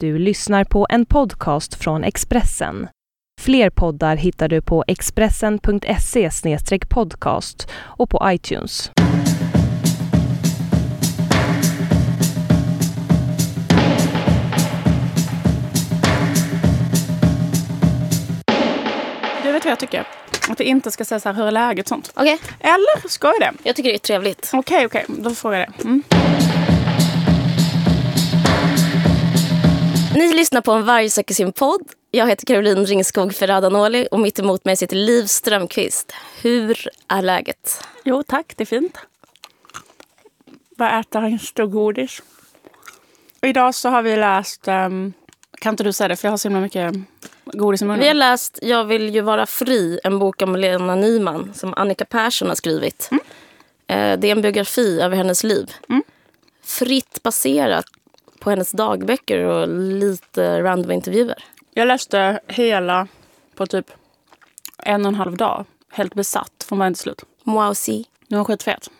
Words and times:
Du 0.00 0.18
lyssnar 0.18 0.64
på 0.64 0.86
en 0.90 1.06
podcast 1.06 1.74
från 1.74 2.04
Expressen. 2.04 2.88
Fler 3.40 3.70
poddar 3.70 4.16
hittar 4.16 4.48
du 4.48 4.62
på 4.62 4.84
expressen.se 4.86 6.30
podcast 6.90 7.68
och 7.74 8.10
på 8.10 8.20
iTunes. 8.24 8.90
Du 19.42 19.52
vet 19.52 19.64
vad 19.64 19.70
jag 19.70 19.78
tycker? 19.78 20.04
Att 20.48 20.58
det 20.58 20.64
inte 20.64 20.90
ska 20.90 21.04
säga 21.04 21.20
så 21.20 21.28
här, 21.28 21.36
hur 21.36 21.46
är 21.46 21.50
läget 21.50 21.88
sånt. 21.88 22.10
Okej, 22.14 22.38
Eller 22.60 23.08
ska 23.08 23.26
jag 23.28 23.40
det? 23.40 23.52
jag 23.62 23.76
tycker 23.76 23.90
det 23.90 23.96
är 23.96 23.98
trevligt. 23.98 24.50
Okej, 24.52 24.86
okej, 24.86 25.04
då 25.08 25.30
frågar 25.30 25.58
jag 25.58 25.68
det. 25.78 25.84
Mm. 25.84 26.02
Ni 30.16 30.34
lyssnar 30.34 30.60
på 30.60 30.72
en 30.72 30.84
varg 30.84 31.10
söker 31.10 31.34
sin 31.34 31.52
podd. 31.52 31.80
Jag 32.10 32.28
heter 32.28 32.46
Caroline 32.46 32.86
Ringskog 32.86 33.34
Ferrada-Noli 33.34 34.08
och 34.10 34.20
mitt 34.20 34.38
emot 34.38 34.64
mig 34.64 34.76
sitter 34.76 34.96
Liv 34.96 35.26
Strömqvist. 35.26 36.12
Hur 36.42 36.88
är 37.08 37.22
läget? 37.22 37.84
Jo 38.04 38.22
tack, 38.22 38.52
det 38.56 38.64
är 38.64 38.66
fint. 38.66 38.98
Bara 40.76 41.00
äta 41.00 41.18
en 41.18 41.38
stor 41.38 41.66
godis. 41.66 42.22
Och 43.42 43.48
idag 43.48 43.74
så 43.74 43.88
har 43.88 44.02
vi 44.02 44.16
läst, 44.16 44.68
ehm, 44.68 45.12
kan 45.58 45.72
inte 45.72 45.84
du 45.84 45.92
säga 45.92 46.08
det 46.08 46.16
för 46.16 46.28
jag 46.28 46.32
har 46.32 46.36
så 46.38 46.48
himla 46.48 46.60
mycket 46.60 46.94
godis 47.44 47.82
i 47.82 47.84
munnen. 47.84 48.00
Vi 48.00 48.06
har 48.06 48.14
läst 48.14 48.58
Jag 48.62 48.84
vill 48.84 49.14
ju 49.14 49.20
vara 49.20 49.46
fri, 49.46 50.00
en 50.04 50.18
bok 50.18 50.42
om 50.42 50.56
Lena 50.56 50.94
Nyman 50.94 51.52
som 51.54 51.74
Annika 51.74 52.04
Persson 52.04 52.48
har 52.48 52.54
skrivit. 52.54 53.10
Eh, 53.86 54.18
Det 54.18 54.28
är 54.28 54.32
en 54.32 54.42
biografi 54.42 55.00
över 55.00 55.16
hennes 55.16 55.44
liv. 55.44 55.72
Mm. 55.88 56.02
Fritt 56.64 57.22
baserat 57.22 57.86
på 58.46 58.50
hennes 58.50 58.70
dagböcker 58.70 59.44
och 59.44 59.68
lite 59.68 60.62
random 60.62 60.90
intervjuer. 60.90 61.44
Jag 61.74 61.88
läste 61.88 62.40
hela 62.46 63.08
på 63.54 63.66
typ 63.66 63.90
en 64.78 65.04
och 65.04 65.08
en 65.08 65.14
halv 65.14 65.36
dag. 65.36 65.64
Helt 65.88 66.14
besatt 66.14 66.64
från 66.68 66.78
början 66.78 66.94
till 66.94 67.02
slut. 67.02 67.24
Wow. 67.44 67.74
Nu 67.86 68.04
är 68.28 68.36
hon 68.36 68.44
skitfet. 68.44 68.90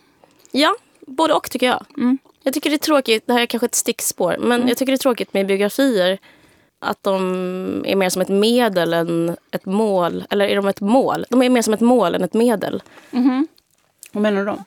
Ja, 0.51 0.75
både 1.01 1.33
och 1.33 1.51
tycker 1.51 1.67
jag. 1.67 1.85
Mm. 1.97 2.17
Jag 2.43 2.53
tycker 2.53 2.69
det 2.69 2.75
är 2.75 2.77
tråkigt, 2.77 3.27
det 3.27 3.33
här 3.33 3.41
är 3.41 3.45
kanske 3.45 3.65
ett 3.65 3.75
stickspår, 3.75 4.37
men 4.39 4.67
jag 4.67 4.77
tycker 4.77 4.91
det 4.91 4.95
är 4.95 4.97
tråkigt 4.97 5.33
med 5.33 5.47
biografier 5.47 6.17
att 6.79 7.03
de 7.03 7.85
är 7.87 7.95
mer 7.95 8.09
som 8.09 8.21
ett 8.21 8.29
medel 8.29 8.93
än 8.93 9.37
ett 9.51 9.65
mål. 9.65 10.23
Eller 10.29 10.45
är 10.45 10.55
de 10.55 10.67
ett 10.67 10.81
mål? 10.81 11.25
De 11.29 11.41
är 11.41 11.49
mer 11.49 11.61
som 11.61 11.73
ett 11.73 11.81
mål 11.81 12.15
än 12.15 12.23
ett 12.23 12.33
medel. 12.33 12.83
Vad 14.11 14.23
menar 14.23 14.39
du 14.39 14.45
då? 14.45 14.63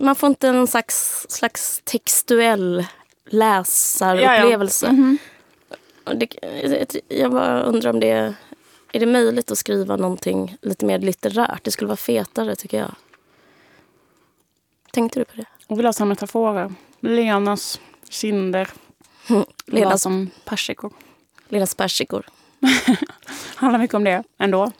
Man 0.00 0.14
får 0.14 0.26
inte 0.26 0.48
en 0.48 0.66
slags, 0.66 1.26
slags 1.28 1.80
textuell 1.84 2.86
läsarupplevelse. 3.24 4.86
Ja, 4.86 4.92
ja. 4.92 4.96
Mhm. 4.96 5.18
Och 6.04 6.16
det, 6.16 6.96
jag 7.08 7.32
bara 7.32 7.62
undrar 7.62 7.90
om 7.90 8.00
det 8.00 8.10
är, 8.10 8.34
det 8.92 9.06
möjligt 9.06 9.50
att 9.50 9.58
skriva 9.58 9.96
någonting 9.96 10.56
lite 10.62 10.86
mer 10.86 10.98
litterärt. 10.98 11.64
Det 11.64 11.70
skulle 11.70 11.88
vara 11.88 11.96
fetare 11.96 12.56
tycker 12.56 12.78
jag. 12.78 12.94
Tänkte 14.92 15.20
du 15.20 15.24
på 15.24 15.36
det? 15.36 15.46
Och 15.66 15.78
vi 15.78 15.82
läser 15.82 16.04
metaforer. 16.04 16.74
Lenas 17.00 17.80
kinder 18.08 18.68
Lenas, 19.66 20.02
som 20.02 20.30
persikor. 20.44 20.92
Lenas 21.48 21.74
persikor. 21.74 22.26
handlar 23.54 23.78
mycket 23.78 23.94
om 23.94 24.04
det 24.04 24.24
ändå. 24.38 24.72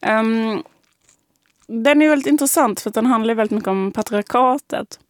Um, 0.00 0.62
den 1.66 2.02
är 2.02 2.08
väldigt 2.08 2.26
intressant 2.26 2.80
för 2.80 2.90
den 2.90 3.06
handlar 3.06 3.34
väldigt 3.34 3.54
mycket 3.54 3.68
om 3.68 3.92
patriarkatet. 3.92 5.00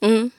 Mm. 0.00 0.30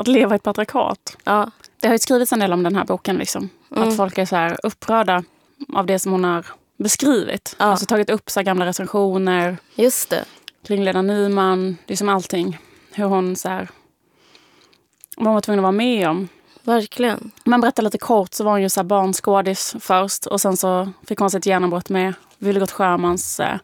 Att 0.00 0.08
leva 0.08 0.34
i 0.34 0.36
ett 0.36 0.42
patriarkat. 0.42 1.16
Ja. 1.24 1.50
Det 1.80 1.86
har 1.86 1.94
ju 1.94 1.98
skrivits 1.98 2.32
en 2.32 2.38
del 2.38 2.52
om 2.52 2.62
den 2.62 2.76
här 2.76 2.84
boken. 2.84 3.16
Liksom. 3.16 3.48
Mm. 3.76 3.88
Att 3.88 3.96
folk 3.96 4.18
är 4.18 4.24
så 4.26 4.36
här 4.36 4.58
upprörda 4.62 5.24
av 5.72 5.86
det 5.86 5.98
som 5.98 6.12
hon 6.12 6.24
har 6.24 6.46
beskrivit. 6.76 7.56
Ja. 7.58 7.64
Alltså 7.64 7.86
tagit 7.86 8.10
upp 8.10 8.30
så 8.30 8.42
gamla 8.42 8.66
recensioner 8.66 9.56
Just 9.74 10.10
det. 10.10 10.24
kring 10.66 10.84
Lena 10.84 11.02
Nyman. 11.02 11.76
Det 11.86 11.92
är 11.92 11.96
som 11.96 12.08
allting. 12.08 12.58
Hur 12.92 13.04
hon 13.04 13.36
så 13.36 13.48
här, 13.48 13.68
vad 15.16 15.26
hon 15.26 15.34
var 15.34 15.40
tvungen 15.40 15.58
att 15.58 15.62
vara 15.62 15.72
med 15.72 16.08
om. 16.08 16.28
Verkligen. 16.62 17.30
Man 17.44 17.60
berättar 17.60 17.82
lite 17.82 17.98
kort 17.98 18.34
så 18.34 18.44
var 18.44 18.52
hon 18.52 18.62
ju 18.62 18.68
så 18.68 18.80
här 18.80 18.84
barnskådis 18.84 19.76
först 19.80 20.26
och 20.26 20.40
sen 20.40 20.56
så 20.56 20.92
fick 21.06 21.18
hon 21.18 21.30
sitt 21.30 21.46
genombrott 21.46 21.88
med 21.88 22.14
Vilgot 22.38 22.70
Sjömans 22.70 23.40
eh, 23.40 23.56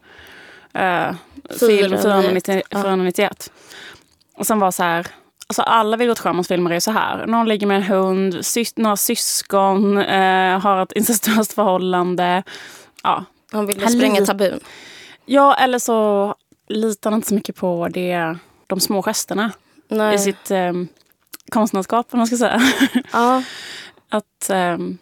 eh, 0.73 1.15
film 1.59 1.97
490, 2.01 2.61
491. 2.71 3.51
Och 4.35 4.47
sen 4.47 4.59
var 4.59 4.71
så 4.71 4.83
här, 4.83 5.07
alltså 5.47 5.61
alla 5.61 5.97
Vilgot 5.97 6.19
Sjömans 6.19 6.47
filmer 6.47 6.71
är 6.71 6.79
så 6.79 6.91
här. 6.91 7.25
Någon 7.27 7.47
ligger 7.47 7.67
med 7.67 7.77
en 7.77 7.83
hund, 7.83 8.33
sys- 8.33 8.73
några 8.75 8.97
syskon, 8.97 9.97
eh, 9.97 10.59
har 10.59 10.83
ett 10.83 10.91
incestuöst 10.91 11.53
förhållande. 11.53 12.43
Ja. 13.03 13.25
Han 13.51 13.65
ville 13.67 13.87
spränga 13.89 14.25
tabun. 14.25 14.59
ja, 15.25 15.55
eller 15.55 15.79
så 15.79 16.35
litar 16.67 17.11
han 17.11 17.17
inte 17.17 17.27
så 17.27 17.33
mycket 17.35 17.55
på 17.55 17.87
det, 17.91 18.37
de 18.67 18.79
små 18.79 19.01
gesterna 19.01 19.51
Nej. 19.87 20.15
i 20.15 20.19
sitt 20.19 20.51
eh, 20.51 20.73
konstnärskap, 21.51 22.07
om 22.11 22.17
man 22.17 22.27
ska 22.27 22.37
säga. 22.37 22.61
Ja. 23.13 23.43
att 24.09 24.49
ehm, 24.49 24.97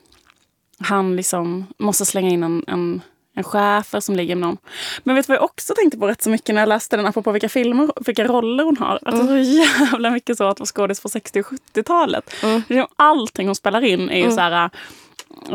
han 0.79 1.15
liksom 1.15 1.67
måste 1.77 2.05
slänga 2.05 2.29
in 2.29 2.43
en, 2.43 2.63
en, 2.67 3.01
en 3.35 3.43
chefer 3.43 3.99
som 3.99 4.15
ligger 4.15 4.35
med 4.35 4.47
någon. 4.47 4.57
Men 5.03 5.15
vet 5.15 5.27
du 5.27 5.31
vad 5.31 5.37
jag 5.37 5.43
också 5.43 5.73
tänkte 5.73 5.97
på 5.97 6.07
rätt 6.07 6.21
så 6.21 6.29
mycket 6.29 6.55
när 6.55 6.61
jag 6.61 6.69
läste 6.69 6.97
den, 6.97 7.05
apropå 7.05 7.31
vilka 7.31 7.49
filmer, 7.49 7.89
vilka 8.05 8.23
roller 8.23 8.63
hon 8.63 8.77
har? 8.77 8.99
Att 9.01 9.15
det 9.15 9.21
är 9.21 9.43
så 9.43 9.81
jävla 9.83 10.09
mycket 10.09 10.37
så 10.37 10.43
att 10.43 10.59
vara 10.59 10.67
skådis 10.67 11.01
på 11.01 11.09
60 11.09 11.39
och 11.39 11.45
70-talet. 11.45 12.33
Mm. 12.43 12.85
Allting 12.95 13.47
hon 13.47 13.55
spelar 13.55 13.83
in 13.83 14.09
är 14.09 14.17
ju 14.25 14.31
så 14.31 14.39
här... 14.41 14.69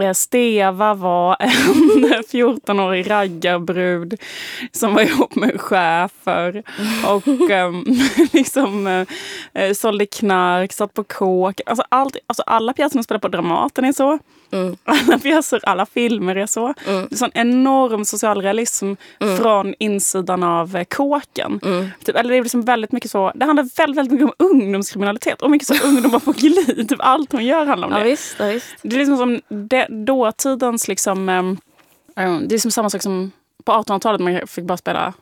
eh, 0.00 0.12
Steva 0.12 0.94
var 0.94 1.36
en 1.40 1.50
14-årig 2.32 3.10
raggarbrud 3.10 4.20
som 4.72 4.94
var 4.94 5.02
ihop 5.02 5.34
med 5.34 5.60
chefer 5.60 6.62
och 7.06 7.26
um, 7.50 7.84
liksom 8.32 8.86
eh, 9.54 9.72
sålde 9.72 10.06
knark, 10.06 10.72
satt 10.72 10.94
på 10.94 11.04
kåk. 11.04 11.60
Alltså, 11.66 11.84
allt, 11.88 12.16
alltså 12.26 12.42
alla 12.42 12.72
pjäser 12.72 12.94
hon 12.96 13.04
spelar 13.04 13.18
på 13.20 13.28
Dramaten 13.28 13.84
är 13.84 13.92
så. 13.92 14.18
Mm. 14.52 14.76
Alla 14.84 15.18
pjäser, 15.18 15.60
alla 15.62 15.86
filmer 15.86 16.36
är 16.36 16.46
så. 16.46 16.64
Mm. 16.86 17.06
Det 17.10 17.14
är 17.14 17.16
sån 17.16 17.30
enorm 17.34 18.04
socialrealism 18.04 18.92
från 19.38 19.74
insidan 19.78 20.42
av 20.42 20.76
eh, 20.76 20.84
kåken. 20.84 21.60
Mm. 21.64 21.86
Typ, 22.04 22.16
eller 22.16 22.30
det 22.30 22.36
är 22.36 22.42
liksom 22.42 22.62
väldigt 22.62 22.92
mycket 22.92 23.10
så, 23.10 23.32
det 23.34 23.44
handlar 23.44 23.68
väldigt, 23.76 23.98
väldigt 23.98 24.12
mycket 24.12 24.26
om 24.40 24.46
ungdomskriminalitet 24.46 25.42
och 25.42 25.50
mycket 25.50 25.68
så 25.68 25.86
ungdomar 25.86 26.18
på 26.18 26.32
glid. 26.32 26.88
Typ 26.88 26.98
allt 27.00 27.32
hon 27.32 27.44
gör 27.44 27.66
handlar 27.66 27.88
om 27.88 27.94
Ja, 27.94 27.98
det. 27.98 28.04
visst, 28.04 28.36
ja, 28.38 28.46
visst. 28.46 28.66
Det 28.82 28.96
är 28.96 28.98
liksom 28.98 29.16
som 29.16 29.40
det, 29.48 29.86
dåtidens 29.90 30.88
liksom, 30.88 31.28
ehm, 31.28 31.58
det 32.48 32.54
är 32.54 32.58
som 32.58 32.70
samma 32.70 32.90
sak 32.90 33.02
som 33.02 33.30
på 33.64 33.72
1800-talet 33.72 34.20
man 34.20 34.46
fick 34.46 34.64
bara 34.64 34.76
spela 34.76 35.12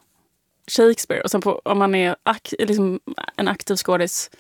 Shakespeare 0.70 1.20
och 1.22 1.30
sen 1.30 1.40
på, 1.40 1.60
om 1.64 1.78
man 1.78 1.94
är 1.94 2.16
ak, 2.22 2.54
liksom 2.58 3.00
en 3.36 3.48
aktiv 3.48 3.76
skådis 3.76 4.30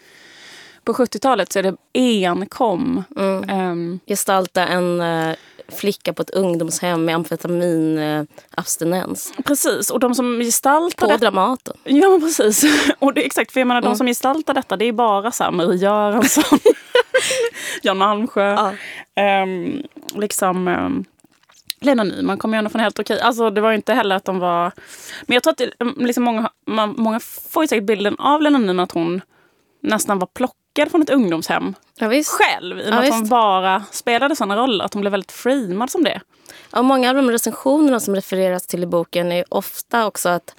på 0.88 0.92
70-talet 1.02 1.52
så 1.52 1.58
är 1.58 1.62
det 1.62 1.76
enkom. 1.94 3.04
Mm. 3.16 3.44
ehm, 3.48 4.00
Gestalta 4.06 4.66
en 4.66 5.00
eh, 5.00 5.34
flicka 5.68 6.12
på 6.12 6.22
ett 6.22 6.30
ungdomshem 6.30 7.04
med 7.04 7.14
amfetaminabstinens. 7.14 9.32
precis, 9.44 9.90
och 9.90 10.00
de 10.00 10.14
som 10.14 10.40
gestaltar 10.40 11.06
På 11.06 11.12
det, 11.12 11.18
Dramaten. 11.18 11.76
Ja 11.84 12.18
precis. 12.20 12.64
Och 12.98 13.14
det, 13.14 13.26
exakt, 13.26 13.52
för 13.52 13.60
jag 13.60 13.66
menar 13.66 13.80
de 13.80 13.86
Mm. 13.86 13.96
som 13.96 14.06
gestaltar 14.06 14.54
detta 14.54 14.76
det 14.76 14.84
är 14.84 14.92
bara 14.92 15.32
så 15.32 15.44
här 15.44 15.50
Marie 15.50 15.78
Göransson, 15.78 16.58
Jan 17.82 17.96
Malmsjö. 17.98 18.50
Ja. 18.54 18.72
Ehm, 19.22 19.82
liksom 20.14 20.68
ehm, 20.68 21.04
Lena 21.80 22.04
Nyman 22.04 22.38
kom 22.38 22.52
ju 22.52 22.58
ändå 22.58 22.70
från 22.70 22.80
helt 22.80 22.98
okej. 22.98 23.20
Alltså 23.20 23.50
det 23.50 23.60
var 23.60 23.72
inte 23.72 23.94
heller 23.94 24.16
att 24.16 24.24
de 24.24 24.38
var... 24.38 24.72
Men 25.26 25.34
jag 25.34 25.42
tror 25.42 25.50
att 25.52 25.58
det, 25.58 25.70
um, 25.78 25.94
liksom 25.98 26.24
många, 26.24 26.50
man, 26.66 26.94
många 26.98 27.20
får 27.20 27.64
ju 27.64 27.68
säkert 27.68 27.84
bilden 27.86 28.16
av 28.18 28.42
Lena 28.42 28.58
Nyman 28.58 28.80
att 28.80 28.92
hon 28.92 29.20
nästan 29.82 30.18
var 30.18 30.26
plockad 30.26 30.54
från 30.86 31.02
ett 31.02 31.10
ungdomshem 31.10 31.74
Ja, 31.98 32.08
visst. 32.08 32.30
själv. 32.30 32.78
I 32.78 32.82
och 32.82 32.86
Ja, 32.86 32.90
med 32.90 33.04
att 33.04 33.10
hon 33.10 33.28
bara 33.28 33.84
spelade 33.90 34.36
sådana 34.36 34.56
roller. 34.56 34.84
Att 34.84 34.94
hon 34.94 35.00
blev 35.00 35.10
väldigt 35.10 35.32
framad 35.32 35.90
som 35.90 36.04
det. 36.04 36.20
Ja, 36.72 36.82
många 36.82 37.08
av 37.10 37.16
de 37.16 37.30
recensionerna 37.30 38.00
som 38.00 38.14
refereras 38.14 38.66
till 38.66 38.82
i 38.82 38.86
boken 38.86 39.32
är 39.32 39.44
ofta 39.48 40.06
också 40.06 40.28
att 40.28 40.54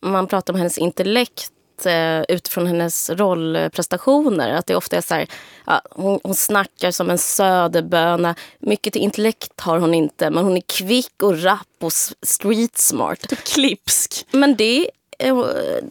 man 0.00 0.26
pratar 0.26 0.52
om 0.52 0.58
hennes 0.58 0.78
intellekt 0.78 1.52
eh, 1.86 2.20
utifrån 2.28 2.66
hennes 2.66 3.10
rollprestationer. 3.10 4.54
Att 4.54 4.66
det 4.66 4.76
ofta 4.76 4.96
är 4.96 5.00
så 5.00 5.14
här, 5.14 5.26
ja, 5.66 5.80
hon, 5.90 6.20
hon 6.22 6.34
snackar 6.34 6.90
som 6.90 7.10
en 7.10 7.18
söderböna. 7.18 8.34
Mycket 8.58 8.92
till 8.92 9.02
intellekt 9.02 9.60
har 9.60 9.78
hon 9.78 9.94
inte, 9.94 10.30
men 10.30 10.44
hon 10.44 10.56
är 10.56 10.60
kvick 10.66 11.22
och 11.22 11.42
rapp 11.42 11.66
och 11.82 11.92
street 12.22 12.78
smart. 12.78 13.28
Typ 13.28 13.44
klipsk. 13.44 14.26
Men 14.30 14.56
det, 14.56 14.90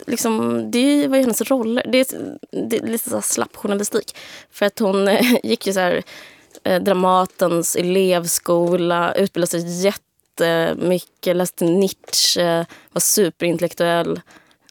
liksom, 0.06 0.64
det 0.72 1.08
var 1.08 1.18
ju 1.18 1.22
hennes 1.22 1.42
roller. 1.42 1.86
Det 1.88 2.14
det 2.52 2.78
är 2.78 2.88
lite 2.88 3.10
så 3.10 3.22
slapp 3.22 3.56
journalistik. 3.56 4.16
För 4.52 4.66
att 4.66 4.80
hon 4.80 5.08
eh, 5.08 5.36
gick 5.44 5.68
ju 5.68 5.74
så 5.74 5.80
här, 5.80 6.04
eh, 6.64 6.82
Dramatens 6.82 7.76
elevskola, 7.76 9.14
utbildade 9.14 9.52
sig 9.52 9.84
jättemycket, 9.84 11.36
läste 11.36 11.66
Nietzsche, 11.66 12.66
var 12.92 13.00
superintellektuell. 13.00 14.22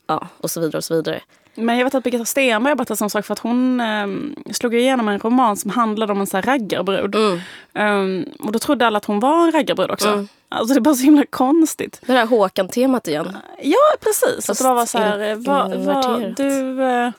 Ja, 0.07 0.29
och 0.39 0.51
så 0.51 0.61
vidare 0.61 0.77
och 0.77 0.85
så 0.85 0.95
vidare. 0.95 1.21
Men 1.55 1.79
jag 1.79 1.85
vet 1.85 1.95
att 1.95 2.05
Birgitta 2.05 2.25
Stenberg 2.25 2.75
berättade 2.75 2.97
som 2.97 3.11
sak 3.11 3.27
för 3.27 3.33
att 3.33 3.39
hon 3.39 3.81
eh, 3.81 4.07
slog 4.53 4.75
igenom 4.75 5.09
en 5.09 5.19
roman 5.19 5.57
som 5.57 5.71
handlade 5.71 6.13
om 6.13 6.21
en 6.21 6.27
så 6.27 6.37
här 6.37 6.43
raggarbrud. 6.43 7.15
Mm. 7.15 7.41
Um, 7.73 8.25
och 8.39 8.53
då 8.53 8.59
trodde 8.59 8.87
alla 8.87 8.97
att 8.97 9.05
hon 9.05 9.21
var 9.21 9.45
en 9.45 9.53
raggarbrud 9.53 9.91
också. 9.91 10.09
Mm. 10.09 10.29
Alltså 10.55 10.75
det 10.75 10.79
är 10.79 10.81
bara 10.81 10.95
så 10.95 11.05
himla 11.05 11.25
konstigt. 11.31 12.01
Det 12.07 12.13
där 12.13 12.27
Håkan-temat 12.27 13.09
igen. 13.09 13.37
Ja 13.63 13.97
precis. 14.01 14.47
Fast 14.47 14.61
att 14.61 14.67
det 14.67 14.75
var 14.75 14.87
så 14.87 14.99
här, 14.99 15.35
va, 15.35 15.69
va, 15.77 16.19
du, 16.37 16.51
uh, 16.83 17.11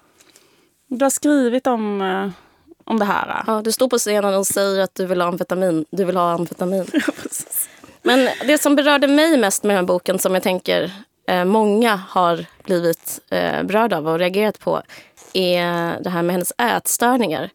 du 0.87 1.05
har 1.05 1.09
skrivit 1.09 1.67
om, 1.67 2.01
uh, 2.01 2.29
om 2.83 2.99
det 2.99 3.05
här. 3.05 3.43
Ja, 3.47 3.61
du 3.61 3.71
står 3.71 3.87
på 3.87 3.97
scenen 3.97 4.33
och 4.33 4.47
säger 4.47 4.83
att 4.83 4.95
du 4.95 5.05
vill 5.05 5.21
ha 5.21 5.27
amfetamin. 5.27 5.85
Du 5.89 6.05
vill 6.05 6.17
ha 6.17 6.31
amfetamin. 6.31 6.85
Ja, 6.93 8.11
Men 8.11 8.29
det 8.47 8.57
som 8.57 8.75
berörde 8.75 9.07
mig 9.07 9.38
mest 9.38 9.63
med 9.63 9.75
den 9.75 9.83
här 9.83 9.88
boken 9.88 10.19
som 10.19 10.33
jag 10.33 10.43
tänker 10.43 10.91
eh, 11.27 11.45
många 11.45 11.95
har 11.95 12.45
blivit 12.63 13.19
eh, 13.29 13.63
berörda 13.63 13.97
av 13.97 14.07
och 14.07 14.19
reagerat 14.19 14.59
på 14.59 14.81
är 15.33 15.99
det 16.01 16.09
här 16.09 16.21
med 16.21 16.33
hennes 16.33 16.53
ätstörningar. 16.57 17.49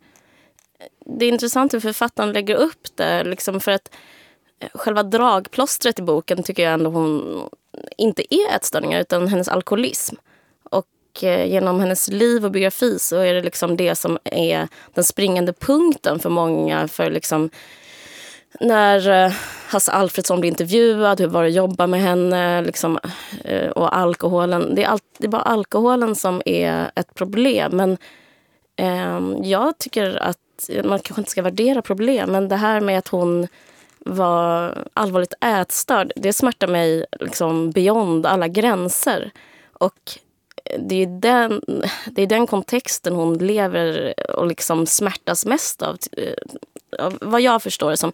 Det 1.07 1.25
är 1.25 1.29
intressant 1.29 1.75
hur 1.75 1.81
författaren 1.81 2.33
lägger 2.33 2.55
upp 2.55 2.97
det. 2.97 3.25
Liksom 3.25 3.61
för 3.61 3.73
att 3.73 3.91
eh, 3.93 3.99
Själva 4.75 5.03
dragplåstret 5.03 5.99
i 5.99 6.03
boken 6.03 6.43
tycker 6.43 6.63
jag 6.63 6.73
ändå 6.73 6.91
hon 6.91 7.49
inte 7.97 8.35
är 8.35 8.57
ätstörningar 8.57 9.01
utan 9.01 9.29
hennes 9.29 9.49
alkoholism. 9.49 10.17
Och 10.63 11.25
eh, 11.25 11.47
genom 11.47 11.81
hennes 11.81 12.09
liv 12.09 12.45
och 12.45 12.51
biografi 12.51 12.99
så 12.99 13.17
är 13.17 13.35
det 13.35 13.43
liksom 13.43 13.77
det 13.77 13.95
som 13.95 14.19
är 14.25 14.69
den 14.95 15.05
springande 15.05 15.53
punkten 15.53 16.19
för 16.19 16.31
många. 16.31 16.89
För 16.89 17.11
liksom 17.11 17.51
när 18.61 19.25
eh, 19.25 19.33
Hasse 19.69 19.93
Alfredsson 19.93 20.41
blir 20.41 20.51
intervjuad, 20.51 21.21
hur 21.21 21.27
var 21.27 21.43
det 21.43 21.49
att 21.49 21.55
jobba 21.55 21.87
med 21.87 22.01
henne 22.01 22.63
liksom, 22.63 22.99
eh, 23.45 23.71
och 23.71 23.97
alkoholen. 23.97 24.75
Det 24.75 24.83
är, 24.85 24.89
all, 24.89 24.99
det 25.19 25.27
är 25.27 25.31
bara 25.31 25.43
alkoholen 25.43 26.15
som 26.15 26.43
är 26.45 26.91
ett 26.95 27.15
problem. 27.15 27.77
Men 27.77 27.99
eh, 28.77 29.49
jag 29.51 29.79
tycker 29.79 30.17
att 30.17 30.39
man 30.85 30.99
kanske 30.99 31.21
inte 31.21 31.31
ska 31.31 31.43
värdera 31.43 31.83
problem, 31.83 32.31
men 32.31 32.49
det 32.49 32.57
här 32.57 32.81
med 32.81 32.99
att 32.99 33.09
hon 33.09 33.49
var 34.05 34.79
allvarligt 34.95 35.35
ätstörd, 35.41 36.13
det 36.17 36.33
smärtar 36.33 36.67
mig 36.67 37.07
liksom 37.21 37.71
beyond 37.71 38.27
alla 38.27 38.49
gränser. 38.49 39.31
Och 39.73 40.19
det 40.79 41.03
är 41.03 41.07
den, 41.07 41.63
det 42.07 42.23
är 42.23 42.27
den 42.27 42.47
kontexten 42.47 43.15
hon 43.15 43.39
lever 43.39 44.15
och 44.31 44.47
liksom 44.47 44.87
smärtas 44.87 45.47
mest 45.47 45.83
av 45.83 45.99
eh, 46.13 47.11
vad 47.21 47.41
jag 47.41 47.63
förstår 47.63 47.91
det 47.91 47.97
som. 47.97 48.13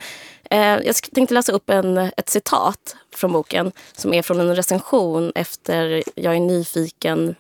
Eh, 0.50 0.58
jag 0.58 0.96
tänkte 1.14 1.34
läsa 1.34 1.52
upp 1.52 1.70
en, 1.70 1.96
ett 1.96 2.28
citat 2.28 2.96
från 3.14 3.32
boken 3.32 3.72
som 3.96 4.14
är 4.14 4.22
från 4.22 4.40
en 4.40 4.56
recension 4.56 5.32
efter 5.34 6.02
Jag 6.14 6.36
är 6.36 6.40
nyfiken 6.40 7.34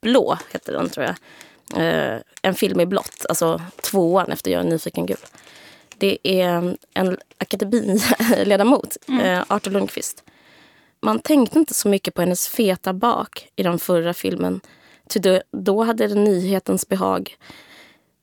blå, 0.00 0.38
heter 0.50 0.72
den 0.72 0.88
tror 0.88 1.06
jag. 1.06 1.14
Eh, 1.76 2.20
en 2.42 2.54
film 2.54 2.80
i 2.80 2.86
blått, 2.86 3.26
alltså 3.28 3.62
tvåan 3.82 4.32
efter 4.32 4.50
Jag 4.50 4.60
är 4.60 4.70
nyfiken 4.70 5.06
gul. 5.06 5.16
Det 6.00 6.18
är 6.22 6.76
en 6.94 7.16
akademiledamot, 7.38 8.96
mm. 9.08 9.20
Eh, 9.20 9.44
Artur 9.48 9.70
Lundqvist. 9.70 10.24
Man 11.02 11.18
tänkte 11.18 11.58
inte 11.58 11.74
så 11.74 11.88
mycket 11.88 12.14
på 12.14 12.20
hennes 12.20 12.48
feta 12.48 12.92
bak 12.92 13.48
i 13.56 13.62
den 13.62 13.78
förra 13.78 14.14
filmen. 14.14 14.60
Ty 15.08 15.40
då 15.50 15.82
hade 15.82 16.06
det 16.06 16.14
nyhetens 16.14 16.88
behag. 16.88 17.36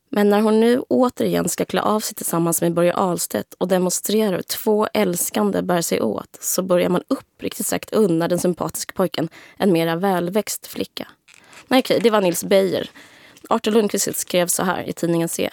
Men 0.09 0.29
när 0.29 0.41
hon 0.41 0.59
nu 0.59 0.79
återigen 0.79 1.49
ska 1.49 1.65
klä 1.65 1.81
av 1.81 1.99
sig 1.99 2.15
tillsammans 2.15 2.61
med 2.61 2.73
Börje 2.73 2.95
Ahlstedt 2.95 3.53
och 3.53 3.67
demonstrera 3.67 4.35
hur 4.35 4.41
två 4.41 4.87
älskande 4.93 5.61
bär 5.61 5.81
sig 5.81 6.01
åt 6.01 6.37
så 6.41 6.63
börjar 6.63 6.89
man 6.89 7.03
uppriktigt 7.07 7.67
sagt 7.67 7.93
unna 7.93 8.27
den 8.27 8.39
sympatiska 8.39 8.93
pojken 8.95 9.29
en 9.57 9.71
mera 9.71 9.95
välväxt 9.95 10.67
flicka. 10.67 11.07
Nej, 11.67 11.79
okej, 11.79 11.99
det 12.03 12.09
var 12.09 12.21
Nils 12.21 12.43
Beijer. 12.43 12.89
Artur 13.49 13.71
Lundqvist 13.71 14.17
skrev 14.17 14.47
så 14.47 14.63
här 14.63 14.89
i 14.89 14.93
tidningen 14.93 15.29
C. 15.29 15.49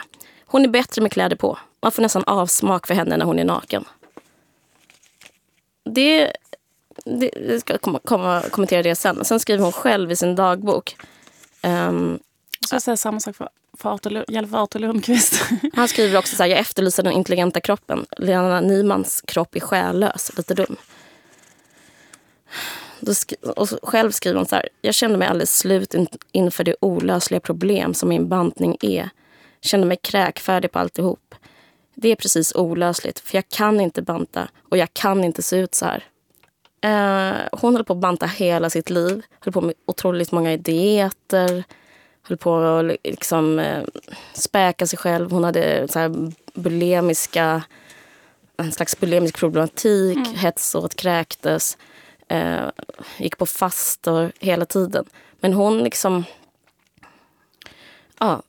Hon 0.46 0.64
är 0.64 0.68
bättre 0.68 1.02
med 1.02 1.12
kläder 1.12 1.36
på. 1.36 1.58
Man 1.84 1.92
får 1.92 2.02
nästan 2.02 2.24
avsmak 2.24 2.86
för 2.86 2.94
henne 2.94 3.16
när 3.16 3.24
hon 3.24 3.38
är 3.38 3.44
naken. 3.44 3.84
Det, 5.84 6.32
det 7.04 7.30
jag 7.48 7.60
ska 7.60 7.78
komma, 7.78 8.00
komma, 8.04 8.42
kommentera 8.50 8.82
det 8.82 8.94
sen. 8.94 9.24
Sen 9.24 9.40
skriver 9.40 9.62
hon 9.62 9.72
själv 9.72 10.12
i 10.12 10.16
sin 10.16 10.34
dagbok. 10.34 10.96
Um, 11.62 12.18
jag 12.60 12.68
ska 12.68 12.80
säga 12.80 12.96
samma 12.96 13.20
sak 13.20 13.36
för 13.36 13.48
för 13.78 13.94
Artur, 13.94 14.78
Lundqvist. 14.78 15.44
Han 15.74 15.88
skriver 15.88 16.18
också 16.18 16.36
så 16.36 16.42
här, 16.42 16.50
jag 16.50 16.58
efterlyser 16.58 17.02
den 17.02 17.12
intelligenta 17.12 17.60
kroppen. 17.60 18.06
Lena 18.18 18.60
Nymans 18.60 19.22
kropp 19.26 19.56
är 19.56 19.60
själlös, 19.60 20.32
lite 20.36 20.54
dum. 20.54 20.76
och 23.56 23.68
själv 23.82 24.10
skriver 24.10 24.36
hon 24.36 24.46
så 24.46 24.56
här, 24.56 24.68
jag 24.80 24.94
kände 24.94 25.18
mig 25.18 25.28
alldeles 25.28 25.58
slut 25.58 25.94
inför 26.32 26.64
det 26.64 26.76
olösliga 26.80 27.40
problem 27.40 27.94
som 27.94 28.08
min 28.08 28.28
bantning 28.28 28.76
är. 28.80 29.10
Kände 29.60 29.86
mig 29.86 29.96
kräkfärdig 30.02 30.72
på 30.72 30.78
alltihop. 30.78 31.34
Det 31.94 32.08
är 32.08 32.16
precis 32.16 32.54
olösligt, 32.54 33.20
för 33.20 33.36
jag 33.36 33.48
kan 33.48 33.80
inte 33.80 34.02
banta 34.02 34.48
och 34.68 34.76
jag 34.76 34.94
kan 34.94 35.24
inte 35.24 35.42
se 35.42 35.56
ut 35.56 35.74
så 35.74 35.86
här. 35.86 36.04
Uh, 36.84 37.48
hon 37.52 37.74
höll 37.74 37.84
på 37.84 37.92
att 37.92 37.98
banta 37.98 38.26
hela 38.26 38.70
sitt 38.70 38.90
liv. 38.90 39.22
Höll 39.40 39.52
på 39.52 39.60
med 39.60 39.74
otroligt 39.86 40.32
många 40.32 40.56
dieter 40.56 41.64
höll 42.28 42.36
på 42.36 42.56
att 42.56 42.96
liksom, 43.04 43.58
eh, 43.58 43.84
späka 44.32 44.86
sig 44.86 44.98
själv. 44.98 45.30
Hon 45.30 45.44
hade 45.44 45.88
så 45.88 45.98
här 45.98 46.32
bulemiska, 46.54 47.62
en 48.56 48.72
slags 48.72 49.00
bulemisk 49.00 49.38
problematik, 49.38 50.16
mm. 50.16 50.34
hetsåt, 50.34 50.94
kräktes. 50.94 51.78
Eh, 52.28 52.68
gick 53.18 53.38
på 53.38 53.46
fastor 53.46 54.32
hela 54.38 54.64
tiden. 54.64 55.04
Men 55.40 55.52
hon 55.52 55.78
liksom... 55.78 56.24
Ja, 58.18 58.42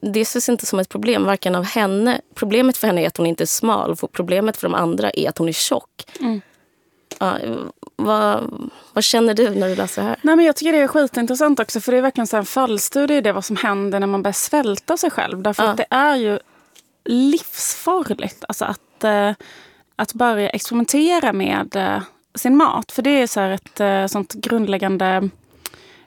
det 0.00 0.20
ses 0.20 0.48
inte 0.48 0.66
som 0.66 0.78
ett 0.78 0.88
problem, 0.88 1.24
varken 1.24 1.54
av 1.54 1.64
henne. 1.64 2.20
Problemet 2.34 2.76
för 2.76 2.86
henne 2.86 3.02
är 3.02 3.06
att 3.06 3.16
hon 3.16 3.26
inte 3.26 3.44
är 3.44 3.46
smal. 3.46 3.96
Problemet 4.12 4.56
för 4.56 4.68
de 4.68 4.74
andra 4.74 5.10
är 5.10 5.28
att 5.28 5.38
hon 5.38 5.48
är 5.48 5.52
tjock. 5.52 6.04
Mm. 6.20 6.40
Ja, 7.18 7.38
vad, 7.96 8.50
vad, 8.92 9.04
känner 9.04 9.34
du 9.34 9.50
när 9.50 9.68
du 9.68 9.76
läser 9.76 10.02
det 10.02 10.08
här? 10.08 10.16
Nej, 10.22 10.36
men 10.36 10.44
jag 10.44 10.56
tycker 10.56 10.72
det 10.72 10.78
är 10.78 10.88
skitintressant 10.88 11.60
också. 11.60 11.80
För 11.80 11.92
det 11.92 11.98
är 11.98 12.02
verkligen 12.02 12.26
så 12.26 12.36
en 12.36 12.44
fallstudie 12.44 13.16
i 13.16 13.20
det 13.20 13.32
vad 13.32 13.44
som 13.44 13.56
händer 13.56 14.00
när 14.00 14.06
man 14.06 14.22
börjar 14.22 14.32
svälta 14.32 14.96
sig 14.96 15.10
själv. 15.10 15.42
Därför 15.42 15.62
ja. 15.62 15.70
att 15.70 15.76
det 15.76 15.86
är 15.90 16.16
ju 16.16 16.38
livsfarligt 17.04 18.44
alltså 18.48 18.64
att, 18.64 19.04
eh, 19.04 19.32
att 19.96 20.14
börja 20.14 20.50
experimentera 20.50 21.32
med 21.32 21.76
eh, 21.76 22.02
sin 22.34 22.56
mat. 22.56 22.92
För 22.92 23.02
det 23.02 23.22
är 23.22 23.26
så 23.26 23.40
ett 23.40 23.80
eh, 23.80 24.06
sånt 24.06 24.34
grundläggande 24.34 25.28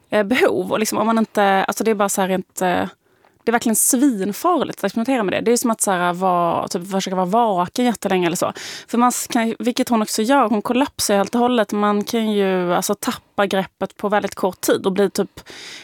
eh, 0.09 0.23
behov. 0.23 0.71
Och 0.71 0.79
liksom, 0.79 0.97
om 0.97 1.05
man 1.05 1.17
inte, 1.17 1.43
alltså 1.43 1.83
det 1.83 1.91
är 1.91 1.95
bara 1.95 2.09
så 2.09 2.21
här 2.21 2.27
rent 2.27 2.61
eh, 2.61 2.85
det 3.43 3.49
är 3.49 3.51
verkligen 3.51 3.75
svinfarligt 3.75 4.79
att 4.79 4.83
experimentera 4.83 5.23
med 5.23 5.33
det. 5.33 5.41
Det 5.41 5.51
är 5.51 5.57
som 5.57 5.71
att 5.71 5.81
så 5.81 5.91
här, 5.91 6.13
var, 6.13 6.67
typ, 6.67 6.91
försöka 6.91 7.15
vara 7.15 7.25
vaken 7.25 7.85
jättelänge 7.85 8.27
eller 8.27 8.37
så. 8.37 8.53
För 8.87 8.97
man 8.97 9.11
kan, 9.29 9.55
vilket 9.59 9.89
hon 9.89 10.01
också 10.01 10.21
gör, 10.21 10.49
hon 10.49 10.61
kollapsar 10.61 11.15
helt 11.15 11.35
och 11.35 11.41
hållet. 11.41 11.71
Man 11.71 12.03
kan 12.03 12.31
ju 12.31 12.73
alltså, 12.73 12.95
tappa 12.95 13.45
greppet 13.45 13.97
på 13.97 14.09
väldigt 14.09 14.35
kort 14.35 14.61
tid 14.61 14.85
och 14.85 14.91
bli 14.91 15.09
typ 15.09 15.39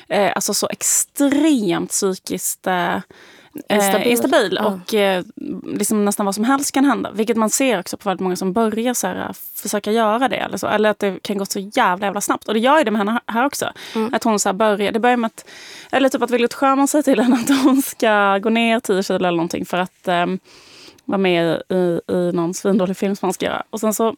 eh, 0.07 0.31
alltså, 0.35 0.53
så 0.53 0.67
extremt 0.67 1.89
psykiskt 1.89 2.67
eh, 2.67 2.97
instabil, 3.69 4.07
eh, 4.07 4.11
instabil 4.11 4.57
ja. 4.61 4.65
och 4.65 4.93
eh, 4.93 5.23
liksom 5.63 6.05
nästan 6.05 6.25
vad 6.25 6.35
som 6.35 6.43
helst 6.43 6.71
kan 6.71 6.85
hända. 6.85 7.11
Vilket 7.11 7.37
man 7.37 7.49
ser 7.49 7.79
också 7.79 7.97
på 7.97 8.09
väldigt 8.09 8.23
många 8.23 8.35
som 8.35 8.53
börjar 8.53 8.93
så 8.93 9.07
här, 9.07 9.35
försöka 9.55 9.91
göra 9.91 10.27
det. 10.27 10.35
Eller, 10.35 10.57
så. 10.57 10.67
eller 10.67 10.89
att 10.89 10.99
det 10.99 11.23
kan 11.23 11.37
gå 11.37 11.45
så 11.45 11.59
jävla 11.59 12.05
jävla 12.05 12.21
snabbt. 12.21 12.47
Och 12.47 12.53
det 12.53 12.59
gör 12.59 12.83
det 12.83 12.91
med 12.91 12.99
henne 12.99 13.21
här 13.27 13.45
också. 13.45 13.71
Mm. 13.95 14.13
Att 14.13 14.23
hon 14.23 14.39
så 14.39 14.53
börjar, 14.53 14.91
det 14.91 14.99
börjar 14.99 15.17
med 15.17 15.27
att, 15.27 15.45
eller 15.91 16.09
typ 16.09 16.21
att 16.21 16.31
Vilgot 16.31 16.53
Sjöman 16.53 16.87
säger 16.87 17.03
till 17.03 17.19
henne 17.19 17.35
att 17.35 17.63
hon 17.63 17.81
ska 17.81 18.37
gå 18.37 18.49
ner 18.49 18.79
10 18.79 19.03
kilo 19.03 19.17
eller 19.17 19.31
någonting 19.31 19.65
för 19.65 19.77
att 19.77 20.07
eh, 20.07 20.25
vara 21.05 21.17
med 21.17 21.61
i, 21.69 21.99
i 22.13 22.31
någon 22.33 22.53
svindålig 22.53 22.97
film 22.97 23.15
som 23.15 23.27
man 23.27 23.33
ska 23.33 23.45
göra. 23.45 23.63
Och 23.69 23.79
sen 23.79 23.93
så 23.93 24.15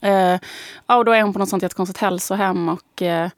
eh, 0.00 0.38
ja, 0.86 0.96
och 0.96 1.04
då 1.04 1.12
är 1.12 1.22
hon 1.22 1.32
på 1.32 1.38
något 1.38 1.48
sånt 1.48 1.62
jättekonstigt 1.62 1.98
hälsohem 1.98 2.68
och, 2.68 3.02
eh, 3.02 3.30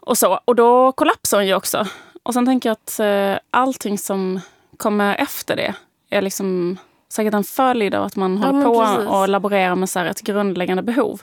och 0.00 0.18
så. 0.18 0.40
Och 0.44 0.56
då 0.56 0.92
kollapsar 0.92 1.38
hon 1.38 1.46
ju 1.46 1.54
också. 1.54 1.86
Och 2.24 2.34
sen 2.34 2.46
tänker 2.46 2.68
jag 2.68 2.72
att 2.74 3.00
eh, 3.00 3.38
allting 3.50 3.98
som 3.98 4.40
kommer 4.76 5.16
efter 5.16 5.56
det 5.56 5.74
är 6.10 6.22
liksom 6.22 6.78
säkert 7.08 7.34
en 7.34 7.44
följd 7.44 7.94
av 7.94 8.04
att 8.04 8.16
man 8.16 8.40
ja, 8.42 8.46
håller 8.46 8.64
på 8.64 8.84
precis. 8.84 9.10
och 9.10 9.28
laborerar 9.28 9.74
med 9.74 9.90
så 9.90 10.00
ett 10.00 10.20
grundläggande 10.20 10.82
behov. 10.82 11.22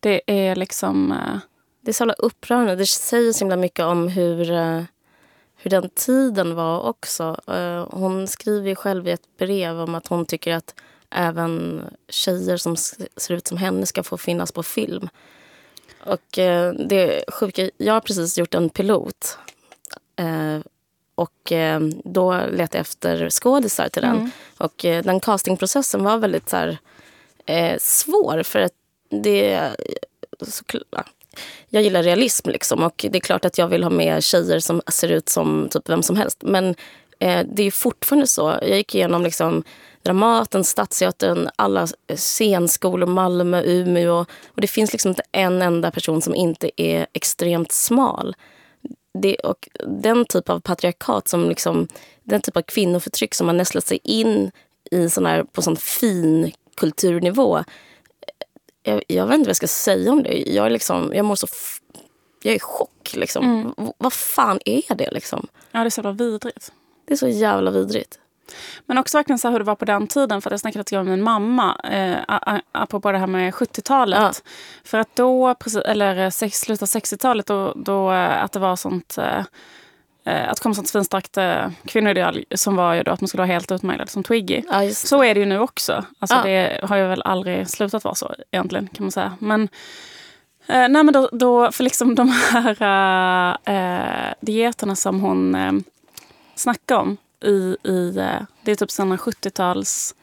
Det 0.00 0.20
är 0.26 0.56
liksom... 0.56 1.12
Eh, 1.12 1.38
det 1.80 1.90
är 1.90 1.92
så 1.92 2.12
upprörande. 2.12 2.76
Det 2.76 2.86
säger 2.86 3.32
så 3.32 3.38
himla 3.38 3.56
mycket 3.56 3.84
om 3.84 4.08
hur, 4.08 4.50
eh, 4.50 4.82
hur 5.56 5.70
den 5.70 5.90
tiden 5.90 6.54
var 6.54 6.80
också. 6.80 7.40
Eh, 7.46 7.86
hon 7.90 8.26
skriver 8.26 8.74
själv 8.74 9.08
i 9.08 9.10
ett 9.10 9.36
brev 9.38 9.80
om 9.80 9.94
att 9.94 10.06
hon 10.06 10.26
tycker 10.26 10.54
att 10.54 10.74
även 11.10 11.82
tjejer 12.08 12.56
som 12.56 12.76
ser 12.76 13.34
ut 13.34 13.46
som 13.46 13.56
henne 13.56 13.86
ska 13.86 14.02
få 14.02 14.16
finnas 14.16 14.52
på 14.52 14.62
film. 14.62 15.08
Och 16.04 16.38
eh, 16.38 16.72
det 16.72 17.24
sjuka, 17.32 17.70
jag 17.76 17.94
har 17.94 18.00
precis 18.00 18.38
gjort 18.38 18.54
en 18.54 18.70
pilot 18.70 19.38
Eh, 20.18 20.60
och 21.14 21.52
eh, 21.52 21.80
då 22.04 22.32
letade 22.32 22.78
jag 22.78 22.80
efter 22.80 23.30
skådisar 23.30 23.88
till 23.88 24.02
den. 24.02 24.16
Mm. 24.16 24.30
Och 24.58 24.84
eh, 24.84 25.04
den 25.04 25.20
castingprocessen 25.20 26.04
var 26.04 26.18
väldigt 26.18 26.48
så 26.48 26.56
här, 26.56 26.78
svår. 27.80 28.42
För 28.42 28.60
att 28.60 28.72
det... 29.10 29.60
Så, 30.42 30.62
jag 31.68 31.82
gillar 31.82 32.02
realism 32.02 32.48
liksom 32.50 32.82
och 32.82 33.06
det 33.10 33.18
är 33.18 33.20
klart 33.20 33.44
att 33.44 33.58
jag 33.58 33.68
vill 33.68 33.82
ha 33.82 33.90
med 33.90 34.24
tjejer 34.24 34.60
som 34.60 34.82
ser 34.86 35.08
ut 35.08 35.28
som 35.28 35.68
typ 35.70 35.88
vem 35.88 36.02
som 36.02 36.16
helst. 36.16 36.38
Men 36.42 36.74
det 37.44 37.62
är 37.62 37.70
fortfarande 37.70 38.26
så. 38.26 38.58
Jag 38.62 38.76
gick 38.76 38.94
igenom 38.94 39.22
liksom 39.22 39.64
Dramaten, 40.02 40.64
Stadsteatern, 40.64 41.48
alla 41.56 41.86
scenskolor, 42.16 43.06
Malmö, 43.06 43.62
Umeå. 43.62 44.26
Och 44.48 44.60
det 44.60 44.66
finns 44.66 44.92
liksom 44.92 45.08
inte 45.08 45.22
en 45.32 45.62
enda 45.62 45.90
person 45.90 46.22
som 46.22 46.34
inte 46.34 46.70
är 46.76 47.06
extremt 47.12 47.72
smal. 47.72 48.36
Det, 49.20 49.36
och 49.36 49.68
den 49.86 50.24
typ 50.24 50.48
av 50.48 50.60
patriarkat, 50.60 51.28
som 51.28 51.48
liksom, 51.48 51.88
den 52.24 52.40
typ 52.40 52.56
av 52.56 52.62
kvinnoförtryck 52.62 53.34
som 53.34 53.46
har 53.46 53.54
nästlat 53.54 53.86
sig 53.86 54.00
in 54.04 54.50
i 54.90 55.10
sån 55.10 55.26
här, 55.26 55.44
på 55.44 55.62
sån 55.62 55.76
fin 55.76 56.52
kulturnivå. 56.76 57.64
Jag, 58.82 59.02
jag, 59.06 59.26
vet 59.26 59.34
inte 59.34 59.46
vad 59.46 59.50
jag 59.50 59.56
ska 59.56 59.66
säga 59.66 60.12
om 60.12 60.22
det. 60.22 60.38
Jag, 60.38 60.66
är 60.66 60.70
liksom, 60.70 61.12
jag 61.14 61.24
mår 61.24 61.34
så... 61.34 61.46
Jag 62.42 62.52
är 62.52 62.56
i 62.56 62.60
chock. 62.60 63.14
Liksom. 63.14 63.44
Mm. 63.44 63.92
vad 63.98 64.12
fan 64.12 64.60
är 64.64 64.94
det? 64.94 65.10
Liksom? 65.10 65.46
Ja, 65.72 65.80
det 65.80 65.86
är 65.86 65.90
så 65.90 65.98
jävla 66.00 66.12
vidrigt. 66.12 66.72
Det 67.04 67.14
är 67.14 67.16
så 67.16 67.28
jävla 67.28 67.70
vidrigt. 67.70 68.18
Men 68.86 68.98
också 68.98 69.18
verkligen 69.18 69.38
så 69.38 69.50
hur 69.50 69.58
det 69.58 69.64
var 69.64 69.74
på 69.74 69.84
den 69.84 70.06
tiden. 70.06 70.42
För 70.42 70.50
Jag 70.50 70.60
snackade 70.60 70.80
lite 70.80 70.96
med 70.96 71.06
min 71.06 71.22
mamma 71.22 71.76
eh, 71.90 72.58
apropå 72.72 73.12
det 73.12 73.18
här 73.18 73.26
med 73.26 73.54
70-talet. 73.54 74.42
Ja. 74.44 74.50
För 74.84 74.98
att 74.98 75.16
då, 75.16 75.54
eller 75.84 76.16
eh, 76.24 76.50
slutet 76.50 76.82
av 76.82 77.00
60-talet, 77.00 77.46
då, 77.46 77.72
då 77.76 78.12
eh, 78.12 78.42
att 78.42 78.52
det 78.52 78.58
var 78.58 78.76
sånt 78.76 79.18
eh, 79.18 79.44
eh, 80.24 80.50
att 80.50 80.56
det 80.56 80.62
kom 80.62 80.74
sånt 80.74 80.90
finstarkt 80.90 81.36
eh, 81.36 81.70
kvinnoideal 81.84 82.44
som 82.54 82.76
var 82.76 82.94
ju 82.94 83.02
då 83.02 83.10
att 83.10 83.20
man 83.20 83.28
skulle 83.28 83.40
vara 83.40 83.52
helt 83.52 83.72
utmärglad 83.72 84.10
som 84.10 84.22
Twiggy. 84.22 84.62
Ja, 84.70 84.90
så 84.90 85.24
är 85.24 85.34
det 85.34 85.40
ju 85.40 85.46
nu 85.46 85.58
också. 85.58 86.04
Alltså, 86.18 86.36
ja. 86.36 86.42
Det 86.42 86.80
har 86.82 86.96
ju 86.96 87.06
väl 87.06 87.22
aldrig 87.22 87.68
slutat 87.68 88.04
vara 88.04 88.14
så 88.14 88.34
egentligen 88.50 88.88
kan 88.88 89.04
man 89.04 89.12
säga. 89.12 89.32
Men, 89.38 89.62
eh, 90.66 90.88
nej, 90.88 91.04
men 91.04 91.12
då, 91.12 91.28
då, 91.32 91.72
för 91.72 91.84
liksom 91.84 92.14
de 92.14 92.28
här 92.28 93.58
eh, 93.64 94.34
dieterna 94.40 94.96
som 94.96 95.20
hon 95.20 95.54
eh, 95.54 95.72
snackar 96.54 96.96
om 96.96 97.16
i, 97.44 97.76
i 97.82 98.18
eh, 98.18 98.42
det 98.62 98.70
är 98.70 98.74
typ 98.74 98.90
sådana 98.90 99.16
70-tals 99.16 100.14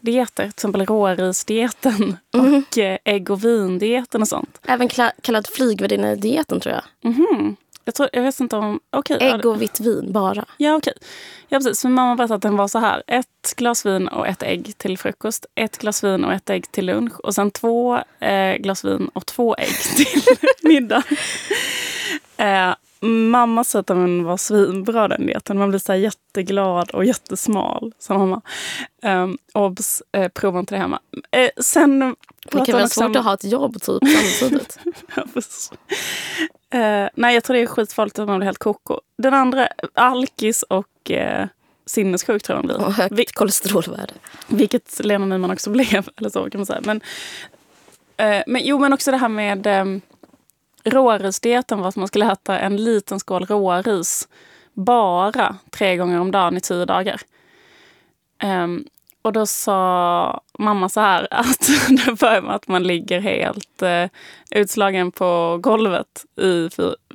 dieter, 0.00 0.42
till 0.42 0.50
exempel 0.50 0.86
rårisdieten 0.86 2.16
mm. 2.34 2.56
och 2.56 2.78
eh, 2.78 2.98
ägg 3.04 3.30
och 3.30 3.44
vindieten 3.44 4.22
och 4.22 4.28
sånt. 4.28 4.60
Även 4.66 4.88
kallad 5.22 5.46
flygvärdinne-dieten 5.46 6.60
tror 6.60 6.74
jag. 6.74 7.12
Mm. 7.14 7.56
Jag, 7.84 7.94
tror, 7.94 8.08
jag 8.12 8.22
vet 8.22 8.40
inte 8.40 8.56
om... 8.56 8.80
Okay, 8.92 9.16
ägg 9.20 9.46
och 9.46 9.62
vitt 9.62 9.80
vin 9.80 10.12
bara. 10.12 10.44
Ja, 10.56 10.76
okej. 10.76 10.92
Okay. 10.96 11.08
Ja, 11.48 11.58
precis. 11.58 11.84
Min 11.84 11.92
mamma 11.92 12.16
berättade 12.16 12.36
att 12.36 12.42
den 12.42 12.56
var 12.56 12.68
så 12.68 12.78
här. 12.78 13.02
Ett 13.06 13.54
glas 13.56 13.86
vin 13.86 14.08
och 14.08 14.26
ett 14.26 14.42
ägg 14.42 14.78
till 14.78 14.98
frukost. 14.98 15.46
Ett 15.54 15.78
glas 15.78 16.04
vin 16.04 16.24
och 16.24 16.32
ett 16.32 16.50
ägg 16.50 16.72
till 16.72 16.86
lunch. 16.86 17.20
Och 17.20 17.34
sen 17.34 17.50
två 17.50 17.98
eh, 18.20 18.56
glas 18.56 18.84
vin 18.84 19.10
och 19.12 19.26
två 19.26 19.56
ägg 19.58 19.68
till 19.96 20.22
middag. 20.62 21.02
Eh, 22.38 22.74
mamma 23.00 23.64
sa 23.64 23.78
att 23.78 23.86
den 23.86 24.24
var 24.24 24.36
svinbra 24.36 25.08
den 25.08 25.26
dieten. 25.26 25.58
Man 25.58 25.68
blir 25.68 25.78
så 25.78 25.94
jätteglad 25.94 26.90
och 26.90 27.04
jättesmal, 27.04 27.92
sa 27.98 28.18
mamma. 28.18 28.42
Um, 29.02 29.38
obs, 29.54 30.02
eh, 30.12 30.28
prova 30.28 30.58
inte 30.58 30.74
det 30.74 30.78
hemma. 30.78 31.00
Eh, 31.30 31.50
sen 31.60 32.16
det 32.52 32.64
kan 32.64 32.72
vara 32.72 32.88
svårt 32.88 33.16
att 33.16 33.24
ha 33.24 33.34
ett 33.34 33.44
jobb 33.44 33.82
typ 33.82 34.02
samtidigt. 34.40 34.78
eh, 36.70 37.08
nej, 37.14 37.34
jag 37.34 37.44
tror 37.44 37.56
det 37.56 37.62
är 37.62 37.66
skitfarligt 37.66 38.18
att 38.18 38.28
man 38.28 38.38
blir 38.38 38.46
helt 38.46 38.58
koko. 38.58 39.00
Den 39.18 39.34
andra, 39.34 39.68
alkis 39.94 40.62
och 40.62 41.10
eh, 41.10 41.46
sinnessjuk 41.86 42.42
tror 42.42 42.58
jag 42.58 42.64
man 42.64 42.76
blir. 42.76 42.86
Och 42.86 42.92
högt 42.92 43.12
Vil 43.12 43.26
kolesterolvärde. 43.26 44.14
Vilket 44.46 45.00
Lena 45.04 45.26
Nyman 45.26 45.50
också 45.50 45.70
blev. 45.76 46.08
Eller 46.16 46.30
så 46.30 46.50
kan 46.50 46.58
man 46.58 46.66
säga. 46.66 46.80
Men, 46.84 47.00
eh, 48.16 48.42
men, 48.46 48.62
jo, 48.64 48.78
men 48.78 48.92
också 48.92 49.10
det 49.10 49.16
här 49.16 49.28
med 49.28 49.66
eh, 49.66 49.84
rårisdieten 50.86 51.80
var 51.80 51.88
att 51.88 51.96
man 51.96 52.08
skulle 52.08 52.32
äta 52.32 52.58
en 52.58 52.76
liten 52.76 53.20
skål 53.20 53.46
råris 53.46 54.28
bara 54.72 55.56
tre 55.70 55.96
gånger 55.96 56.20
om 56.20 56.30
dagen 56.30 56.56
i 56.56 56.60
tio 56.60 56.84
dagar. 56.84 57.20
Um, 58.44 58.84
och 59.22 59.32
då 59.32 59.46
sa 59.46 60.40
mamma 60.58 60.88
så 60.88 61.00
här 61.00 61.28
att 61.30 61.68
det 61.88 62.20
börjar 62.20 62.42
med 62.42 62.54
att 62.54 62.68
man 62.68 62.82
ligger 62.82 63.20
helt 63.20 63.82
uh, 63.82 64.08
utslagen 64.50 65.12
på 65.12 65.58
golvet 65.62 66.24
i, 66.40 66.68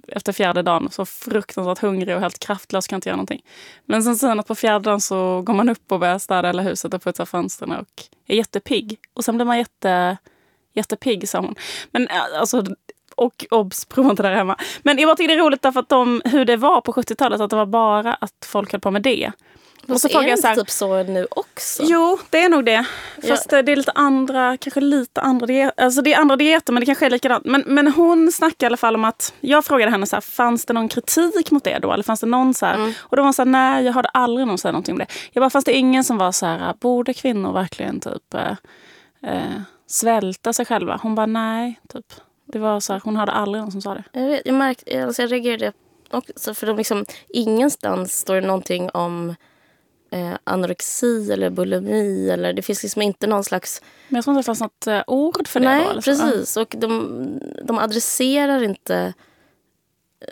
efter 0.07 0.33
fjärde 0.33 0.61
dagen. 0.61 0.89
Så 0.91 1.05
fruktansvärt 1.05 1.79
hungrig 1.79 2.15
och 2.15 2.21
helt 2.21 2.39
kraftlös, 2.39 2.87
kan 2.87 2.97
inte 2.97 3.09
göra 3.09 3.15
någonting. 3.15 3.41
Men 3.85 4.03
sen 4.03 4.15
sen 4.15 4.39
att 4.39 4.47
på 4.47 4.55
fjärde 4.55 4.83
dagen 4.83 5.01
så 5.01 5.41
går 5.41 5.53
man 5.53 5.69
upp 5.69 5.91
och 5.91 5.99
börjar 5.99 6.19
städa 6.19 6.47
hela 6.47 6.61
huset 6.61 6.93
och 6.93 7.03
putsa 7.03 7.25
fönstren 7.25 7.71
och 7.71 8.03
är 8.27 8.35
jättepigg. 8.35 8.99
Och 9.13 9.25
sen 9.25 9.35
blir 9.35 9.45
man 9.45 9.57
jätte, 9.57 10.17
jättepigg, 10.73 11.29
sa 11.29 11.39
hon. 11.39 11.55
Men 11.91 12.07
eh, 12.07 12.39
alltså, 12.39 12.63
och 13.21 13.45
obs, 13.49 13.85
prova 13.85 14.09
inte 14.09 14.23
där 14.23 14.35
hemma. 14.35 14.55
Men 14.83 14.97
jag 14.97 15.07
bara 15.07 15.15
tycker 15.15 15.27
det 15.27 15.33
är 15.33 15.45
roligt 15.45 15.61
därför 15.61 15.79
att 15.79 15.89
de, 15.89 16.21
hur 16.25 16.45
det 16.45 16.57
var 16.57 16.81
på 16.81 16.93
70-talet, 16.93 17.41
att 17.41 17.49
det 17.49 17.55
var 17.55 17.65
bara 17.65 18.13
att 18.13 18.45
folk 18.45 18.71
höll 18.71 18.81
på 18.81 18.91
med 18.91 19.01
det. 19.01 19.31
Och 19.87 20.01
så 20.01 20.07
är 20.07 20.23
det 20.23 20.29
inte 20.29 20.41
så 20.41 20.47
här, 20.47 20.55
typ 20.55 20.69
så 20.69 21.03
nu 21.03 21.27
också? 21.31 21.83
Jo, 21.85 22.19
det 22.29 22.43
är 22.43 22.49
nog 22.49 22.65
det. 22.65 22.85
Fast 23.27 23.51
ja. 23.51 23.61
det 23.61 23.71
är 23.71 23.75
lite 23.75 23.91
andra, 23.91 24.57
kanske 24.57 24.81
lite 24.81 25.21
andra 25.21 25.47
dieter. 25.47 25.83
Alltså 25.83 26.01
det 26.01 26.13
är 26.13 26.19
andra 26.19 26.35
dieter 26.35 26.73
men 26.73 26.79
det 26.79 26.85
kanske 26.85 27.05
är 27.05 27.09
likadant. 27.09 27.45
Men, 27.45 27.63
men 27.67 27.87
hon 27.87 28.31
snackade 28.31 28.65
i 28.65 28.67
alla 28.67 28.77
fall 28.77 28.95
om 28.95 29.05
att, 29.05 29.33
jag 29.39 29.65
frågade 29.65 29.91
henne 29.91 30.05
så 30.05 30.15
här, 30.15 30.21
fanns 30.21 30.65
det 30.65 30.73
någon 30.73 30.89
kritik 30.89 31.51
mot 31.51 31.63
det 31.63 31.79
då? 31.79 31.93
Eller 31.93 32.03
fanns 32.03 32.19
det 32.19 32.27
någon 32.27 32.53
så 32.53 32.65
här, 32.65 32.75
mm. 32.75 32.93
Och 32.99 33.15
då 33.15 33.21
var 33.21 33.27
hon 33.27 33.33
så 33.33 33.41
här, 33.41 33.49
nej 33.49 33.85
jag 33.85 33.93
hörde 33.93 34.09
aldrig 34.09 34.47
någon 34.47 34.57
säga 34.57 34.71
någonting 34.71 34.93
om 34.93 34.99
det. 34.99 35.07
Jag 35.31 35.41
bara, 35.41 35.49
fanns 35.49 35.65
det 35.65 35.73
ingen 35.73 36.03
som 36.03 36.17
var 36.17 36.31
så 36.31 36.45
här, 36.45 36.73
borde 36.79 37.13
kvinnor 37.13 37.53
verkligen 37.53 37.99
typ 37.99 38.33
äh, 38.33 38.51
äh, 39.33 39.61
svälta 39.87 40.53
sig 40.53 40.65
själva? 40.65 40.99
Hon 41.03 41.15
bara, 41.15 41.25
nej, 41.25 41.79
typ. 41.93 42.05
Det 42.51 42.59
var 42.59 42.79
så 42.79 42.93
här, 42.93 43.01
hon 43.03 43.15
hade 43.15 43.31
aldrig 43.31 43.61
någon 43.61 43.71
som 43.71 43.81
sa 43.81 43.93
det. 43.93 44.03
Jag, 44.11 44.27
vet, 44.27 44.41
jag, 44.45 44.55
märkte, 44.55 45.03
alltså 45.03 45.21
jag 45.21 45.31
reagerade 45.31 45.73
också. 46.11 46.53
För 46.53 46.67
de 46.67 46.77
liksom, 46.77 47.05
ingenstans 47.27 48.17
står 48.17 48.35
det 48.35 48.47
någonting 48.47 48.89
om 48.89 49.35
eh, 50.11 50.33
anorexi 50.43 51.31
eller 51.31 51.49
bulimi. 51.49 52.29
Eller, 52.29 52.53
det 52.53 52.61
finns 52.61 52.83
liksom 52.83 53.01
inte 53.01 53.27
någon 53.27 53.43
slags... 53.43 53.81
Men 54.07 54.15
jag 54.15 54.23
tror 54.23 54.33
inte 54.33 54.39
det 54.39 54.45
fanns 54.45 54.61
något 54.61 54.87
eh, 54.87 55.01
ord 55.07 55.47
för 55.47 55.59
det. 55.59 55.65
Nej, 55.65 55.87
då, 55.95 56.01
precis. 56.01 56.57
Och 56.57 56.75
de, 56.77 57.39
de 57.63 57.79
adresserar 57.79 58.63
inte 58.63 59.13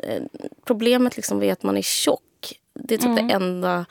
eh, 0.04 0.24
problemet 0.66 1.16
liksom 1.16 1.40
vid 1.40 1.52
att 1.52 1.64
man 1.64 1.78
är 1.78 1.82
tjock. 1.82 2.60
Det 2.74 2.94
är 2.94 2.98
typ 2.98 3.08
mm. 3.08 3.28
det 3.28 3.34
enda 3.34 3.86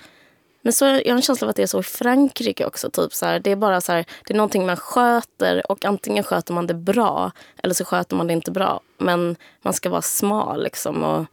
men 0.62 0.72
så, 0.72 0.84
jag 0.84 1.08
har 1.08 1.16
en 1.16 1.22
känsla 1.22 1.44
av 1.44 1.50
att 1.50 1.56
det 1.56 1.62
är 1.62 1.66
så 1.66 1.80
i 1.80 1.82
Frankrike 1.82 2.66
också. 2.66 2.90
Typ 2.90 3.14
så 3.14 3.26
här, 3.26 3.40
det 3.40 3.50
är 3.50 3.56
bara 3.56 3.80
så 3.80 3.92
här, 3.92 4.04
det 4.26 4.34
är 4.34 4.36
någonting 4.36 4.66
man 4.66 4.76
sköter 4.76 5.70
och 5.70 5.84
antingen 5.84 6.24
sköter 6.24 6.54
man 6.54 6.66
det 6.66 6.74
bra 6.74 7.32
eller 7.62 7.74
så 7.74 7.84
sköter 7.84 8.16
man 8.16 8.26
det 8.26 8.32
inte 8.32 8.50
bra. 8.50 8.80
Men 8.98 9.36
man 9.62 9.72
ska 9.72 9.90
vara 9.90 10.02
smal 10.02 10.62
liksom. 10.62 11.04
Och, 11.04 11.26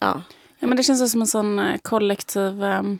ja. 0.00 0.22
ja 0.58 0.66
men 0.66 0.76
det 0.76 0.82
känns 0.82 1.12
som 1.12 1.20
en 1.20 1.26
sån 1.26 1.58
eh, 1.58 1.78
kollektiv... 1.82 2.62
Um, 2.62 2.98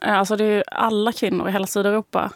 alltså 0.00 0.36
det 0.36 0.44
är 0.44 0.64
alla 0.66 1.12
kvinnor 1.12 1.48
i 1.48 1.52
hela 1.52 1.66
Sydeuropa 1.66 2.32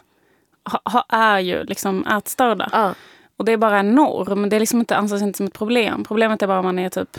ha, 0.71 0.81
ha, 0.85 1.05
är 1.09 1.39
ju 1.39 1.63
liksom 1.63 2.07
ätstörda. 2.07 2.69
Ja. 2.71 2.93
Och 3.37 3.45
det 3.45 3.51
är 3.51 3.57
bara 3.57 3.79
en 3.79 3.95
norm. 3.95 4.49
Det 4.49 4.55
är 4.55 4.59
liksom 4.59 4.79
inte, 4.79 4.95
anses 4.95 5.21
inte 5.21 5.37
som 5.37 5.45
ett 5.45 5.53
problem. 5.53 6.03
Problemet 6.03 6.41
är 6.41 6.47
bara 6.47 6.59
om 6.59 6.65
man 6.65 6.79
är 6.79 6.89
typ 6.89 7.17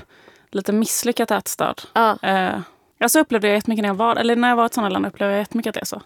lite 0.51 0.73
misslyckat 0.73 1.31
ätstörd. 1.31 1.81
Ja. 1.93 2.19
Uh, 2.25 2.61
Ja, 3.00 3.09
så 3.09 3.21
upplevde 3.21 3.49
jag 3.49 3.55
jättemycket 3.55 3.83
när 3.83 3.88
jag 3.88 3.95
var, 3.95 4.17
eller 4.17 4.37
när 4.37 4.49
jag 4.49 4.57
var 4.57 4.64
i 4.64 4.67
ett 4.67 4.75
sådant 4.75 4.93
land 4.93 5.07
upplevde 5.07 5.35
jag 5.35 5.40
jättemycket 5.40 5.71
att 5.71 5.75
det 5.75 5.81
är 5.81 5.85
så. 5.85 6.02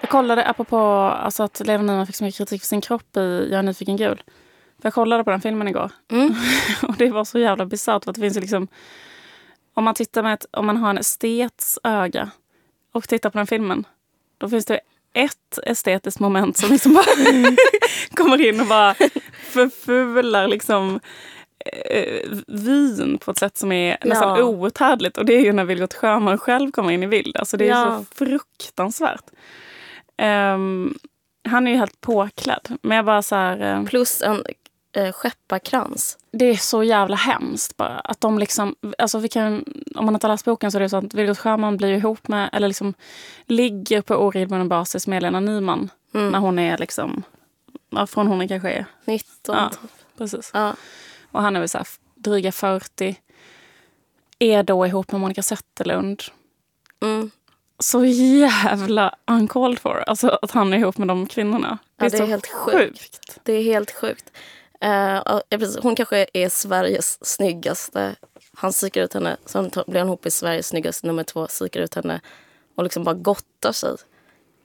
Jag 0.00 0.10
kollade 0.10 0.46
apropå 0.46 0.78
alltså 0.78 1.42
att 1.42 1.60
Lena 1.60 1.82
Nyman 1.82 2.06
fick 2.06 2.16
så 2.16 2.24
mycket 2.24 2.38
kritik 2.38 2.60
för 2.60 2.66
sin 2.66 2.80
kropp 2.80 3.16
i 3.16 3.48
Jag 3.50 3.58
är 3.58 3.62
nyfiken 3.62 3.96
gul. 3.96 4.22
För 4.80 4.86
jag 4.86 4.94
kollade 4.94 5.24
på 5.24 5.30
den 5.30 5.40
filmen 5.40 5.68
igår. 5.68 5.90
Mm. 6.10 6.34
och 6.82 6.96
det 6.96 7.10
var 7.10 7.24
så 7.24 7.38
jävla 7.38 7.66
bisarrt. 7.66 8.04
För 8.04 8.10
att 8.10 8.14
det 8.14 8.20
finns 8.20 8.36
liksom, 8.36 8.68
om 9.74 9.84
man 9.84 9.94
tittar 9.94 10.22
med 10.22 10.34
ett, 10.34 10.46
om 10.50 10.66
man 10.66 10.76
har 10.76 10.90
en 10.90 10.98
estets 10.98 11.78
öga 11.84 12.30
och 12.92 13.08
tittar 13.08 13.30
på 13.30 13.38
den 13.38 13.46
filmen. 13.46 13.84
Då 14.38 14.48
finns 14.48 14.66
det 14.66 14.80
ett 15.12 15.58
estetiskt 15.66 16.20
moment 16.20 16.56
som 16.56 16.70
liksom 16.70 16.94
bara 16.94 17.04
kommer 18.14 18.48
in 18.48 18.60
och 18.60 18.66
bara 18.66 18.94
förfular 19.50 20.48
liksom 20.48 21.00
eh, 21.90 22.30
vin 22.46 23.18
på 23.18 23.30
ett 23.30 23.38
sätt 23.38 23.56
som 23.56 23.72
är 23.72 23.90
ja. 24.00 24.08
nästan 24.08 24.42
outhärdligt. 24.42 25.18
Och 25.18 25.24
det 25.24 25.34
är 25.34 25.40
ju 25.40 25.52
när 25.52 25.64
Vilgot 25.64 25.94
Sjöman 25.94 26.38
själv 26.38 26.70
kommer 26.70 26.90
in 26.90 27.02
i 27.02 27.08
bild. 27.08 27.36
Alltså 27.36 27.56
det 27.56 27.64
är 27.64 27.68
ja. 27.68 28.04
så 28.10 28.24
fruktansvärt. 28.24 29.24
Um, 30.54 30.98
han 31.48 31.66
är 31.66 31.70
ju 31.70 31.76
helt 31.76 32.00
påklädd. 32.00 32.78
Men 32.82 32.96
jag 32.96 33.04
bara 33.04 33.22
så 33.22 33.34
här, 33.34 33.76
um, 33.76 33.86
Plus 33.86 34.22
en 34.22 34.44
eh, 34.96 35.12
skepparkrans. 35.12 36.18
Det 36.32 36.44
är 36.44 36.56
så 36.56 36.82
jävla 36.82 37.16
hemskt 37.16 37.76
bara. 37.76 37.98
Att 37.98 38.20
de 38.20 38.38
liksom, 38.38 38.74
alltså 38.98 39.18
vi 39.18 39.28
kan, 39.28 39.64
om 39.94 40.04
man 40.04 40.14
inte 40.14 40.26
har 40.26 40.32
läst 40.32 40.44
boken 40.44 40.72
så 40.72 40.78
är 40.78 40.82
det 40.82 40.88
så 40.88 40.96
att 40.96 41.14
Vilgot 41.14 41.38
Sjöman 41.38 41.76
blir 41.76 41.92
ihop 41.92 42.28
med, 42.28 42.50
eller 42.52 42.68
liksom 42.68 42.94
ligger 43.46 44.02
på 44.02 44.14
oregelbunden 44.14 44.68
basis 44.68 45.06
med 45.06 45.22
Lena 45.22 45.40
Nyman. 45.40 45.90
Mm. 46.14 46.30
När 46.30 46.38
hon 46.38 46.58
är 46.58 46.78
liksom, 46.78 47.22
från 48.06 48.26
hon 48.26 48.48
kanske 48.48 48.70
är 48.70 48.84
19. 49.04 49.26
Ja, 49.46 49.70
precis. 50.18 50.50
Ja. 50.54 50.74
Och 51.30 51.42
han 51.42 51.56
är 51.56 51.60
väl 51.60 51.68
så 51.68 51.78
här, 51.78 51.86
dryga 52.14 52.52
40. 52.52 53.16
Är 54.38 54.62
då 54.62 54.86
ihop 54.86 55.12
med 55.12 55.20
Monica 55.20 55.42
Zetterlund. 55.42 56.22
Mm. 57.02 57.30
så 57.78 58.04
jävla 58.04 59.14
uncalled 59.26 59.78
for. 59.78 60.04
Alltså 60.06 60.38
att 60.42 60.50
han 60.50 60.72
är 60.72 60.78
ihop 60.78 60.98
med 60.98 61.08
de 61.08 61.26
kvinnorna. 61.26 61.78
Det 61.96 62.04
är, 62.04 62.10
ja, 62.10 62.18
det 62.18 62.24
är 62.24 62.26
helt 62.26 62.46
sjukt. 62.46 63.00
sjukt. 63.00 63.40
Det 63.42 63.52
är 63.52 63.62
helt 63.62 63.90
sjukt. 63.90 64.32
Uh, 64.84 65.40
hon 65.82 65.96
kanske 65.96 66.26
är 66.32 66.48
Sveriges 66.48 67.26
snyggaste. 67.26 68.16
Han 68.56 68.72
psykar 68.72 69.02
ut 69.02 69.14
henne. 69.14 69.36
Sen 69.46 69.70
blir 69.86 69.98
han 69.98 70.08
ihop 70.08 70.24
med 70.24 70.32
Sveriges 70.32 70.66
snyggaste 70.68 71.06
nummer 71.06 71.24
två. 71.24 71.46
Psykar 71.46 71.80
ut 71.80 71.94
henne 71.94 72.20
och 72.74 72.84
liksom 72.84 73.04
bara 73.04 73.14
gottar 73.14 73.72
sig. 73.72 73.96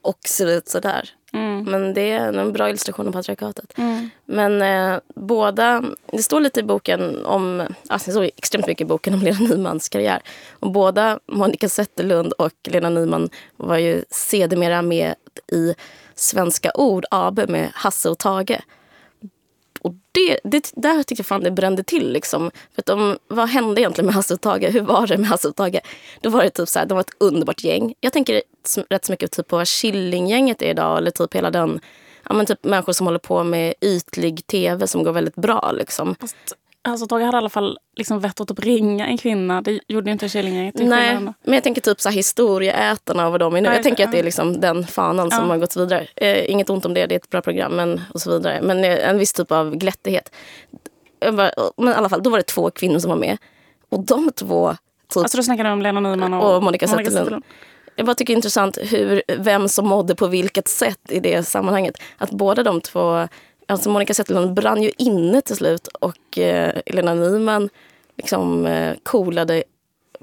Och 0.01 0.20
ser 0.27 0.48
ut 0.48 0.70
sådär. 0.70 1.10
Mm. 1.59 1.71
Men 1.71 1.93
det 1.93 2.12
är 2.12 2.33
en 2.33 2.53
bra 2.53 2.69
illustration 2.69 3.07
av 3.07 3.12
patriarkatet. 3.12 3.77
Mm. 3.77 4.09
Men 4.25 4.62
eh, 4.62 5.00
båda, 5.15 5.83
det 6.12 6.24
står 6.24 6.39
lite 6.39 6.59
i 6.59 6.63
boken 6.63 7.25
om, 7.25 7.67
alltså 7.88 8.05
det 8.05 8.12
står 8.12 8.24
extremt 8.24 8.67
mycket 8.67 8.85
i 8.85 8.88
boken 8.88 9.13
om 9.13 9.19
Lena 9.19 9.39
Nymans 9.39 9.89
karriär. 9.89 10.21
Och 10.51 10.71
båda, 10.71 11.19
Monica 11.25 11.69
Zetterlund 11.69 12.33
och 12.33 12.53
Lena 12.63 12.89
Nyman, 12.89 13.29
var 13.57 13.77
ju 13.77 14.03
sedermera 14.09 14.81
med 14.81 15.15
i 15.51 15.74
Svenska 16.15 16.71
ord 16.75 17.05
AB 17.12 17.50
med 17.50 17.71
Hasse 17.74 18.09
och 18.09 18.17
Tage. 18.17 18.62
Det, 20.15 20.39
det, 20.43 20.72
där 20.75 21.03
tyckte 21.03 21.19
jag 21.19 21.25
fan 21.25 21.43
det 21.43 21.51
brände 21.51 21.84
till. 21.84 22.12
Liksom. 22.12 22.51
För 22.75 22.81
att 22.81 22.86
de, 22.86 23.17
vad 23.27 23.50
hände 23.50 23.81
egentligen 23.81 24.05
med 24.05 24.15
Hasse 24.15 24.34
och 24.34 24.41
Tage? 24.41 24.69
Hur 24.69 24.81
var 24.81 25.07
det 25.07 25.17
med 25.17 25.27
Hasse 25.29 25.48
och 25.48 25.55
Tage? 25.55 25.79
Då 26.22 26.29
var 26.29 26.43
det 26.43 26.50
typ 26.50 26.69
så 26.69 26.79
här, 26.79 26.86
de 26.86 26.93
var 26.93 27.01
ett 27.01 27.15
underbart 27.17 27.63
gäng. 27.63 27.93
Jag 28.00 28.13
tänker 28.13 28.41
rätt 28.89 29.05
så 29.05 29.12
mycket 29.12 29.31
typ 29.31 29.48
på 29.48 29.57
vad 29.57 29.67
Killinggänget 29.67 30.62
är 30.62 30.69
idag. 30.69 30.98
Eller 30.98 31.12
typ 31.12 31.36
hela 31.36 31.51
den 31.51 31.79
ja, 32.29 32.36
men 32.36 32.45
typ 32.45 32.63
människor 32.63 32.93
som 32.93 33.07
håller 33.07 33.19
på 33.19 33.43
med 33.43 33.74
ytlig 33.81 34.48
tv 34.48 34.88
som 34.88 35.03
går 35.03 35.12
väldigt 35.12 35.36
bra. 35.36 35.72
Liksom. 35.72 36.15
Fast 36.19 36.36
Alltså 36.88 37.07
Tage 37.07 37.24
hade 37.24 37.38
i 37.38 37.39
alla 37.39 37.50
fall 37.50 37.77
liksom 37.95 38.19
vett 38.19 38.41
att 38.41 38.59
ringa 38.59 39.07
en 39.07 39.17
kvinna. 39.17 39.61
Det 39.61 39.79
gjorde 39.87 40.11
inte 40.11 40.29
Killinggänget. 40.29 40.75
Nej, 40.75 41.17
men 41.43 41.53
jag 41.53 41.63
tänker 41.63 41.81
typ 41.81 42.01
så 42.01 42.09
här 42.09 42.15
historieätarna 42.15 43.25
och 43.25 43.31
vad 43.31 43.39
de 43.39 43.55
är 43.55 43.61
nu. 43.61 43.69
Jag 43.69 43.83
tänker 43.83 44.05
att 44.05 44.11
det 44.11 44.19
är 44.19 44.23
liksom 44.23 44.61
den 44.61 44.87
fanan 44.87 45.31
som 45.31 45.43
ja. 45.43 45.49
har 45.49 45.57
gått 45.57 45.77
vidare. 45.77 46.07
Eh, 46.15 46.51
inget 46.51 46.69
ont 46.69 46.85
om 46.85 46.93
det, 46.93 47.05
det 47.05 47.15
är 47.15 47.19
ett 47.19 47.29
bra 47.29 47.41
program 47.41 47.75
men, 47.75 48.01
och 48.13 48.21
så 48.21 48.31
vidare. 48.31 48.61
Men 48.61 48.83
eh, 48.83 49.09
en 49.09 49.17
viss 49.17 49.33
typ 49.33 49.51
av 49.51 49.75
glättighet. 49.75 50.35
Bara, 51.19 51.51
men 51.77 51.93
i 51.93 51.95
alla 51.95 52.09
fall, 52.09 52.23
då 52.23 52.29
var 52.29 52.37
det 52.37 52.43
två 52.43 52.71
kvinnor 52.71 52.99
som 52.99 53.09
var 53.09 53.17
med. 53.17 53.37
Och 53.89 54.05
de 54.05 54.31
två... 54.31 54.75
Typ, 55.09 55.17
alltså 55.17 55.37
då 55.37 55.43
snackar 55.43 55.63
du 55.63 55.69
om 55.69 55.81
Lena 55.81 55.99
Nyman 55.99 56.33
och, 56.33 56.55
och 56.55 56.63
Monica 56.63 56.87
Zetterlund. 56.87 57.43
Jag 57.95 58.05
bara 58.05 58.15
tycker 58.15 58.33
det 58.33 58.35
är 58.35 58.37
intressant 58.37 58.77
hur, 58.81 59.21
vem 59.37 59.69
som 59.69 59.87
mådde 59.87 60.15
på 60.15 60.27
vilket 60.27 60.67
sätt 60.67 60.99
i 61.09 61.19
det 61.19 61.43
sammanhanget. 61.43 61.95
Att 62.17 62.31
båda 62.31 62.63
de 62.63 62.81
två 62.81 63.27
Alltså 63.67 63.89
Monica 63.89 64.13
Zetterlund 64.13 64.53
brann 64.53 64.84
ju 64.84 64.91
inne 64.98 65.41
till 65.41 65.55
slut 65.55 65.88
och 65.88 66.38
eh, 66.38 66.81
Elena 66.86 67.13
Nyman 67.13 67.69
liksom 68.17 68.65
eh, 68.65 68.95
coolade 69.03 69.63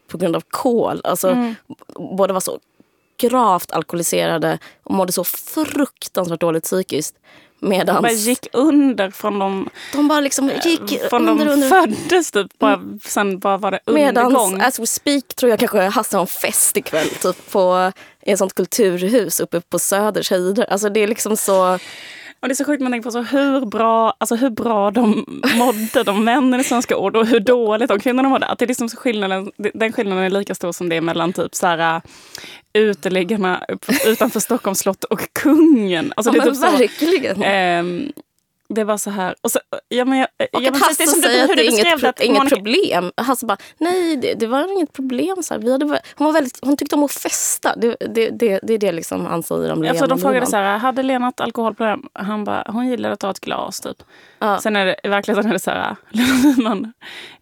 på 0.09 0.19
grund 0.19 0.37
av 0.37 0.43
kol. 0.51 1.01
Alltså, 1.05 1.29
mm. 1.29 1.55
Båda 2.17 2.33
var 2.33 2.41
så 2.41 2.59
gravt 3.19 3.73
alkoholiserade 3.73 4.59
och 4.83 4.95
mådde 4.95 5.13
så 5.13 5.25
fruktansvärt 5.25 6.41
dåligt 6.41 6.65
psykiskt. 6.65 7.17
Medans, 7.59 7.97
de 7.97 8.03
bara 8.03 8.13
gick 8.13 8.47
under 8.53 9.11
från 9.11 9.39
de... 9.39 9.69
De 9.93 10.09
bara 10.09 10.21
liksom 10.21 10.51
eh, 10.51 10.67
gick 10.67 11.01
från 11.01 11.29
under, 11.29 11.45
de 11.45 11.53
under. 11.53 11.69
föddes 11.69 12.31
typ. 12.31 12.59
Bara, 12.59 12.75
mm. 12.75 13.01
Sen 13.05 13.39
bara 13.39 13.57
var 13.57 13.71
det 13.71 13.81
undergång. 13.87 14.53
Medans, 14.53 14.67
as 14.67 14.79
we 14.79 14.87
speak, 14.87 15.35
tror 15.35 15.51
jag 15.51 15.59
kanske 15.59 15.81
Hasse 15.81 16.17
har 16.17 16.21
en 16.21 16.27
fest 16.27 16.77
ikväll. 16.77 17.09
Typ 17.09 17.51
på, 17.51 17.93
i 18.23 18.33
ett 18.33 18.39
sånt 18.39 18.55
kulturhus 18.55 19.41
uppe 19.41 19.61
på 19.61 19.79
Söders 19.79 20.31
höjder. 20.31 20.73
Alltså 20.73 20.89
det 20.89 21.01
är 21.01 21.07
liksom 21.07 21.37
så... 21.37 21.79
Och 22.43 22.49
det 22.49 22.53
är 22.53 22.57
så 22.57 22.65
sjukt 22.65 22.83
man 22.83 22.93
tänker 22.93 23.05
på 23.05 23.13
så 23.13 23.23
hur 23.23 23.67
bra, 23.67 24.15
alltså 24.19 24.35
hur 24.35 24.51
bra 24.51 24.91
de 24.91 25.25
mådde, 25.59 26.03
de 26.03 26.25
männen 26.25 26.61
i 26.61 26.65
Svenska 26.65 26.97
ord 26.97 27.17
och 27.17 27.27
hur 27.27 27.41
dåligt 27.41 27.89
de 27.89 28.01
kvinnorna 28.01 28.29
mådde. 28.29 28.47
Att 28.47 28.59
det 28.59 28.65
är 28.65 28.67
liksom 28.67 28.89
så 28.89 28.97
skillnaden, 28.97 29.51
den 29.75 29.93
skillnaden 29.93 30.25
är 30.25 30.31
lika 30.31 30.55
stor 30.55 30.73
som 30.73 30.89
det 30.89 30.97
är 30.97 31.01
mellan 31.01 31.33
typ 31.33 31.55
så 31.55 31.67
här, 31.67 31.97
äh, 31.97 32.03
uteliggarna 32.73 33.65
utanför 34.07 34.41
Stockholms 34.41 34.79
slott 34.79 35.05
och 35.05 35.29
kungen. 35.33 36.13
Alltså, 36.17 36.33
ja, 36.37 36.45
det 36.45 36.51
är 36.51 36.53
typ 36.53 36.81
verkligen. 36.81 37.37
Så, 37.37 37.43
eh, 37.43 37.85
det 38.75 38.85
var 38.85 38.97
så 38.97 39.11
här. 39.11 39.35
Och, 39.41 39.51
så, 39.51 39.61
ja, 39.89 40.05
men 40.05 40.19
jag, 40.19 40.29
och 40.53 40.65
att 40.65 40.81
Hasse 40.81 41.07
säger 41.07 41.45
att 41.45 41.57
det 41.57 41.67
är 41.67 41.71
inget, 41.71 42.01
pro 42.01 42.13
inget 42.25 42.39
Monica... 42.39 42.57
problem. 42.57 43.13
Hasse 43.17 43.47
bara, 43.47 43.57
nej 43.79 44.17
det, 44.17 44.35
det, 44.35 44.47
var 44.47 44.73
inget 44.73 44.93
problem. 44.93 45.43
Så 45.43 45.59
Vi 45.59 45.73
hade, 45.73 45.85
hon, 46.15 46.27
var 46.27 46.33
väldigt, 46.33 46.59
hon 46.63 46.77
tyckte 46.77 46.95
om 46.95 47.05
att 47.05 47.13
festa. 47.13 47.77
Det, 47.77 47.97
det, 48.01 48.31
det, 48.31 48.61
det 48.63 48.75
är 48.75 48.79
det 48.79 48.93
liksom 48.93 49.27
han 49.27 49.43
säger 49.43 49.73
om 49.73 49.83
Lena. 49.83 49.99
Ja, 49.99 50.07
de 50.07 50.19
frågade 50.19 50.47
så 50.47 50.57
här, 50.57 50.79
hade 50.79 51.03
Lena 51.03 51.29
ett 51.29 51.41
alkoholproblem? 51.41 52.09
Han 52.13 52.45
bara, 52.45 52.65
hon 52.69 52.89
gillade 52.89 53.15
att 53.15 53.21
ta 53.21 53.31
ett 53.31 53.41
glas 53.41 53.81
typ. 53.81 54.03
Ja. 54.39 54.61
Sen 54.61 54.77
är 54.77 54.87
det 54.87 54.97
i 55.05 55.09
verkligheten 55.09 55.51
är 55.51 55.53
det 55.53 55.59
så 55.59 55.71
här, 55.71 55.97
man 56.63 56.93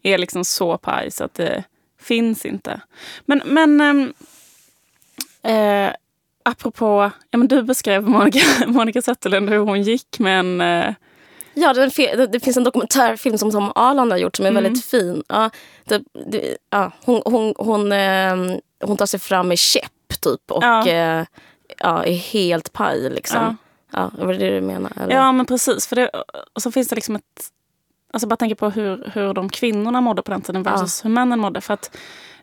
är 0.02 0.18
liksom 0.18 0.44
så 0.44 0.78
paj 0.78 1.10
så 1.10 1.24
att 1.24 1.34
det 1.34 1.64
finns 2.00 2.46
inte. 2.46 2.80
Men, 3.24 3.42
men 3.44 3.80
ähm, 3.80 4.12
äh, 5.42 5.92
apropå, 6.42 7.10
ja, 7.30 7.38
men 7.38 7.48
du 7.48 7.62
beskrev 7.62 8.08
Monica, 8.08 8.40
Monica 8.66 9.02
Zetterlund 9.02 9.50
hur 9.50 9.58
hon 9.58 9.82
gick 9.82 10.18
med 10.18 10.40
en 10.40 10.60
äh, 10.60 10.94
Ja, 11.60 11.72
det, 11.72 12.26
det, 12.26 12.40
finns 12.40 12.56
en 12.56 12.64
dokumentärfilm 12.64 13.38
som 13.38 13.50
Tom 13.50 13.72
Arland 13.74 14.12
har 14.12 14.18
gjort 14.18 14.36
som 14.36 14.46
är 14.46 14.50
mm. 14.50 14.62
väldigt 14.62 14.84
fin. 14.84 15.22
Ja, 15.28 15.50
det, 15.84 16.02
det, 16.26 16.56
ja, 16.70 16.92
hon, 17.04 17.22
hon, 17.24 17.54
hon, 17.58 17.92
eh, 17.92 18.58
hon 18.84 18.96
tar 18.96 19.06
sig 19.06 19.20
fram 19.20 19.48
med 19.48 19.58
käpp 19.58 20.20
typ 20.20 20.50
och 20.50 20.64
ja. 20.64 20.88
Eh, 20.88 21.24
ja, 21.78 22.04
är 22.04 22.12
helt 22.12 22.72
paj. 22.72 23.10
Liksom. 23.10 23.42
Ja. 23.42 23.56
Ja, 23.92 24.10
var 24.18 24.32
det 24.32 24.38
det 24.38 24.50
du 24.50 24.60
menar? 24.60 24.92
Eller? 24.96 25.14
Ja, 25.14 25.32
men 25.32 25.46
precis. 25.46 25.86
För 25.86 25.96
det, 25.96 26.10
och 26.52 26.62
så 26.62 26.72
finns 26.72 26.88
det 26.88 26.94
liksom 26.94 27.16
ett... 27.16 27.50
Alltså 28.12 28.26
bara 28.26 28.36
tänka 28.36 28.56
på 28.56 28.70
hur, 28.70 29.10
hur 29.14 29.34
de 29.34 29.48
kvinnorna 29.48 30.00
mådde 30.00 30.22
på 30.22 30.30
den 30.30 30.40
tiden 30.40 30.62
versus 30.62 31.04
hur 31.04 31.10
männen 31.10 31.38
mådde. 31.38 31.60
För 31.60 31.74
att 31.74 31.96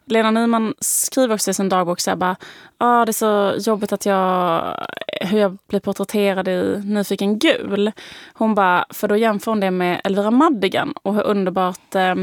Lena 0.08 0.32
Nyman 0.32 0.74
skriver 0.80 1.36
också 1.36 1.52
i 1.52 1.54
sin 1.54 1.70
dagbok 1.70 2.00
så 2.00 2.12
här 2.12 2.16
bara, 2.16 2.36
ah, 2.78 3.06
det 3.06 3.10
är 3.10 3.14
så 3.14 3.70
jobbigt 3.70 3.94
att 3.94 4.06
jag, 4.06 4.64
hur 5.22 5.40
jag 5.40 5.58
blir 5.68 5.80
porträtterad 5.80 6.48
i 6.48 6.82
Nyfiken 6.86 7.40
gul. 7.40 7.92
Hon 8.34 8.56
bara, 8.56 8.86
för 8.90 9.08
då 9.08 9.16
jämför 9.16 9.52
hon 9.52 9.60
det 9.60 9.72
med 9.72 10.02
Elvira 10.04 10.32
Madigan 10.32 10.94
och 11.04 11.16
hur 11.16 11.24
underbart 11.24 11.96
eh, 11.96 12.16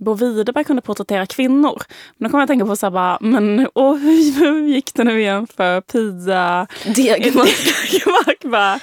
Bo 0.00 0.14
Widerberg 0.14 0.64
kunde 0.64 0.82
porträttera 0.82 1.26
kvinnor. 1.26 1.82
Men 2.16 2.28
då 2.28 2.30
kommer 2.30 2.40
jag 2.40 2.44
att 2.44 2.48
tänka 2.48 2.66
på 2.66 2.76
så 2.76 2.86
här 2.86 2.90
bara, 2.90 3.18
men 3.20 3.68
åh, 3.74 3.96
hur, 3.96 4.40
hur 4.40 4.68
gick 4.68 4.94
det 4.94 5.04
nu 5.04 5.20
igen 5.20 5.46
för 5.46 5.80
Pia 5.80 6.66
Degermark? 6.94 8.42
bara, 8.42 8.80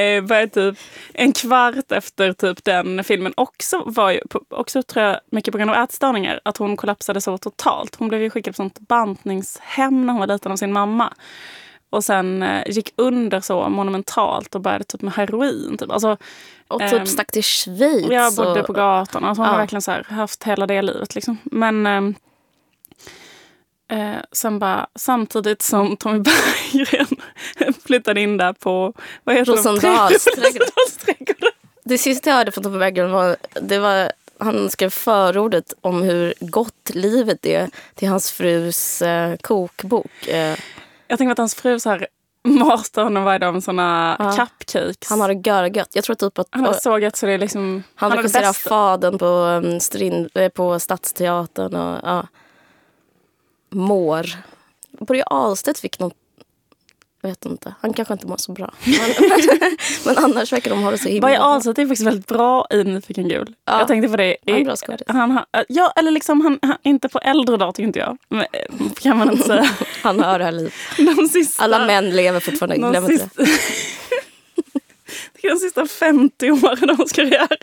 eh, 0.00 0.48
typ 0.48 0.78
en 1.14 1.32
kvart 1.32 1.92
efter 1.92 2.32
typ 2.32 2.64
den 2.64 3.04
filmen 3.04 3.32
också 3.36 3.82
var 3.86 4.10
ju, 4.10 4.20
också 4.48 4.82
tror 4.82 5.04
jag 5.04 5.20
mycket 5.30 5.52
på 5.52 5.58
grund 5.58 5.70
av 5.70 5.76
ätstörningar, 5.76 6.40
att 6.44 6.56
hon 6.56 6.76
kollapsade 6.76 7.20
så 7.20 7.38
totalt. 7.38 7.96
Hon 7.96 8.08
blev 8.08 8.22
ju 8.22 8.30
skickad 8.30 8.54
på 8.54 8.56
sånt 8.56 8.78
bantningshem 8.78 10.06
när 10.06 10.12
hon 10.12 10.20
var 10.20 10.26
liten 10.26 10.52
av 10.52 10.56
sin 10.56 10.72
mamma. 10.72 11.12
Och 11.90 12.04
sen 12.04 12.42
eh, 12.42 12.62
gick 12.66 12.92
under 12.96 13.40
så 13.40 13.68
monumentalt 13.68 14.54
och 14.54 14.60
började 14.60 14.84
typ 14.84 15.02
med 15.02 15.12
heroin. 15.12 15.76
Typ. 15.78 15.90
Alltså, 15.90 16.16
och 16.68 16.80
typ 16.80 16.92
um, 16.92 17.06
stack 17.06 17.32
till 17.32 17.44
Schweiz. 17.44 18.06
Jag 18.10 18.34
bodde 18.34 18.60
och... 18.60 18.66
på 18.66 18.72
gatan. 18.72 19.24
Alltså 19.24 19.42
hon 19.42 19.46
ja. 19.46 19.52
har 19.52 19.58
verkligen 19.58 19.82
så 19.82 19.90
här, 19.90 20.06
haft 20.10 20.44
hela 20.44 20.66
det 20.66 20.82
livet. 20.82 21.14
Liksom. 21.14 21.38
Men 21.44 21.86
um, 21.86 22.14
eh, 23.88 24.16
sen 24.32 24.58
bara, 24.58 24.86
samtidigt 24.94 25.62
som 25.62 25.96
Tommy 25.96 26.18
Berggren 26.72 27.16
flyttade 27.84 28.20
in 28.20 28.36
där 28.36 28.52
på 28.52 28.92
vad 29.24 29.36
heter 29.36 29.52
Rosendalsträdgården. 29.56 31.52
Det 31.84 31.98
sista 31.98 32.30
jag 32.30 32.36
hörde 32.36 32.52
från 32.52 32.64
Tommy 32.64 32.78
Berggren 32.78 33.10
var, 33.10 33.36
det 33.60 33.78
var 33.78 34.12
han 34.38 34.70
skrev 34.70 34.90
förordet 34.90 35.72
om 35.80 36.02
hur 36.02 36.34
gott 36.40 36.90
livet 36.94 37.46
är 37.46 37.70
till 37.94 38.08
hans 38.08 38.32
frus 38.32 39.02
eh, 39.02 39.36
kokbok. 39.36 40.26
Eh. 40.28 40.58
Jag 41.08 41.18
tänker 41.18 41.32
att 41.32 41.38
hans 41.38 41.54
fru 41.54 41.80
så 41.80 41.90
här 41.90 42.06
matar 42.46 43.04
honom 43.04 43.24
varje 43.24 43.38
dag 43.38 43.54
med 43.54 43.64
såna 43.64 44.16
ja. 44.18 44.32
cupcakes. 44.32 45.10
Han 45.10 45.20
har 45.20 45.34
det 45.34 45.48
görgött. 45.50 45.90
Jag 45.92 46.04
tror 46.04 46.16
typ 46.16 46.38
att... 46.38 46.48
Han 46.50 46.64
har 46.64 46.72
så 46.72 46.98
gött 46.98 47.16
så 47.16 47.26
det 47.26 47.32
är 47.32 47.38
liksom... 47.38 47.82
Han, 47.94 48.10
han 48.10 48.18
regisserar 48.18 48.52
Fadern 48.52 49.18
på, 49.18 49.26
um, 49.26 49.80
Strin, 49.80 50.28
eh, 50.34 50.48
på 50.48 50.78
Stadsteatern 50.78 51.74
och 51.74 52.00
ja. 52.02 52.26
Mår. 53.70 54.26
Börje 54.90 55.24
Ahlstedt 55.24 55.78
fick 55.78 55.98
något 55.98 56.14
vet 57.26 57.46
inte. 57.46 57.74
Han 57.80 57.92
kanske 57.92 58.14
inte 58.14 58.26
mår 58.26 58.36
så 58.36 58.52
bra. 58.52 58.74
Men, 58.84 59.10
men 60.04 60.24
annars 60.24 60.52
verkar 60.52 60.70
de 60.70 60.82
ha 60.82 60.90
det 60.90 60.98
så 60.98 61.08
himla 61.08 61.28
bra. 61.28 61.38
Ahlstedt 61.38 61.78
är 61.78 61.86
faktiskt 61.86 62.06
väldigt 62.06 62.26
bra 62.26 62.66
i 62.70 62.84
Nyfiken 62.84 63.28
gul. 63.28 63.54
Ja. 63.64 63.78
Jag 63.78 63.88
tänkte 63.88 64.08
på 64.08 64.16
det. 64.16 64.36
Han 64.46 64.56
är 64.56 64.64
bra 64.64 64.76
han, 65.06 65.40
ja, 65.68 65.92
eller 65.96 66.10
liksom 66.10 66.40
han, 66.40 66.58
han, 66.62 66.76
inte 66.82 67.08
på 67.08 67.18
äldre 67.18 67.56
dagar 67.56 67.72
tycker 67.72 67.86
inte 67.86 67.98
jag. 67.98 68.18
Men, 68.28 68.40
eh, 68.40 68.92
kan 69.00 69.16
man 69.16 69.30
inte 69.30 69.46
säga. 69.46 69.70
han 70.02 70.20
hör 70.20 70.38
det 70.38 70.44
här 70.44 70.52
livet. 70.52 70.72
Alla 71.58 71.86
män 71.86 72.10
lever 72.10 72.40
fortfarande. 72.40 72.76
Glöm 72.76 73.10
inte 73.10 73.28
det. 73.34 73.44
det 75.32 75.48
är 75.48 75.50
de 75.50 75.58
sista 75.58 75.86
50 75.86 76.50
åren 76.50 76.90
av 76.90 76.96
hans 76.96 77.12
karriär. 77.12 77.56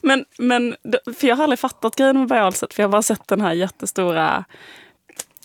Men, 0.00 0.24
men, 0.38 0.76
för 1.18 1.26
jag 1.26 1.36
har 1.36 1.44
aldrig 1.44 1.58
fattat 1.58 1.96
grejen 1.96 2.26
med 2.26 2.32
Ahlstedt. 2.44 2.74
För 2.74 2.82
jag 2.82 2.88
har 2.88 2.92
bara 2.92 3.02
sett 3.02 3.28
den 3.28 3.40
här 3.40 3.52
jättestora 3.52 4.44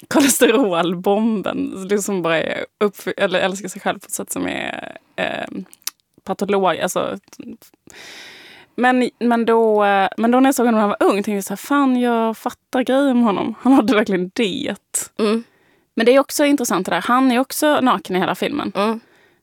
kolesterolbomben. 0.08 1.88
Liksom 1.90 2.22
bara 2.22 2.44
är 2.44 2.66
upp, 2.80 2.96
eller 3.18 3.40
älskar 3.40 3.70
sig 3.70 3.82
själv 3.82 4.00
på 4.00 4.06
ett 4.06 4.12
sätt 4.12 4.32
som 4.32 4.48
är 4.48 4.98
eh, 5.16 5.48
patologiskt. 6.24 6.84
Alltså, 6.84 7.18
men, 8.76 9.10
men, 9.20 9.46
då, 9.46 9.86
men 10.18 10.32
då 10.32 10.40
när 10.40 10.48
jag 10.48 10.56
såg 10.56 10.66
honom 10.66 10.82
när 10.82 10.88
han 10.88 10.96
var 11.00 11.08
ung 11.08 11.16
tänkte 11.16 11.32
jag 11.32 11.44
så 11.44 11.52
här, 11.52 11.58
fan 11.58 12.00
jag 12.00 12.38
fattar 12.38 12.84
grejen 12.84 13.18
med 13.18 13.26
honom. 13.26 13.56
Han 13.62 13.74
hade 13.74 13.96
verkligen 13.96 14.32
det. 14.34 14.76
Mm. 15.20 15.44
Men 15.96 16.06
det 16.06 16.16
är 16.16 16.20
också 16.20 16.46
intressant 16.46 16.86
det 16.86 16.92
där. 16.92 17.02
Han 17.02 17.32
är 17.32 17.40
också 17.40 17.80
naken 17.82 18.16
i 18.16 18.20
hela 18.20 18.36
filmen. 18.36 18.72
Mm. 18.76 19.00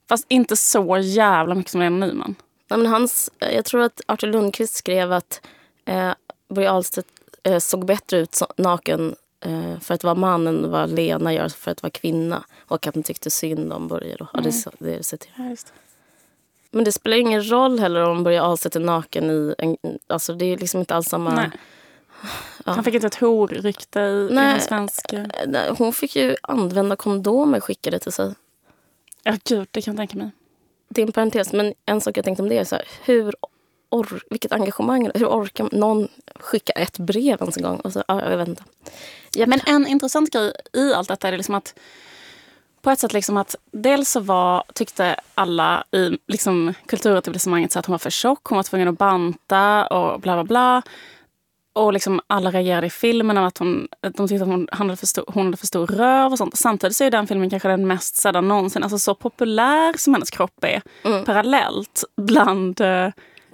Fast 0.09 0.27
inte 0.29 0.57
så 0.57 0.99
jävla 0.99 1.55
mycket 1.55 1.73
som 1.73 1.81
Lena 1.81 2.07
Nyman. 2.07 2.35
Ja, 2.69 2.77
men 2.77 2.87
hans, 2.87 3.31
jag 3.39 3.65
tror 3.65 3.83
att 3.83 4.01
Artur 4.07 4.27
Lundqvist 4.27 4.75
skrev 4.75 5.13
att 5.13 5.47
eh, 5.85 6.13
Börje 6.55 6.71
Ahlstedt 6.71 7.09
eh, 7.43 7.59
såg 7.59 7.87
bättre 7.87 8.19
ut 8.19 8.35
så, 8.35 8.47
naken 8.57 9.09
eh, 9.09 9.15
för 9.81 9.95
att 9.95 10.05
vara 10.05 10.15
man 10.15 10.47
än 10.47 10.71
vad 10.71 10.91
Lena 10.91 11.33
gör 11.33 11.49
för 11.49 11.71
att 11.71 11.83
vara 11.83 11.91
kvinna. 11.91 12.45
Och 12.61 12.87
att 12.87 12.95
han 12.95 13.03
tyckte 13.03 13.31
synd 13.31 13.73
om 13.73 13.89
Börje. 13.89 14.17
Då. 14.17 14.27
Ja, 14.33 14.41
det, 14.41 14.65
det 14.79 14.97
det 14.97 15.03
citerat. 15.03 15.35
Ja, 15.37 15.45
det. 15.45 15.73
Men 16.71 16.85
det 16.85 16.93
spelar 16.93 17.17
ingen 17.17 17.51
roll 17.51 17.79
heller 17.79 18.05
om 18.05 18.25
Börje 18.25 18.43
Ahlstedt 18.43 18.77
är 18.77 18.81
naken 18.81 19.31
i 19.31 19.55
en... 19.59 19.77
Alltså 20.07 20.35
det 20.35 20.45
är 20.45 20.57
liksom 20.57 20.81
inte 20.81 20.95
alls 20.95 21.09
samma... 21.09 21.35
Nej. 21.35 21.51
Han 22.65 22.85
fick 22.85 22.95
inte 22.95 23.07
ett 23.07 23.15
horrykte 23.15 24.01
i, 24.01 24.29
i 24.31 24.35
Nej. 24.35 24.61
svenska... 24.61 25.17
Eh, 25.17 25.27
nej, 25.47 25.71
Hon 25.79 25.93
fick 25.93 26.17
ju 26.17 26.37
använda 26.43 26.97
kondomer 26.97 27.61
skickade 27.61 27.99
till 27.99 28.13
sig. 28.13 28.35
Ja, 29.23 29.37
gud, 29.45 29.69
det 29.71 29.83
kan 29.83 29.95
jag 29.95 29.99
tänka 29.99 30.19
mig. 30.19 30.31
Det 30.89 31.03
är 31.03 31.07
en 31.07 31.13
parentes, 31.13 31.53
men 31.53 31.75
en 31.87 32.01
sak 32.01 32.17
jag 32.17 32.25
tänkte 32.25 32.43
om 32.43 32.49
det 32.49 32.59
är 32.59 32.65
så 32.65 32.75
här, 32.75 32.85
hur 33.05 33.35
or, 33.91 34.23
vilket 34.31 34.53
engagemang, 34.53 35.11
hur 35.15 35.27
orkar 35.27 35.69
någon 35.73 36.09
skicka 36.41 36.73
ett 36.73 36.99
brev 36.99 37.41
ens 37.41 37.57
en 37.57 37.63
gång? 37.63 37.81
Och 37.81 37.93
så, 37.93 38.05
ja, 38.09 38.31
jag 38.31 38.39
vet 38.39 38.49
inte. 38.49 38.63
Japp. 39.37 39.49
Men 39.49 39.61
en 39.67 39.87
intressant 39.87 40.31
grej 40.31 40.53
i 40.73 40.93
allt 40.95 41.09
detta 41.09 41.29
är 41.29 41.37
liksom 41.37 41.55
att 41.55 41.75
på 42.83 42.91
ett 42.91 42.99
sätt 42.99 43.13
liksom 43.13 43.37
att 43.37 43.55
dels 43.73 44.11
så 44.11 44.21
var, 44.21 44.65
tyckte 44.75 45.17
alla 45.35 45.85
i 45.91 46.19
liksom, 46.27 46.75
kulturetablissemanget 46.87 47.73
så 47.73 47.79
att 47.79 47.87
hon 47.87 47.93
var 47.93 47.99
för 47.99 48.11
tjock, 48.11 48.41
hon 48.45 48.57
var 48.57 48.63
tvungen 48.63 48.89
att 48.89 48.99
banta 48.99 49.87
och 49.87 50.21
bla 50.21 50.35
bla 50.35 50.45
bla. 50.45 50.83
Och 51.73 51.93
liksom 51.93 52.21
alla 52.27 52.51
reagerade 52.51 52.87
i 52.87 52.91
filmen 52.91 53.39
av 53.39 53.45
att 53.45 53.59
hon, 53.59 53.89
att 54.01 54.17
de 54.17 54.29
tyckte 54.29 54.43
att 54.45 54.51
hon 54.51 54.69
hade, 54.73 54.97
för 54.97 55.07
stor, 55.07 55.25
hon 55.29 55.45
hade 55.45 55.57
för 55.57 55.67
stor 55.67 55.87
röv 55.87 56.33
och 56.33 56.39
sånt. 56.39 56.57
Samtidigt 56.57 56.97
så 56.97 57.05
är 57.05 57.11
den 57.11 57.27
filmen 57.27 57.51
kanske 57.51 57.69
den 57.69 57.87
mest 57.87 58.17
sedda 58.17 58.41
någonsin. 58.41 58.83
Alltså 58.83 58.99
så 58.99 59.15
populär 59.15 59.95
som 59.99 60.15
hennes 60.15 60.31
kropp 60.31 60.65
är 60.65 60.83
Mm. 61.05 61.25
parallellt 61.25 62.05
bland 62.17 62.81
eh, 62.81 63.11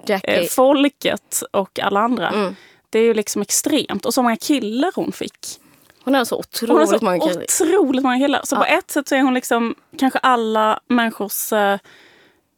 eh, 0.07 0.47
folket 0.49 1.43
och 1.51 1.79
alla 1.79 1.99
andra. 1.99 2.29
Mm. 2.29 2.55
Det 2.89 2.99
är 2.99 3.03
ju 3.03 3.13
liksom 3.13 3.41
extremt. 3.41 4.05
Och 4.05 4.13
så 4.13 4.21
många 4.23 4.37
killar 4.37 4.91
hon 4.95 5.11
fick. 5.11 5.60
Hon 6.03 6.13
har 6.13 6.25
så 6.25 6.35
Hon 6.59 6.69
har 6.69 6.75
otroligt 6.83 6.99
så 6.99 7.05
många 7.05 7.19
killar. 7.19 7.43
otroligt 7.43 8.03
många 8.03 8.17
killar. 8.19 8.41
Så 8.43 8.55
Ja. 8.55 8.59
på 8.59 8.65
ett 8.65 8.91
sätt 8.91 9.07
så 9.07 9.15
är 9.15 9.21
hon 9.21 9.33
liksom 9.33 9.75
kanske 9.97 10.19
alla 10.19 10.79
människors 10.87 11.53
eh, 11.53 11.77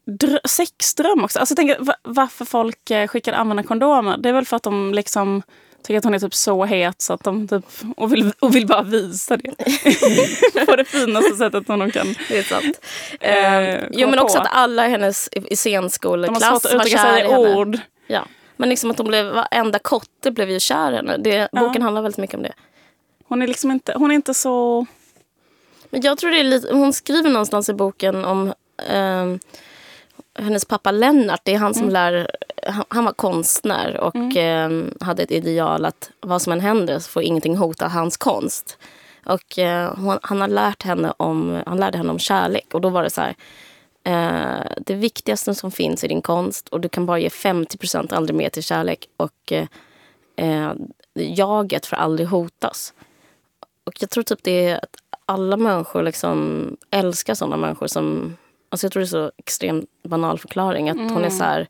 drö- 0.07 0.47
sexdröm 0.47 1.23
också. 1.23 1.39
Alltså 1.39 1.55
va- 1.79 1.95
varför 2.03 2.45
folk 2.45 2.89
eh, 2.91 3.07
skickar 3.07 3.33
använda 3.33 3.63
kondomer. 3.63 4.17
Det 4.17 4.29
är 4.29 4.33
väl 4.33 4.45
för 4.45 4.55
att 4.57 4.63
de 4.63 4.93
liksom 4.93 5.41
tycker 5.83 5.97
att 5.97 6.03
hon 6.03 6.13
är 6.13 6.19
typ 6.19 6.33
så 6.35 6.65
het 6.65 7.01
så 7.01 7.13
att 7.13 7.23
de 7.23 7.47
typ, 7.47 7.65
och, 7.97 8.13
vill, 8.13 8.33
och 8.39 8.55
vill 8.55 8.67
bara 8.67 8.81
visa 8.83 9.37
det. 9.37 9.51
på 10.65 10.75
det 10.75 10.85
finaste 10.85 11.35
sättet 11.35 11.65
som 11.65 11.79
de 11.79 11.91
kan. 11.91 12.15
Det 12.29 12.37
är 12.37 12.43
sant. 12.43 12.79
Eh, 13.19 13.57
Eh, 13.57 13.83
jo, 13.91 14.09
men 14.09 14.19
också 14.19 14.37
på. 14.37 14.43
att 14.43 14.49
alla 14.51 14.87
i 14.87 14.89
hennes 14.89 15.29
i 15.31 15.37
i 15.37 15.39
De 15.41 15.47
har 15.49 15.55
scenskoleklass 15.55 16.61
svårt 16.61 16.65
att 16.65 16.73
var 16.73 16.85
kär 16.85 16.97
sig 17.13 17.21
i 17.21 17.25
i 17.25 17.31
henne. 17.31 17.55
ord. 17.55 17.77
Ja. 18.07 18.25
Men 18.57 18.69
liksom 18.69 18.91
att 18.91 18.97
de 18.97 19.07
blev, 19.07 19.25
varenda 19.25 19.79
kotte 19.79 20.31
blev 20.31 20.49
ju 20.49 20.59
kär 20.59 20.91
i 20.91 20.95
henne. 20.95 21.17
Det, 21.17 21.49
Boken 21.51 21.81
handlar 21.81 22.01
väldigt 22.01 22.17
mycket 22.19 22.35
om 22.35 22.43
det. 22.43 22.53
Hon 23.33 23.41
är 23.41 23.47
liksom 23.47 23.71
inte, 23.71 23.93
hon 23.95 24.11
är 24.11 24.15
inte 24.15 24.33
så... 24.33 24.85
Men 25.89 26.01
jag 26.01 26.17
tror 26.17 26.31
det 26.31 26.39
är 26.39 26.43
lite, 26.43 26.73
hon 26.73 26.93
skriver 26.93 27.29
någonstans 27.29 27.69
i 27.69 27.73
boken 27.73 28.25
om 28.25 28.53
ehm, 28.89 29.39
hennes 30.39 30.65
pappa 30.65 30.91
Lennart. 30.91 31.41
Det 31.43 31.53
är 31.53 31.57
han 31.57 31.73
som 31.73 31.89
lär, 31.89 32.31
han, 32.67 32.85
han 32.87 33.05
var 33.05 33.13
konstnär 33.13 33.99
och 33.99 34.35
ehm, 34.35 34.93
hade 34.99 35.23
ett 35.23 35.31
ideal 35.31 35.85
att 35.85 36.11
vad 36.19 36.41
som 36.41 36.53
än 36.53 36.59
händer 36.59 36.99
så 36.99 37.09
får 37.09 37.23
ingenting 37.23 37.57
hota 37.57 37.87
hans 37.87 38.17
konst. 38.17 38.77
Och 39.25 39.59
eh, 39.59 39.95
hon, 39.97 40.19
han, 40.21 40.41
har 40.41 40.47
lärt 40.47 40.83
henne 40.83 41.13
om, 41.17 41.61
han 41.65 41.77
lärde 41.77 41.97
henne 41.97 42.11
om 42.11 42.19
kärlek 42.19 42.67
och 42.73 42.81
då 42.81 42.89
var 42.89 43.03
det 43.03 43.09
så 43.09 43.21
här. 43.21 43.35
Eh, 44.03 44.65
det 44.85 44.93
viktigaste 44.93 45.55
som 45.55 45.71
finns 45.71 46.03
i 46.03 46.07
din 46.07 46.21
konst 46.21 46.69
och 46.69 46.81
du 46.81 46.89
kan 46.89 47.05
bara 47.05 47.19
ge 47.19 47.29
50 47.29 47.97
aldrig 48.15 48.35
mer 48.35 48.49
till 48.49 48.63
kärlek 48.63 49.07
och 49.17 49.51
eh, 49.51 49.67
eh, 50.35 50.71
jaget 51.13 51.85
får 51.85 51.95
aldrig 51.95 52.27
hotas. 52.27 52.93
Och 53.83 53.93
jag 53.99 54.09
tror 54.09 54.23
typ 54.23 54.43
det 54.43 54.67
är 54.67 54.77
att 54.77 54.95
alla 55.25 55.57
människor 55.57 56.03
liksom 56.03 56.67
älskar 56.91 57.33
sådana 57.33 57.57
människor 57.57 57.87
som... 57.87 58.37
Alltså 58.69 58.85
jag 58.85 58.91
tror 58.91 59.01
det 59.01 59.05
är 59.05 59.07
så 59.07 59.31
extremt 59.37 59.89
banal 60.03 60.39
förklaring. 60.39 60.89
Att 60.89 61.11
hon 61.11 61.23
är 61.25 61.29
så 61.29 61.43
här... 61.43 61.67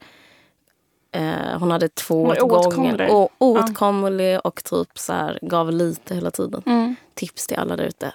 Eh, 1.11 1.59
hon 1.59 1.71
hade 1.71 1.89
två 1.89 2.25
Hon 2.25 2.51
åt 2.51 2.75
gången. 2.75 3.11
Och 3.11 3.31
oåtkomlig 3.37 4.39
och 4.43 4.63
typ 4.63 4.99
så 4.99 5.13
här, 5.13 5.39
gav 5.41 5.71
lite 5.71 6.15
hela 6.15 6.31
tiden. 6.31 6.63
Mm. 6.65 6.95
Tips 7.13 7.47
till 7.47 7.57
alla 7.57 7.75
där 7.75 7.83
ute. 7.83 8.13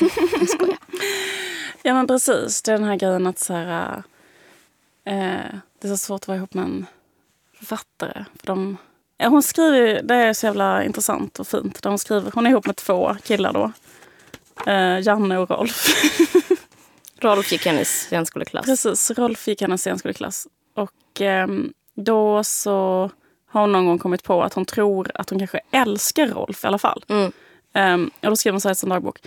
Ja 1.84 1.94
men 1.94 2.06
precis, 2.06 2.62
det 2.62 2.72
är 2.72 2.78
den 2.78 2.88
här 2.88 2.96
grejen 2.96 3.26
att 3.26 3.38
så 3.38 3.52
här, 3.52 4.02
eh, 5.04 5.54
det 5.78 5.88
är 5.88 5.88
så 5.88 5.96
svårt 5.96 6.20
att 6.22 6.28
vara 6.28 6.38
ihop 6.38 6.54
med 6.54 6.64
en 6.64 6.86
författare. 7.54 8.24
För 8.40 8.46
de, 8.46 8.76
ja, 8.76 8.91
hon 9.28 9.42
skriver, 9.42 10.02
det 10.02 10.14
är 10.14 10.32
så 10.32 10.46
jävla 10.46 10.84
intressant 10.84 11.40
och 11.40 11.46
fint. 11.46 11.82
Där 11.82 11.90
hon, 11.90 11.98
skriver, 11.98 12.30
hon 12.34 12.46
är 12.46 12.50
ihop 12.50 12.66
med 12.66 12.76
två 12.76 13.16
killar 13.24 13.52
då. 13.52 13.72
Eh, 14.66 15.00
Janne 15.00 15.38
och 15.38 15.50
Rolf. 15.50 15.86
Rolf 17.20 17.52
gick 17.52 17.66
hennes 17.66 17.88
scenskoleklass. 17.88 18.66
Precis, 18.66 19.10
Rolf 19.10 19.48
gick 19.48 19.60
hennes 19.60 19.80
scenskoleklass. 19.80 20.46
Och 20.74 21.20
ehm, 21.20 21.72
då 21.94 22.44
så 22.44 23.10
har 23.50 23.60
hon 23.60 23.72
någon 23.72 23.86
gång 23.86 23.98
kommit 23.98 24.22
på 24.22 24.42
att 24.42 24.54
hon 24.54 24.64
tror 24.64 25.10
att 25.14 25.30
hon 25.30 25.38
kanske 25.38 25.60
älskar 25.70 26.26
Rolf 26.26 26.64
i 26.64 26.66
alla 26.66 26.78
fall. 26.78 27.04
Mm. 27.08 27.32
Um, 27.74 28.10
och 28.20 28.30
då 28.30 28.36
skrev 28.36 28.52
hon 28.54 28.60
så 28.60 28.68
här 28.68 28.72
i 28.72 28.76
sin 28.76 28.88
dagbok. 28.88 29.18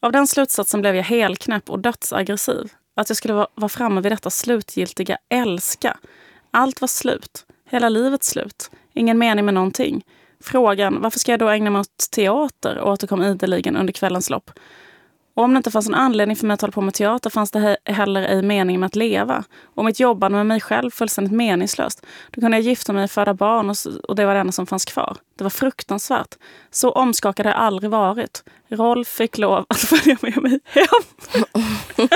Av 0.00 0.12
den 0.12 0.26
slutsatsen 0.26 0.80
blev 0.80 0.96
jag 0.96 1.02
helknäpp 1.02 1.70
och 1.70 1.78
dödsaggressiv. 1.78 2.72
Att 2.96 3.10
jag 3.10 3.16
skulle 3.16 3.34
vara, 3.34 3.46
vara 3.54 3.68
framme 3.68 4.00
vid 4.00 4.12
detta 4.12 4.30
slutgiltiga 4.30 5.18
älska. 5.28 5.96
Allt 6.50 6.80
var 6.80 6.88
slut. 6.88 7.46
Hela 7.70 7.88
livet 7.88 8.24
slut. 8.24 8.70
Ingen 8.94 9.18
mening 9.18 9.44
med 9.44 9.54
någonting. 9.54 10.04
Frågan, 10.40 11.02
varför 11.02 11.18
ska 11.18 11.32
jag 11.32 11.38
då 11.38 11.48
ägna 11.48 11.70
mig 11.70 11.80
åt 11.80 12.10
teater? 12.12 12.80
återkom 12.80 13.22
ideligen 13.22 13.76
under 13.76 13.92
kvällens 13.92 14.30
lopp. 14.30 14.50
Och 15.36 15.44
om 15.44 15.54
det 15.54 15.56
inte 15.56 15.70
fanns 15.70 15.88
en 15.88 15.94
anledning 15.94 16.36
för 16.36 16.46
mig 16.46 16.54
att 16.54 16.60
hålla 16.60 16.70
på 16.72 16.80
med 16.80 16.94
teater 16.94 17.30
fanns 17.30 17.50
det 17.50 17.58
he- 17.58 17.92
heller 17.92 18.22
ej 18.22 18.42
mening 18.42 18.80
med 18.80 18.86
att 18.86 18.96
leva. 18.96 19.44
Och 19.74 19.84
mitt 19.84 20.00
jobbande 20.00 20.36
med 20.38 20.46
mig 20.46 20.60
själv 20.60 20.90
fullständigt 20.90 21.32
meningslöst. 21.32 22.06
Då 22.30 22.40
kunde 22.40 22.56
jag 22.56 22.64
gifta 22.64 22.92
mig, 22.92 23.08
föda 23.08 23.34
barn 23.34 23.70
och, 23.70 23.76
och 24.08 24.16
det 24.16 24.26
var 24.26 24.34
det 24.34 24.40
enda 24.40 24.52
som 24.52 24.66
fanns 24.66 24.84
kvar. 24.84 25.16
Det 25.38 25.44
var 25.44 25.50
fruktansvärt. 25.50 26.34
Så 26.70 26.90
omskakad 26.90 27.46
har 27.46 27.52
jag 27.52 27.60
aldrig 27.60 27.90
varit. 27.90 28.44
Rolf 28.68 29.08
fick 29.08 29.38
lov 29.38 29.66
att 29.68 29.78
följa 29.78 30.16
med 30.22 30.42
mig 30.42 30.60
hem. 30.64 30.86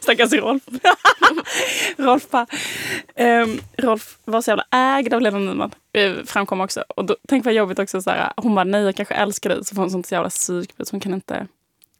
Stackars 0.00 0.32
Rolf. 0.32 0.62
Rolf, 1.96 2.30
bara, 2.30 2.46
ehm, 3.14 3.58
Rolf 3.78 4.18
var 4.24 4.40
så 4.42 4.50
jävla 4.50 4.64
ägd 4.70 5.14
av 5.14 5.20
Lena 5.20 5.38
Nyman. 5.38 5.70
Eh, 5.92 6.12
framkom 6.24 6.60
också. 6.60 6.84
Och 6.96 7.04
då, 7.04 7.16
tänk 7.28 7.44
vad 7.44 7.54
jobbigt 7.54 7.78
också. 7.78 8.02
Så 8.02 8.10
här, 8.10 8.32
hon 8.36 8.54
bara, 8.54 8.64
nej 8.64 8.82
jag 8.82 8.96
kanske 8.96 9.14
älskar 9.14 9.50
dig. 9.50 9.64
Så 9.64 9.74
får 9.74 9.82
hon 9.82 9.90
sånt 9.90 10.12
jävla 10.12 10.30
psykbryt. 10.30 10.90
Hon 10.90 11.00
kan 11.00 11.14
inte 11.14 11.46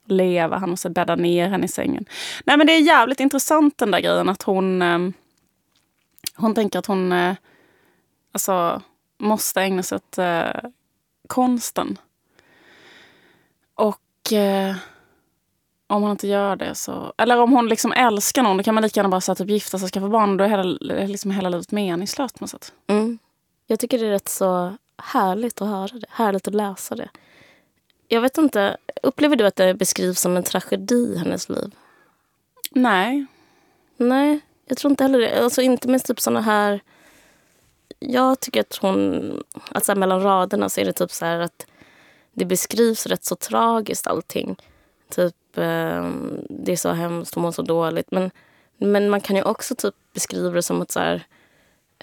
leva. 0.06 0.58
Han 0.58 0.70
måste 0.70 0.90
bädda 0.90 1.16
ner 1.16 1.48
henne 1.48 1.64
i 1.64 1.68
sängen. 1.68 2.04
Nej 2.44 2.56
men 2.56 2.66
det 2.66 2.72
är 2.72 2.80
jävligt 2.80 3.20
intressant 3.20 3.78
den 3.78 3.90
där 3.90 4.00
grejen 4.00 4.28
att 4.28 4.42
hon... 4.42 4.82
eh, 4.82 4.98
hon 6.36 6.54
tänker 6.54 6.78
att 6.78 6.86
hon 6.86 7.12
eh, 7.12 7.34
alltså, 8.32 8.82
måste 9.18 9.60
ägna 9.60 9.82
sig 9.82 9.96
åt 9.96 10.18
eh, 10.18 10.70
konsten. 11.26 11.98
Och 13.74 14.32
eh, 14.32 14.76
om 15.86 16.02
hon 16.02 16.10
inte 16.10 16.26
gör 16.26 16.56
det 16.56 16.74
så... 16.74 17.12
Eller 17.18 17.40
om 17.40 17.52
hon 17.52 17.68
liksom 17.68 17.92
älskar 17.92 18.42
någon, 18.42 18.56
då 18.56 18.62
kan 18.62 18.74
man 18.74 18.82
lika 18.82 18.98
gärna 18.98 19.08
bara 19.08 19.20
så 19.20 19.32
här, 19.32 19.36
typ, 19.36 19.50
gifta 19.50 19.78
sig 19.78 19.86
och 19.86 19.92
skaffa 19.92 20.08
barn. 20.08 20.36
Då 20.36 20.44
är 20.44 20.48
hela, 20.48 20.62
liksom 21.06 21.30
hela 21.30 21.48
livet 21.48 21.72
meningslöst 21.72 22.38
på 22.38 22.44
något 22.44 22.50
sätt. 22.50 22.72
Mm. 22.86 23.18
Jag 23.66 23.80
tycker 23.80 23.98
det 23.98 24.06
är 24.06 24.10
rätt 24.10 24.28
så 24.28 24.76
härligt 24.98 25.62
att 25.62 25.68
höra 25.68 25.98
det. 25.98 26.06
Härligt 26.10 26.48
att 26.48 26.54
läsa 26.54 26.94
det. 26.94 27.08
Jag 28.12 28.20
vet 28.20 28.38
inte, 28.38 28.76
upplever 29.02 29.36
du 29.36 29.46
att 29.46 29.56
det 29.56 29.74
beskrivs 29.74 30.20
som 30.20 30.36
en 30.36 30.42
tragedi 30.42 31.18
hennes 31.18 31.48
liv? 31.48 31.74
Nej. 32.70 33.26
Nej, 33.96 34.40
jag 34.66 34.78
tror 34.78 34.90
inte 34.90 35.04
heller 35.04 35.18
det. 35.18 35.42
Alltså 35.42 35.62
inte 35.62 35.88
med 35.88 36.04
typ 36.04 36.20
såna 36.20 36.40
här... 36.40 36.80
Jag 37.98 38.40
tycker 38.40 38.60
att 38.60 38.76
hon... 38.76 39.42
Att 39.70 39.84
så 39.84 39.94
mellan 39.94 40.22
raderna 40.22 40.68
så 40.68 40.80
är 40.80 40.84
det 40.84 40.92
typ 40.92 41.10
så 41.10 41.24
här 41.24 41.38
att 41.38 41.66
det 42.32 42.44
beskrivs 42.44 43.06
rätt 43.06 43.24
så 43.24 43.36
tragiskt 43.36 44.06
allting. 44.06 44.56
Typ, 45.08 45.58
eh, 45.58 46.10
det 46.48 46.72
är 46.72 46.76
så 46.76 46.92
hemskt, 46.92 47.34
hon 47.34 47.42
mår 47.42 47.52
så 47.52 47.62
dåligt. 47.62 48.10
Men, 48.10 48.30
men 48.76 49.10
man 49.10 49.20
kan 49.20 49.36
ju 49.36 49.42
också 49.42 49.74
typ 49.74 49.94
beskriva 50.14 50.50
det 50.50 50.62
som 50.62 50.82
att 50.82 50.90
så 50.90 51.00
här, 51.00 51.26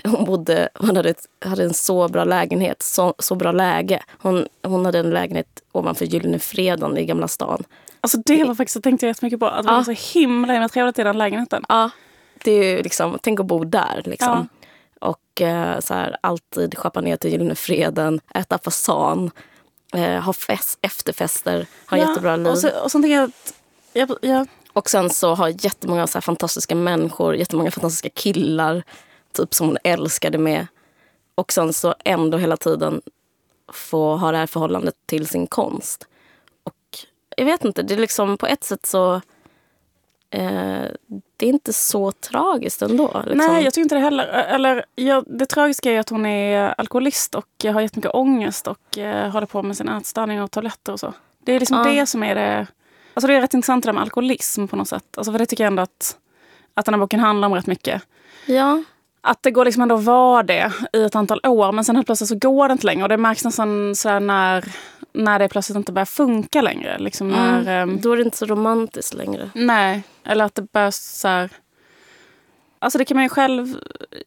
hon 0.04 0.26
bodde, 0.26 0.70
hon 0.76 0.96
hade, 0.96 1.10
ett, 1.10 1.26
hade 1.46 1.64
en 1.64 1.74
så 1.74 2.08
bra 2.08 2.24
lägenhet, 2.24 2.82
så, 2.82 3.14
så 3.20 3.36
bra 3.36 3.52
läge. 3.52 4.04
Hon, 4.22 4.48
hon 4.64 4.86
hade 4.86 5.00
en 5.00 5.10
lägenhet 5.10 5.48
ovanför 5.72 6.06
Gyllene 6.06 6.40
Freden 6.40 6.98
i 6.98 7.06
Gamla 7.06 7.28
stan. 7.28 7.64
Alltså 8.02 8.18
det 8.26 8.44
var 8.44 8.56
faktiskt, 8.56 8.84
tänkte 8.84 9.06
jag 9.06 9.10
jättemycket 9.10 9.40
på. 9.40 9.46
Att 9.46 9.64
det 9.66 9.72
Ja. 9.72 9.76
var 9.76 9.84
så 9.96 10.20
himla, 10.20 10.54
himla 10.54 10.70
trevligt 10.70 11.00
i 11.00 11.04
den 11.04 11.18
lägenheten. 11.18 11.64
Ja, 11.70 11.90
det 12.44 12.52
är 12.52 12.84
liksom, 12.84 13.18
tänk 13.22 13.40
att 13.40 13.46
bo 13.46 13.64
där. 13.64 14.02
Liksom. 14.06 14.48
Ja. 15.02 15.08
Och 15.08 15.42
eh, 15.42 15.80
så 15.80 15.94
här, 15.94 16.18
alltid 16.22 16.78
schappa 16.78 17.02
ner 17.02 17.18
till 17.18 17.32
Gyllene 17.32 17.56
Freden, 17.56 18.20
äta 18.36 18.58
fasan. 18.58 19.32
eh, 19.94 20.22
ha 20.22 20.34
fest, 20.34 20.80
efterfester, 20.82 21.68
ha 21.90 21.98
ja, 21.98 22.08
jättebra 22.10 22.36
liv. 22.36 22.48
Och, 22.48 22.58
så, 22.60 22.70
och 22.84 22.92
tänker 22.92 23.10
jag 23.10 23.24
att, 23.24 23.54
ja, 23.94 24.08
ja. 24.22 24.46
Och 24.74 24.90
sen 24.90 25.10
så 25.10 25.36
har 25.36 25.48
jättemånga 25.66 26.08
så 26.08 26.22
fantastiska 26.22 26.76
människor, 26.76 27.36
jättemånga 27.36 27.72
fantastiska 27.72 28.10
killar 28.10 28.84
typ 29.34 29.54
som 29.54 29.68
hon 29.68 29.78
älskade 29.84 30.38
med. 30.38 30.68
Och 31.36 31.52
sen 31.52 31.74
så 31.74 31.96
ändå 32.06 32.38
hela 32.38 32.58
tiden 32.58 33.02
få 33.74 34.16
ha 34.16 34.32
det 34.32 34.38
här 34.38 34.48
förhållandet 34.48 34.96
till 35.06 35.28
sin 35.28 35.48
konst. 35.48 36.08
Och 36.64 36.98
jag 37.38 37.46
vet 37.46 37.66
inte, 37.66 37.84
det 37.84 37.94
är 37.94 37.98
liksom 37.98 38.38
på 38.38 38.48
ett 38.48 38.64
sätt 38.64 38.86
så 38.86 39.16
eh, 40.30 40.84
det 41.38 41.46
är 41.46 41.50
inte 41.50 41.74
så 41.74 42.12
tragiskt 42.12 42.82
ändå. 42.82 43.22
Liksom. 43.26 43.38
Nej, 43.38 43.64
jag 43.64 43.74
tycker 43.74 43.84
inte 43.84 43.96
det 43.96 44.02
heller. 44.02 44.26
Eller, 44.28 44.86
ja, 44.96 45.24
det 45.28 45.46
tragiska 45.46 45.92
är 45.92 46.00
att 46.00 46.10
hon 46.10 46.26
är 46.26 46.74
alkoholist 46.78 47.36
och 47.36 47.66
har 47.74 47.82
jättemycket 47.82 48.14
ångest 48.14 48.68
och 48.68 48.98
eh, 48.98 49.32
håller 49.32 49.48
på 49.48 49.64
med 49.64 49.78
sin 49.78 49.90
ätstörning 49.90 50.42
och 50.42 50.52
tabletter 50.52 50.94
och 50.94 51.00
så. 51.00 51.14
Det 51.44 51.52
är 51.52 51.60
liksom 51.60 51.78
ja. 51.78 51.84
det 51.84 52.06
som 52.06 52.24
är 52.24 52.36
det... 52.36 52.68
Alltså 53.14 53.28
det 53.28 53.34
är 53.34 53.42
rätt 53.42 53.54
intressant 53.54 53.84
det 53.84 53.88
där 53.88 53.94
med 53.94 54.04
alkoholism 54.04 54.68
på 54.68 54.76
något 54.76 54.88
sätt. 54.88 55.18
Alltså 55.18 55.32
för 55.32 55.40
det 55.40 55.46
tycker 55.46 55.64
jag 55.64 55.72
ändå 55.72 55.84
att, 55.84 56.18
att 56.74 56.86
den 56.86 56.94
här 56.94 57.00
boken 57.00 57.20
handlar 57.20 57.48
om 57.48 57.56
rätt 57.56 57.68
mycket. 57.68 58.02
Ja 58.46 58.84
att 59.22 59.44
det 59.44 59.52
går 59.52 59.66
liksom 59.66 59.84
ändå 59.84 59.96
att 59.96 60.04
vara 60.04 60.44
det 60.44 60.72
i 60.94 61.04
ett 61.04 61.16
antal 61.16 61.40
år 61.44 61.72
men 61.72 61.84
sen 61.84 61.96
helt 61.96 62.06
plötsligt 62.06 62.30
så 62.30 62.36
går 62.36 62.68
det 62.68 62.72
inte 62.72 62.86
längre. 62.86 63.04
Och 63.04 63.10
det 63.10 63.18
märks 63.18 63.46
nästan 63.46 63.96
så 63.96 64.20
när, 64.20 64.66
när 65.14 65.40
det 65.40 65.50
plötsligt 65.50 65.76
inte 65.76 65.92
börjar 65.92 66.06
funka 66.06 66.62
längre. 66.62 67.00
Liksom 67.00 67.34
mm. 67.34 67.64
när, 67.64 67.84
um, 67.84 68.02
Då 68.02 68.12
är 68.12 68.18
det 68.18 68.24
inte 68.24 68.38
så 68.38 68.46
romantiskt 68.46 69.14
längre. 69.14 69.50
Nej, 69.54 70.04
eller 70.24 70.46
att 70.46 70.56
det 70.56 70.72
börjar 70.72 70.92
så 70.92 71.28
här, 71.28 71.50
Alltså 72.82 72.98
det 72.98 73.06
kan 73.06 73.18
man 73.18 73.24
ju 73.24 73.30
själv 73.30 73.78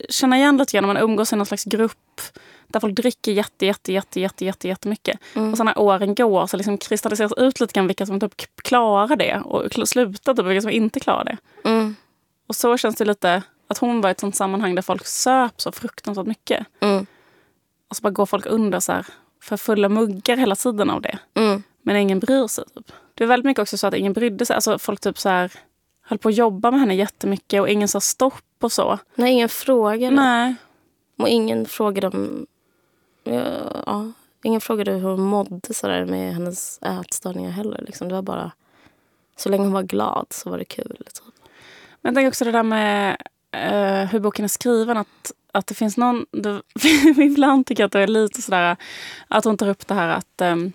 känna 0.08 0.36
igen 0.36 0.56
lite 0.56 0.72
grann 0.72 0.86
när 0.86 0.94
man 0.94 1.02
umgås 1.02 1.32
i 1.32 1.36
någon 1.36 1.46
slags 1.46 1.64
grupp 1.64 2.20
där 2.66 2.80
folk 2.80 2.94
dricker 2.94 3.32
jätte, 3.32 3.66
jätte, 3.66 3.92
jätte, 3.92 4.20
jätte, 4.20 4.44
jätte, 4.44 4.68
jättemycket. 4.68 5.20
Mm. 5.34 5.50
Och 5.50 5.56
sen 5.56 5.66
när 5.66 5.78
åren 5.78 6.14
går 6.14 6.46
så 6.46 6.56
liksom 6.56 6.78
kristalliseras 6.78 7.32
ut 7.36 7.60
lite 7.60 7.72
grann 7.72 7.86
vilka 7.86 8.06
som 8.06 8.20
typ 8.20 8.34
klarar 8.62 9.16
det 9.16 9.40
och 9.44 9.88
slutar 9.88 10.34
typ 10.34 10.46
vilka 10.46 10.60
som 10.60 10.70
inte 10.70 11.00
klarar 11.00 11.24
det. 11.24 11.36
Mm. 11.68 11.96
Och 12.46 12.56
så 12.56 12.76
känns 12.76 12.96
det 12.96 13.04
lite 13.04 13.42
att 13.68 13.78
hon 13.78 14.00
var 14.00 14.10
i 14.10 14.12
ett 14.12 14.20
sånt 14.20 14.36
sammanhang 14.36 14.74
där 14.74 14.82
folk 14.82 15.06
söp 15.06 15.60
så 15.60 15.72
fruktansvärt 15.72 16.26
mycket. 16.26 16.66
Mm. 16.80 17.06
Och 17.88 17.96
så 17.96 18.02
bara 18.02 18.10
går 18.10 18.26
folk 18.26 18.46
under 18.46 18.80
så 18.80 18.92
här, 18.92 19.06
för 19.42 19.56
fulla 19.56 19.88
muggar 19.88 20.36
hela 20.36 20.56
tiden 20.56 20.90
av 20.90 21.02
det. 21.02 21.18
Mm. 21.34 21.62
Men 21.82 21.96
ingen 21.96 22.18
bryr 22.18 22.46
sig. 22.46 22.64
Typ. 22.74 22.92
Det 23.14 23.24
är 23.24 23.28
väldigt 23.28 23.46
mycket 23.46 23.62
också 23.62 23.76
så 23.76 23.86
att 23.86 23.94
ingen 23.94 24.12
brydde 24.12 24.46
sig. 24.46 24.54
Alltså 24.54 24.78
folk 24.78 25.00
typ 25.00 25.18
så 25.18 25.28
här, 25.28 25.52
höll 26.02 26.18
på 26.18 26.28
att 26.28 26.34
jobba 26.34 26.70
med 26.70 26.80
henne 26.80 26.94
jättemycket 26.94 27.60
och 27.60 27.68
ingen 27.68 27.88
sa 27.88 28.00
stopp 28.00 28.44
och 28.60 28.72
så. 28.72 28.98
Nej, 29.14 29.32
ingen 29.32 29.48
frågade. 29.48 30.16
Nej. 30.16 30.54
Och 31.18 31.28
ingen 31.28 31.66
frågade 31.66 32.06
om... 32.06 32.46
Ja, 33.24 33.42
ja, 33.86 34.12
ingen 34.42 34.60
frågade 34.60 34.92
hur 34.92 35.08
hon 35.08 35.20
mådde 35.22 35.74
så 35.74 35.86
där 35.86 36.04
med 36.04 36.34
hennes 36.34 36.78
ätstörningar 36.82 37.50
heller. 37.50 37.84
Liksom. 37.86 38.08
Det 38.08 38.14
var 38.14 38.22
bara... 38.22 38.52
Så 39.36 39.48
länge 39.48 39.64
hon 39.64 39.72
var 39.72 39.82
glad 39.82 40.26
så 40.30 40.50
var 40.50 40.58
det 40.58 40.64
kul. 40.64 40.96
Typ. 40.98 41.34
Men 42.00 42.10
jag 42.10 42.14
tänker 42.14 42.28
också 42.28 42.44
det 42.44 42.52
där 42.52 42.62
med 42.62 43.16
uh, 43.56 44.04
hur 44.04 44.20
boken 44.20 44.44
är 44.44 44.48
skriven. 44.48 44.96
Att, 44.96 45.32
att 45.52 45.66
det 45.66 45.74
finns 45.74 45.96
någon... 45.96 46.26
Det, 46.30 46.62
ibland 47.22 47.66
tycker 47.66 47.82
jag 47.82 47.86
att 47.86 47.92
det 47.92 48.00
är 48.00 48.06
lite 48.06 48.42
sådär 48.42 48.76
att 49.28 49.44
hon 49.44 49.56
tar 49.56 49.68
upp 49.68 49.86
det 49.86 49.94
här 49.94 50.08
att... 50.08 50.40
Um, 50.40 50.72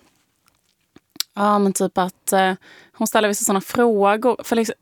ja, 1.34 1.58
men 1.58 1.72
typ 1.72 1.98
att 1.98 2.32
uh, 2.32 2.52
hon 2.92 3.06
ställer 3.06 3.28
vissa 3.28 3.44
sådana 3.44 3.60
frågor. 3.60 4.40
För 4.44 4.56
liksom, 4.56 4.74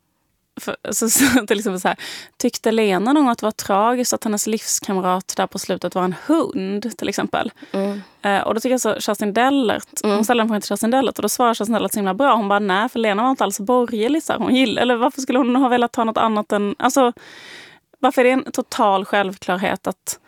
för, 0.61 0.77
så, 0.91 1.11
så, 1.11 1.47
till 1.47 1.59
exempel 1.59 1.81
så 1.81 1.89
här, 1.89 1.97
tyckte 2.37 2.73
Lena 2.73 3.13
någon 3.13 3.29
att 3.29 3.39
det 3.39 3.47
var 3.47 3.51
tragiskt 3.51 4.13
att 4.13 4.25
hennes 4.25 4.47
livskamrat 4.47 5.35
där 5.37 5.47
på 5.47 5.59
slutet 5.59 5.95
var 5.95 6.05
en 6.05 6.15
hund? 6.27 6.99
till 6.99 7.09
exempel. 7.09 7.53
Mm. 7.73 8.03
Eh, 8.23 8.41
och 8.41 8.55
då 8.55 8.61
tycker 8.61 8.71
jag 8.71 8.81
så 8.81 9.01
Kerstin 9.01 9.33
Dellert, 9.33 10.05
mm. 10.05 10.17
hon 10.17 10.25
ställde 10.25 10.43
en 10.43 10.49
fråga 10.49 10.61
till 10.61 10.69
Kerstin 10.69 10.91
Dellert 10.91 11.19
och 11.19 11.23
då 11.23 11.29
svarar 11.29 11.55
Kerstin 11.55 11.73
Dellert 11.73 11.93
så 11.93 11.99
himla 11.99 12.15
bra. 12.15 12.35
Hon 12.35 12.49
bara 12.49 12.59
nej, 12.59 12.89
för 12.89 12.99
Lena 12.99 13.23
var 13.23 13.31
inte 13.31 13.45
alls 13.45 13.61
borgerlig. 13.61 14.23
Så 14.23 14.33
här. 14.33 14.41
Hon 14.41 14.55
gillade, 14.55 14.81
eller 14.81 14.97
varför 14.97 15.21
skulle 15.21 15.39
hon 15.39 15.57
ha 15.57 15.69
velat 15.69 15.97
ha 15.97 16.05
något 16.05 16.19
annat 16.19 16.53
än... 16.53 16.75
Alltså, 16.79 17.13
varför 18.07 18.25
är 18.25 18.25
det 18.25 18.31
en 18.31 18.53
total 18.53 19.05
självklarhet 19.05 19.87
att... 19.87 20.21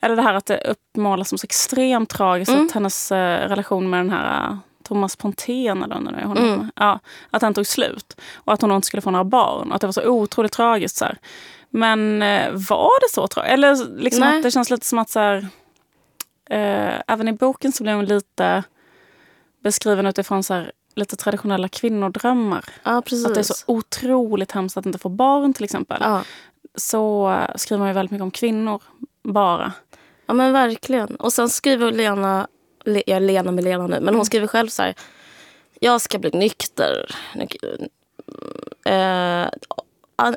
Eller 0.00 0.16
det 0.16 0.22
här 0.22 0.34
att 0.34 0.46
det 0.46 0.58
uppmålas 0.58 1.28
som 1.28 1.38
så 1.38 1.44
extremt 1.44 2.10
tragiskt 2.10 2.52
mm. 2.52 2.66
att 2.66 2.72
hennes 2.72 3.12
eh, 3.12 3.48
relation 3.48 3.90
med 3.90 4.00
den 4.00 4.10
här 4.10 4.50
uh, 4.50 4.56
Thomas 4.82 5.16
Pontén 5.16 5.82
eller 5.82 5.94
vad 5.94 6.24
hon 6.24 6.36
mm. 6.38 6.70
ja, 6.76 6.98
Att 7.30 7.42
han 7.42 7.54
tog 7.54 7.66
slut. 7.66 8.20
Och 8.34 8.52
att 8.52 8.62
hon 8.62 8.72
inte 8.72 8.86
skulle 8.86 9.00
få 9.00 9.10
några 9.10 9.24
barn. 9.24 9.68
Och 9.68 9.74
att 9.74 9.80
det 9.80 9.86
var 9.86 9.92
så 9.92 10.08
otroligt 10.08 10.52
tragiskt. 10.52 10.96
Så 10.96 11.04
här. 11.04 11.18
Men 11.70 12.22
uh, 12.22 12.50
var 12.68 13.00
det 13.00 13.12
så 13.12 13.26
tragiskt? 13.26 13.52
Eller 13.52 13.98
liksom 13.98 14.22
att 14.22 14.42
det 14.42 14.50
känns 14.50 14.70
lite 14.70 14.86
som 14.86 14.98
att 14.98 15.10
så 15.10 15.20
här, 15.20 15.36
uh, 16.52 17.00
även 17.06 17.28
i 17.28 17.32
boken 17.32 17.72
så 17.72 17.82
blev 17.82 17.96
hon 17.96 18.04
lite 18.04 18.62
beskriven 19.62 20.06
utifrån 20.06 20.42
så 20.42 20.54
här, 20.54 20.72
lite 20.94 21.16
traditionella 21.16 21.68
kvinnodrömmar. 21.68 22.64
Ja, 22.82 22.98
att 22.98 23.34
det 23.34 23.40
är 23.40 23.42
så 23.42 23.54
otroligt 23.66 24.52
hemskt 24.52 24.76
att 24.76 24.86
inte 24.86 24.98
få 24.98 25.08
barn 25.08 25.54
till 25.54 25.64
exempel. 25.64 25.98
Ja 26.00 26.22
så 26.74 27.36
skriver 27.56 27.78
man 27.78 27.88
ju 27.88 27.94
väldigt 27.94 28.10
mycket 28.10 28.22
om 28.22 28.30
kvinnor 28.30 28.82
bara. 29.22 29.72
Ja 30.26 30.34
men 30.34 30.52
verkligen. 30.52 31.16
Och 31.16 31.32
sen 31.32 31.48
skriver 31.48 31.92
Lena, 31.92 32.48
jag 32.84 33.08
är 33.08 33.20
Lena 33.20 33.52
med 33.52 33.64
Lena 33.64 33.86
nu, 33.86 33.94
men 33.94 34.06
hon 34.06 34.14
mm. 34.14 34.24
skriver 34.24 34.46
själv 34.46 34.68
så 34.68 34.82
här. 34.82 34.94
Jag 35.80 36.00
ska 36.00 36.18
bli 36.18 36.30
nykter. 36.30 37.16
Eh, 38.84 39.48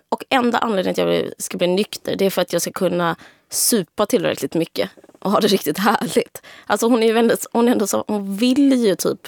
och 0.10 0.24
enda 0.30 0.58
anledningen 0.58 0.95
till 0.95 1.04
att 1.04 1.15
jag 1.15 1.32
ska 1.38 1.58
bli 1.58 1.67
nykter 1.67 2.15
det 2.15 2.26
är 2.26 2.30
för 2.30 2.41
att 2.41 2.54
jag 2.54 2.62
ska 2.62 2.71
kunna 2.71 3.15
supa 3.50 4.06
tillräckligt 4.06 4.54
mycket 4.54 4.89
och 5.19 5.32
ha 5.32 5.39
det 5.39 5.48
riktigt 5.48 5.78
härligt. 5.78 6.41
Alltså 6.65 6.88
hon 6.88 7.04
är 7.04 7.13
väldigt, 7.13 7.45
hon 7.52 7.67
är 7.67 7.71
ändå 7.71 7.88
så, 7.88 8.04
hon 8.08 8.38
vill 8.38 8.74
ju 8.74 8.95
typ 8.95 9.28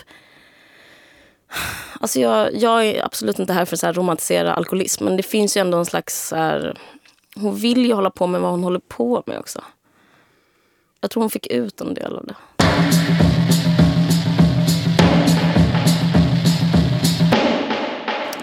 Alltså 1.99 2.19
jag, 2.19 2.55
jag 2.55 2.85
är 2.85 3.05
absolut 3.05 3.39
inte 3.39 3.53
här 3.53 3.65
för 3.65 3.87
att 3.87 3.97
romantisera 3.97 4.53
alkoholism 4.53 5.05
men 5.05 5.17
det 5.17 5.23
finns 5.23 5.57
ju 5.57 5.61
ändå 5.61 5.77
en 5.77 5.85
slags 5.85 6.27
så 6.27 6.35
här, 6.35 6.77
hon 7.39 7.55
vill 7.55 7.85
ju 7.85 7.93
hålla 7.93 8.09
på 8.09 8.27
med 8.27 8.41
vad 8.41 8.51
hon 8.51 8.63
håller 8.63 8.79
på 8.79 9.23
med 9.25 9.39
också. 9.39 9.63
Jag 11.01 11.11
tror 11.11 11.23
hon 11.23 11.29
fick 11.29 11.47
ut 11.47 11.81
en 11.81 11.93
del 11.93 12.15
av 12.15 12.25
det. 12.25 12.35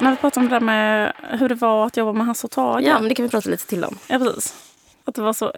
När 0.01 0.11
vi 0.11 0.17
pratar 0.17 0.41
om 0.41 0.49
det 0.49 0.55
där 0.55 0.61
med 0.61 1.13
hur 1.31 1.49
det 1.49 1.55
var 1.55 1.87
att 1.87 1.97
jobba 1.97 2.13
med 2.13 2.27
Hasse 2.27 2.47
och 2.47 2.51
Tage. 2.51 2.83
Ja, 2.83 2.99
men 3.01 3.09
det 3.09 3.15
kan 3.15 3.23
vi 3.23 3.31
prata 3.31 3.51
lite 3.51 3.67
till 3.67 3.85
om. 3.85 3.99
Ja, 4.07 4.19
precis. 4.19 4.55
Att, 5.05 5.15
det 5.15 5.23
var 5.23 5.33
så 5.33 5.53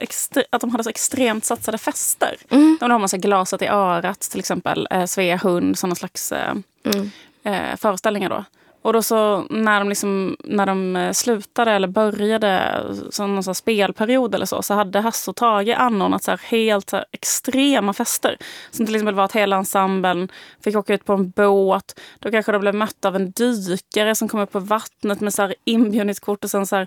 att 0.51 0.61
de 0.61 0.70
hade 0.70 0.85
så 0.85 0.90
extremt 0.90 1.44
satsade 1.44 1.79
fester. 1.79 2.37
Mm. 2.51 2.77
De 2.81 2.90
har 2.90 2.99
man 2.99 3.09
så 3.09 3.16
glaset 3.16 3.62
i 3.62 3.66
örat 3.66 4.20
till 4.20 4.40
exempel. 4.40 4.88
Eh, 4.90 5.05
Svea 5.05 5.37
hund, 5.37 5.79
sådana 5.79 5.94
slags 5.94 6.33
eh, 6.33 6.55
mm. 6.85 7.11
eh, 7.42 7.77
föreställningar 7.77 8.31
då. 8.31 8.44
Och 8.87 8.92
då 8.92 9.03
så 9.03 9.46
när 9.51 9.79
de, 9.79 9.88
liksom, 9.88 10.37
när 10.44 10.66
de 10.66 10.96
eh, 10.96 11.12
slutade 11.12 11.72
eller 11.72 11.88
började 11.88 12.83
som 13.11 13.35
någon 13.35 13.55
spelperiod 13.55 14.35
eller 14.35 14.46
så, 14.46 14.62
så 14.62 14.75
hade 14.75 15.01
Hasse 15.01 15.31
och 15.31 15.37
Tage 15.37 15.75
anordnat 15.77 16.22
så 16.22 16.37
helt 16.42 16.90
så 16.90 17.05
extrema 17.12 17.92
fester. 17.92 18.37
Som 18.70 18.87
till 18.87 18.94
exempel 18.94 19.14
var 19.14 19.25
att 19.25 19.33
hela 19.33 19.57
ensemblen 19.57 20.29
fick 20.64 20.77
åka 20.77 20.94
ut 20.94 21.05
på 21.05 21.12
en 21.12 21.31
båt. 21.31 22.01
Då 22.18 22.31
kanske 22.31 22.53
de 22.53 22.61
blev 22.61 22.75
mötta 22.75 23.09
av 23.09 23.16
en 23.16 23.31
dykare 23.31 24.14
som 24.14 24.29
kom 24.29 24.40
upp 24.40 24.53
på 24.53 24.61
vattnet 24.61 25.20
med 25.20 25.35
så 25.35 25.42
här 25.42 25.55
inbjudningskort 25.64 26.44
och 26.44 26.51
sen 26.51 26.66
så 26.66 26.77
här 26.77 26.87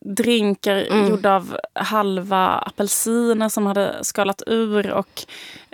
drinkar 0.00 0.86
mm. 0.90 1.08
gjorda 1.08 1.36
av 1.36 1.58
halva 1.74 2.46
apelsiner 2.46 3.48
som 3.48 3.66
hade 3.66 4.04
skalat 4.04 4.42
ur. 4.46 4.90
Och 4.92 5.24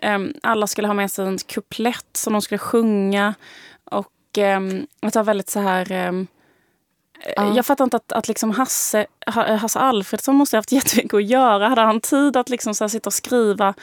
um, 0.02 0.32
alla 0.42 0.66
skulle 0.66 0.86
ha 0.86 0.94
med 0.94 1.10
sig 1.10 1.26
en 1.26 1.38
kuplett 1.38 2.16
som 2.16 2.32
de 2.32 2.42
skulle 2.42 2.58
sjunga 2.58 3.26
um, 3.26 3.34
att 5.02 5.12
det 5.12 5.18
var 5.18 5.24
väldigt 5.24 5.50
så 5.50 5.60
här... 5.60 6.08
Um, 6.08 6.26
uh. 7.38 7.56
Jag 7.56 7.66
fattar 7.66 7.84
inte 7.84 7.96
att, 7.96 8.12
att 8.12 8.28
liksom 8.28 8.50
Hasse, 8.50 9.06
Hasse 9.26 9.78
Alfredsson 9.78 10.36
måste 10.36 10.56
ha 10.56 10.58
haft 10.58 10.72
jättemycket 10.72 11.14
att 11.14 11.24
göra. 11.24 11.68
Hade 11.68 11.80
han 11.82 12.00
tid 12.00 12.36
att 12.36 12.48
liksom 12.48 12.74
så 12.74 12.88
sitta 12.88 13.08
och 13.08 13.14
skriva 13.14 13.74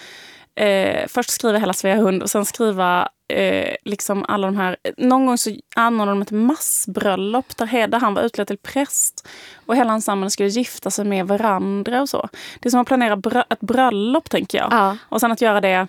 Eh, 0.59 1.07
först 1.07 1.29
skriva 1.29 1.57
hela 1.57 1.73
Svea 1.73 1.95
hund 1.95 2.23
och 2.23 2.29
sen 2.29 2.45
skriva 2.45 3.09
eh, 3.27 3.75
liksom 3.85 4.25
alla 4.27 4.47
de 4.47 4.57
här... 4.57 4.77
Någon 4.97 5.25
gång 5.25 5.37
så 5.37 5.55
anordnade 5.75 6.11
de 6.11 6.21
ett 6.21 6.31
massbröllop 6.31 7.57
där 7.57 7.65
Hedda 7.65 7.97
han 7.97 8.13
var 8.13 8.21
utklädd 8.21 8.47
till 8.47 8.57
präst 8.57 9.27
och 9.65 9.75
hela 9.75 9.93
ensemblen 9.93 10.31
skulle 10.31 10.49
gifta 10.49 10.91
sig 10.91 11.05
med 11.05 11.27
varandra 11.27 12.01
och 12.01 12.09
så. 12.09 12.29
Det 12.59 12.69
är 12.69 12.71
som 12.71 12.79
att 12.79 12.87
planera 12.87 13.15
brö 13.15 13.43
ett 13.49 13.59
bröllop 13.59 14.29
tänker 14.29 14.57
jag. 14.57 14.67
Ja. 14.71 14.97
Och 15.01 15.19
sen 15.19 15.31
att 15.31 15.41
göra 15.41 15.61
det 15.61 15.87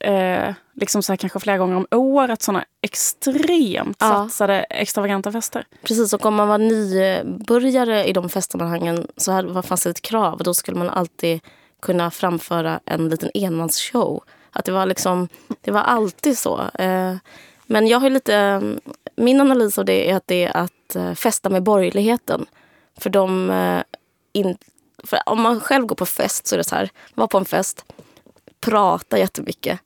eh, 0.00 0.54
liksom 0.74 1.02
så 1.02 1.12
här, 1.12 1.16
kanske 1.16 1.40
flera 1.40 1.58
gånger 1.58 1.76
om 1.76 1.86
året 1.90 2.42
såna 2.42 2.64
extremt 2.82 3.96
ja. 4.00 4.06
satsade 4.06 4.60
extravaganta 4.62 5.32
fester. 5.32 5.66
Precis, 5.82 6.12
och 6.12 6.26
om 6.26 6.34
man 6.34 6.48
var 6.48 6.58
nybörjare 6.58 8.04
i 8.04 8.12
de 8.12 8.28
festsammanhangen 8.28 9.06
så 9.16 9.32
hade, 9.32 9.62
fanns 9.62 9.82
det 9.82 9.90
ett 9.90 10.02
krav. 10.02 10.40
Då 10.44 10.54
skulle 10.54 10.78
man 10.78 10.88
alltid 10.88 11.40
kunna 11.82 12.10
framföra 12.10 12.80
en 12.84 13.08
liten 13.08 13.30
enmansshow. 13.34 14.24
Att 14.50 14.64
det 14.64 14.72
var 14.72 14.86
liksom, 14.86 15.28
det 15.60 15.70
var 15.70 15.80
alltid 15.80 16.38
så. 16.38 16.60
Eh, 16.74 17.16
men 17.66 17.86
jag 17.86 18.00
har 18.00 18.10
lite, 18.10 18.62
min 19.16 19.40
analys 19.40 19.78
av 19.78 19.84
det 19.84 20.10
är 20.10 20.16
att 20.16 20.26
det 20.26 20.44
är 20.44 20.56
att 20.56 20.96
eh, 20.96 21.14
festa 21.14 21.48
med 21.48 21.62
borgerligheten. 21.62 22.46
För 22.98 23.10
de, 23.10 23.50
eh, 23.50 23.82
in, 24.32 24.58
för 25.04 25.18
om 25.26 25.42
man 25.42 25.60
själv 25.60 25.86
går 25.86 25.96
på 25.96 26.06
fest 26.06 26.46
så 26.46 26.54
är 26.54 26.56
det 26.58 26.64
så 26.64 26.74
här, 26.74 26.90
var 27.14 27.26
på 27.26 27.38
en 27.38 27.44
fest, 27.44 27.84
prata 28.60 29.18
jättemycket 29.18 29.80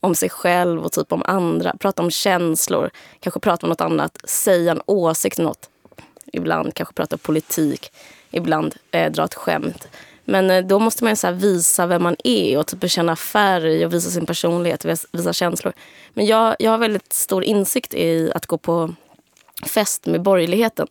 om 0.00 0.14
sig 0.14 0.30
själv 0.30 0.84
och 0.84 0.92
typ 0.92 1.12
om 1.12 1.22
andra. 1.26 1.76
Prata 1.78 2.02
om 2.02 2.10
känslor, 2.10 2.90
kanske 3.20 3.40
prata 3.40 3.66
om 3.66 3.68
något 3.70 3.80
annat, 3.80 4.18
säga 4.24 4.72
en 4.72 4.80
åsikt 4.86 5.38
om 5.38 5.44
något. 5.44 5.70
Ibland 6.32 6.74
kanske 6.74 6.94
prata 6.94 7.16
politik, 7.16 7.92
ibland 8.30 8.74
eh, 8.90 9.12
dra 9.12 9.24
ett 9.24 9.34
skämt. 9.34 9.88
Men 10.24 10.50
eh, 10.50 10.64
då 10.64 10.78
måste 10.78 11.04
man 11.04 11.16
så 11.16 11.30
visa 11.30 11.86
vem 11.86 12.02
man 12.02 12.16
är 12.24 12.58
och 12.58 12.66
typ 12.66 12.90
känna 12.90 13.16
färg 13.16 13.86
och 13.86 13.94
visa 13.94 14.10
sin 14.10 14.26
personlighet, 14.26 14.84
visa 15.12 15.32
känslor. 15.32 15.72
Men 16.14 16.26
jag, 16.26 16.56
jag 16.58 16.70
har 16.70 16.78
väldigt 16.78 17.12
stor 17.12 17.44
insikt 17.44 17.94
i 17.94 18.32
att 18.34 18.46
gå 18.46 18.58
på 18.58 18.94
fest 19.66 20.06
med 20.06 20.22
borgerligheten. 20.22 20.86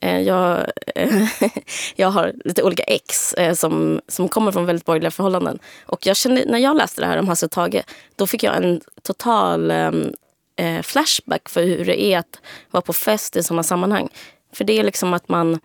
Eh, 0.00 0.20
jag, 0.20 0.66
eh, 0.94 1.28
jag 1.96 2.08
har 2.08 2.32
lite 2.44 2.62
olika 2.62 2.82
ex 2.82 3.32
eh, 3.34 3.54
som, 3.54 4.00
som 4.08 4.28
kommer 4.28 4.52
från 4.52 4.66
väldigt 4.66 4.84
borgerliga 4.84 5.10
förhållanden. 5.10 5.58
Och 5.86 6.06
jag 6.06 6.16
kände, 6.16 6.44
när 6.46 6.58
jag 6.58 6.76
läste 6.76 7.00
det 7.00 7.06
här 7.06 7.18
om 7.18 7.28
Hasse 7.28 7.46
och 7.46 7.52
Tage, 7.52 7.82
då 8.16 8.26
fick 8.26 8.42
jag 8.42 8.56
en 8.56 8.80
total 9.02 9.70
eh, 9.70 10.82
flashback 10.82 11.48
för 11.48 11.62
hur 11.62 11.84
det 11.84 12.02
är 12.02 12.18
att 12.18 12.40
vara 12.70 12.82
på 12.82 12.92
fest 12.92 13.36
i 13.36 13.42
sådana 13.42 13.62
sammanhang. 13.62 14.08
För 14.52 14.64
det 14.64 14.78
är 14.78 14.84
liksom 14.84 15.14
att 15.14 15.28
man... 15.28 15.60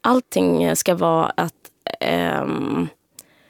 Allting 0.00 0.76
ska 0.76 0.94
vara 0.94 1.32
att... 1.36 1.54
Eh, 2.00 2.46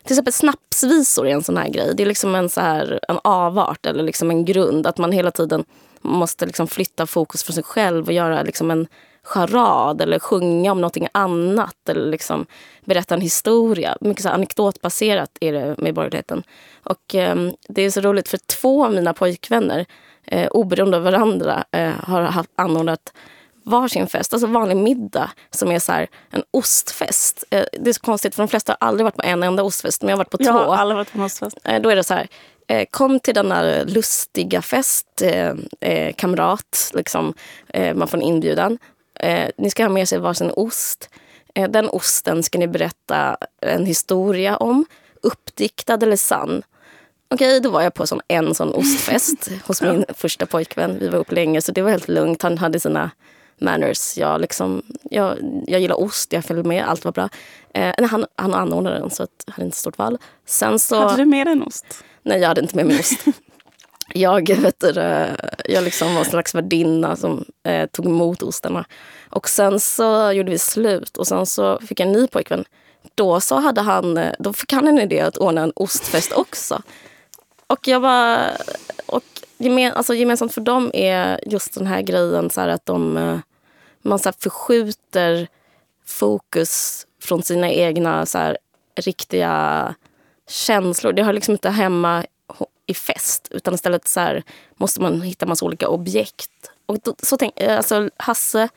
till 0.03 0.13
exempel 0.13 0.33
snapsvisor 0.33 1.27
är 1.27 1.33
en 1.35 1.43
sån 1.43 1.57
här 1.57 1.69
grej. 1.69 1.95
Det 1.97 2.03
är 2.03 2.07
liksom 2.07 2.35
en, 2.35 2.49
så 2.49 2.61
här, 2.61 3.01
en 3.09 3.19
avart 3.25 3.87
eller 3.87 4.03
liksom 4.03 4.31
en 4.31 4.45
grund. 4.45 4.87
Att 4.87 4.99
man 4.99 5.13
hela 5.13 5.31
tiden 5.31 5.65
måste 6.01 6.47
liksom 6.47 6.69
flytta 6.69 7.07
fokus 7.07 7.43
från 7.43 7.55
sig 7.55 7.63
själv 7.63 8.07
och 8.07 8.13
göra 8.13 8.43
liksom 8.43 8.71
en 8.71 8.87
charad 9.25 10.01
eller 10.01 10.19
sjunga 10.19 10.73
om 10.73 10.81
någonting 10.81 11.09
annat 11.13 11.89
eller 11.89 12.07
liksom 12.07 12.47
berätta 12.85 13.15
en 13.15 13.21
historia. 13.21 13.97
Mycket 14.01 14.23
så 14.23 14.29
anekdotbaserat 14.29 15.31
är 15.41 15.53
det 15.53 15.75
med 15.79 15.95
borgerligheten. 15.95 16.43
Och 16.83 17.15
eh, 17.15 17.37
det 17.69 17.83
är 17.83 17.91
så 17.91 18.01
roligt 18.01 18.29
för 18.29 18.39
två 18.39 18.85
av 18.85 18.93
mina 18.93 19.13
pojkvänner, 19.13 19.87
eh, 20.27 20.47
oberoende 20.47 20.97
av 20.97 21.03
varandra, 21.03 21.65
eh, 21.73 21.93
har 22.03 22.23
haft 22.23 22.51
anordnat 22.57 23.13
varsin 23.65 24.07
fest, 24.07 24.33
alltså 24.33 24.47
vanlig 24.47 24.77
middag 24.77 25.31
som 25.51 25.71
är 25.71 25.79
så 25.79 25.93
en 26.31 26.43
ostfest. 26.51 27.45
Eh, 27.51 27.65
det 27.73 27.91
är 27.91 27.93
så 27.93 28.01
konstigt 28.01 28.35
för 28.35 28.43
de 28.43 28.49
flesta 28.49 28.77
har 28.81 28.89
aldrig 28.89 29.05
varit 29.05 29.17
på 29.17 29.23
en 29.23 29.43
enda 29.43 29.63
ostfest, 29.63 30.03
men 30.03 30.09
jag 30.09 30.17
har 30.17 30.19
varit 30.19 30.31
på 30.31 30.37
jag 30.41 30.47
två. 30.47 30.61
Jag 30.61 30.69
har 30.69 30.77
aldrig 30.77 30.97
varit 30.97 31.13
på 31.13 31.19
en 31.19 31.25
ostfest. 31.25 31.59
Eh, 31.65 31.83
då 31.83 31.89
är 31.89 31.97
det 31.97 32.05
så 32.05 32.15
här, 32.15 32.29
eh, 32.67 32.85
kom 32.91 33.21
till 33.21 33.35
denna 33.35 33.83
lustiga 33.83 34.63
fest, 34.63 35.23
kamrat, 36.17 36.91
liksom, 36.95 37.35
man 37.95 38.09
får 38.09 38.19
en 38.19 38.23
inbjudan. 38.23 38.79
Ni 39.57 39.71
ska 39.71 39.83
ha 39.83 39.91
med 39.91 40.09
sig 40.09 40.19
varsin 40.19 40.51
ost. 40.57 41.11
den 41.69 41.89
osten 41.89 42.43
ska 42.43 42.59
ni 42.59 42.69
berätta 42.69 43.37
en 43.61 43.87
historia 43.87 44.57
om, 44.57 44.87
uppdiktad 45.23 46.03
eller 46.03 46.17
sann. 46.17 46.63
Okej, 47.35 47.61
då 47.61 47.71
var 47.71 47.83
jag 47.83 47.95
på 47.95 48.07
sån, 48.07 48.21
en 48.29 48.55
sån 48.55 48.75
ostfest 48.75 49.51
hos 49.67 49.83
min 49.83 50.05
första 50.15 50.47
pojkvän. 50.47 50.99
Vi 50.99 51.09
var 51.09 51.19
upp 51.19 51.33
länge 51.33 51.63
så 51.63 51.73
det 51.73 51.83
var 51.83 51.91
helt 51.91 52.09
lugnt. 52.09 52.43
Han 52.43 52.59
hade 52.59 52.81
sina 52.81 53.11
manners. 53.59 54.17
Jag, 54.19 54.41
liksom, 54.41 54.83
jag, 55.03 55.39
jag 55.67 55.81
gillar 55.81 56.01
ost, 56.01 56.33
jag 56.33 56.45
följde 56.45 56.69
med, 56.69 56.89
allt 56.89 57.05
var 57.05 57.13
bra. 57.13 57.29
Eh, 57.75 58.09
han, 58.11 58.27
han 58.37 58.55
anordnade 58.55 58.99
den 58.99 59.11
så 59.11 59.23
att, 59.23 59.45
jag 59.47 59.53
hade 59.53 59.65
inte 59.65 59.77
stort 59.77 59.99
val. 59.99 60.19
Sen 60.47 60.79
så, 60.79 61.01
hade 61.01 61.23
du 61.23 61.25
med 61.25 61.47
dig 61.47 61.53
en 61.53 61.63
ost? 61.63 61.87
Nej, 62.23 62.41
jag 62.41 62.49
hade 62.49 62.61
inte 62.61 62.77
med 62.77 62.87
mig 62.87 63.01
ost. 63.01 63.25
jag, 64.15 64.49
vet 64.61 64.81
du, 64.81 64.95
jag 65.65 65.85
liksom 65.85 66.15
var 66.15 66.21
en 66.21 66.31
slags 66.31 66.55
värdinna 66.55 67.17
som 67.17 67.45
eh, 67.63 67.87
tog 67.87 68.07
emot 68.07 68.43
ostarna. 68.43 68.85
Och 69.31 69.49
sen 69.49 69.81
så 69.81 70.33
gjorde 70.33 70.51
vi 70.51 70.59
slut 70.59 71.17
och 71.17 71.27
sen 71.27 71.47
så 71.47 71.79
fick 71.79 72.01
jag 72.01 72.07
en 72.07 72.13
ny 72.13 72.27
pojkvän. 72.27 72.65
Då, 73.15 73.41
så 73.41 73.57
hade 73.57 73.81
han, 73.81 74.17
eh, 74.17 74.33
då 74.39 74.53
fick 74.53 74.73
han 74.73 74.89
en 74.89 74.99
idé 74.99 75.21
att 75.21 75.37
ordna 75.37 75.63
en 75.63 75.73
ostfest 75.77 76.33
också. 76.33 76.83
Och 77.67 77.89
jag 77.89 78.03
bara... 78.03 78.51
Och 79.07 79.23
gemen, 79.59 79.93
alltså 79.93 80.15
gemensamt 80.15 80.55
för 80.55 80.61
dem 80.61 80.91
är 80.95 81.41
just 81.47 81.75
den 81.75 81.87
här 81.87 82.03
grejen 82.03 82.51
så 82.51 82.61
här 82.61 82.69
att 82.69 82.87
de, 82.87 83.17
eh, 83.17 83.39
man 84.03 84.19
så 84.19 84.33
förskjuter 84.39 85.49
fokus 86.07 87.07
från 87.23 87.43
sina 87.43 87.71
egna 87.71 88.27
så 88.27 88.39
här, 88.39 88.59
riktiga 88.97 89.95
känslor. 90.49 91.13
Det 91.13 91.23
har 91.23 91.33
liksom 91.33 91.53
inte 91.53 91.71
hemma 91.71 92.25
i 92.87 92.95
fest 92.95 93.49
utan 93.51 93.75
istället 93.75 94.09
så 94.09 94.21
här, 94.21 94.43
måste 94.77 95.01
man 95.01 95.23
hitta 95.23 95.47
massa 95.47 95.65
olika 95.65 95.89
objekt. 95.89 96.51
Och 96.87 96.99
då, 97.03 97.15
så 97.23 97.37
tänk, 97.37 97.61
eh, 97.61 97.77
alltså 97.77 98.11
Hasse 98.17 98.69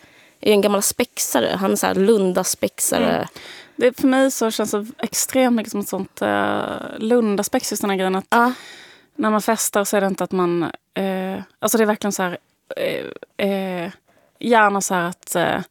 är 0.41 0.51
en 0.51 0.61
gammal 0.61 0.81
spexare. 0.81 1.55
Han 1.59 1.71
är 1.71 1.75
så 1.75 1.87
här 1.87 1.95
Lunda-spexare. 1.95 3.15
Mm. 3.15 3.27
Det, 3.75 3.99
för 3.99 4.07
mig 4.07 4.31
så 4.31 4.51
känns 4.51 4.71
det 4.71 4.85
extremt 4.99 5.55
mycket 5.55 5.71
som 5.71 5.79
ett 5.79 5.89
sånt 5.89 6.21
uh, 6.21 6.97
Lunda-spex. 6.97 7.71
Just 7.71 7.81
den 7.81 7.89
här 7.89 7.97
grejen 7.97 8.15
att 8.15 8.33
uh 8.35 8.49
när 9.17 9.29
man 9.29 9.41
festar 9.41 9.83
så 9.83 9.97
är 9.97 10.01
det 10.01 10.07
inte 10.07 10.23
att 10.23 10.31
man... 10.31 10.63
Eh, 10.93 11.41
alltså 11.59 11.77
det 11.77 11.83
är 11.83 11.85
verkligen 11.85 12.11
så 12.11 12.23
här... 12.23 12.37
Eh, 12.77 13.47
eh, 13.47 13.91
gärna 14.39 14.81
så 14.81 14.93
här 14.93 15.09
att 15.09 15.35
eh, 15.35 15.61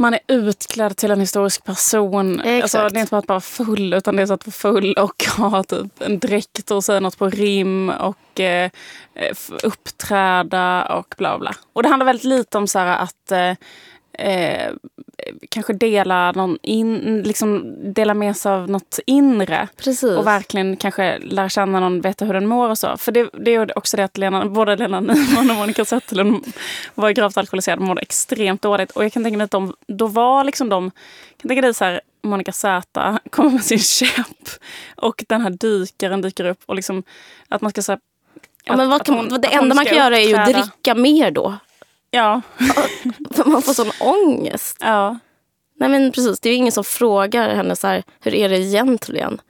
man 0.00 0.14
är 0.14 0.20
utklädd 0.28 0.96
till 0.96 1.10
en 1.10 1.20
historisk 1.20 1.64
person. 1.64 2.40
Alltså, 2.40 2.88
det 2.88 2.98
är 2.98 3.00
inte 3.00 3.10
bara 3.10 3.18
att 3.18 3.28
vara 3.28 3.40
full, 3.40 3.94
utan 3.94 4.16
det 4.16 4.22
är 4.22 4.26
så 4.26 4.34
att 4.34 4.46
vara 4.46 4.52
full 4.52 4.94
och 4.94 5.24
ha 5.36 5.62
typ 5.62 6.02
en 6.02 6.18
dräkt 6.18 6.70
och 6.70 6.84
säga 6.84 7.00
något 7.00 7.18
på 7.18 7.28
rim 7.28 7.90
och 7.90 8.40
eh, 8.40 8.70
uppträda 9.62 10.86
och 10.96 11.14
bla 11.18 11.38
bla. 11.38 11.54
Och 11.72 11.82
det 11.82 11.88
handlar 11.88 12.06
väldigt 12.06 12.24
lite 12.24 12.58
om 12.58 12.66
så 12.66 12.78
att 12.78 13.32
eh, 13.32 13.52
eh, 14.12 14.72
kanske 15.48 15.72
dela, 15.72 16.32
någon 16.32 16.58
in, 16.62 17.22
liksom 17.22 17.76
dela 17.94 18.14
med 18.14 18.36
sig 18.36 18.52
av 18.52 18.70
något 18.70 18.98
inre. 19.06 19.68
Precis. 19.76 20.16
Och 20.16 20.26
verkligen 20.26 20.76
kanske 20.76 21.18
lära 21.18 21.48
känna 21.48 21.80
någon, 21.80 22.00
veta 22.00 22.24
hur 22.24 22.34
den 22.34 22.46
mår 22.46 22.68
och 22.68 22.78
så. 22.78 22.96
För 22.96 23.12
det, 23.12 23.30
det 23.32 23.54
är 23.54 23.78
också 23.78 23.96
det 23.96 24.04
att 24.04 24.18
Lena, 24.18 24.46
både 24.46 24.76
Lena 24.76 25.00
Nyman 25.00 25.50
och 25.50 25.56
Monica 25.56 25.84
Zetterlund 25.84 26.44
var 26.94 27.10
gravt 27.10 27.36
alkoholiserade 27.36 27.80
och 27.80 27.88
mådde 27.88 28.02
extremt 28.02 28.62
dåligt. 28.62 28.90
Och 28.90 29.04
jag 29.04 29.12
kan 29.12 29.24
tänka 29.24 29.36
mig 29.36 29.44
att 29.44 29.50
de, 29.50 29.74
då 29.86 30.06
var 30.06 30.44
liksom 30.44 30.68
de, 30.68 30.90
kan 31.36 31.48
tänka 31.48 31.62
dig 31.62 31.74
så 31.74 31.84
här, 31.84 32.00
Monica 32.22 32.52
Z 32.52 33.18
kommer 33.30 33.50
med 33.50 33.64
sin 33.64 33.78
käpp 33.78 34.48
och 34.96 35.24
den 35.28 35.40
här 35.40 35.50
dykaren 35.50 36.20
dyker 36.20 36.44
upp 36.44 36.62
och 36.66 36.74
liksom 36.74 37.02
att 37.48 37.60
man 37.60 37.70
ska 37.70 37.82
säga 37.82 37.98
Ja, 38.64 38.76
men 38.76 38.88
vad 38.88 39.04
kan, 39.04 39.14
hon, 39.14 39.40
det 39.40 39.48
enda 39.48 39.74
man 39.74 39.84
kan 39.84 39.96
göra 39.96 40.18
är 40.18 40.28
ju 40.28 40.36
att 40.36 40.52
dricka 40.52 40.94
mer 40.94 41.30
då. 41.30 41.56
Ja. 42.10 42.42
Man 43.46 43.62
får 43.62 43.72
sån 43.72 43.90
ångest. 44.00 44.76
Ja. 44.80 45.18
Nej 45.74 45.88
men 45.88 46.12
precis, 46.12 46.40
det 46.40 46.48
är 46.48 46.50
ju 46.50 46.56
ingen 46.58 46.72
som 46.72 46.84
frågar 46.84 47.54
henne 47.54 47.76
så 47.76 47.86
här, 47.86 48.02
hur 48.20 48.34
är 48.34 48.48
det 48.48 48.58
egentligen? 48.58 49.40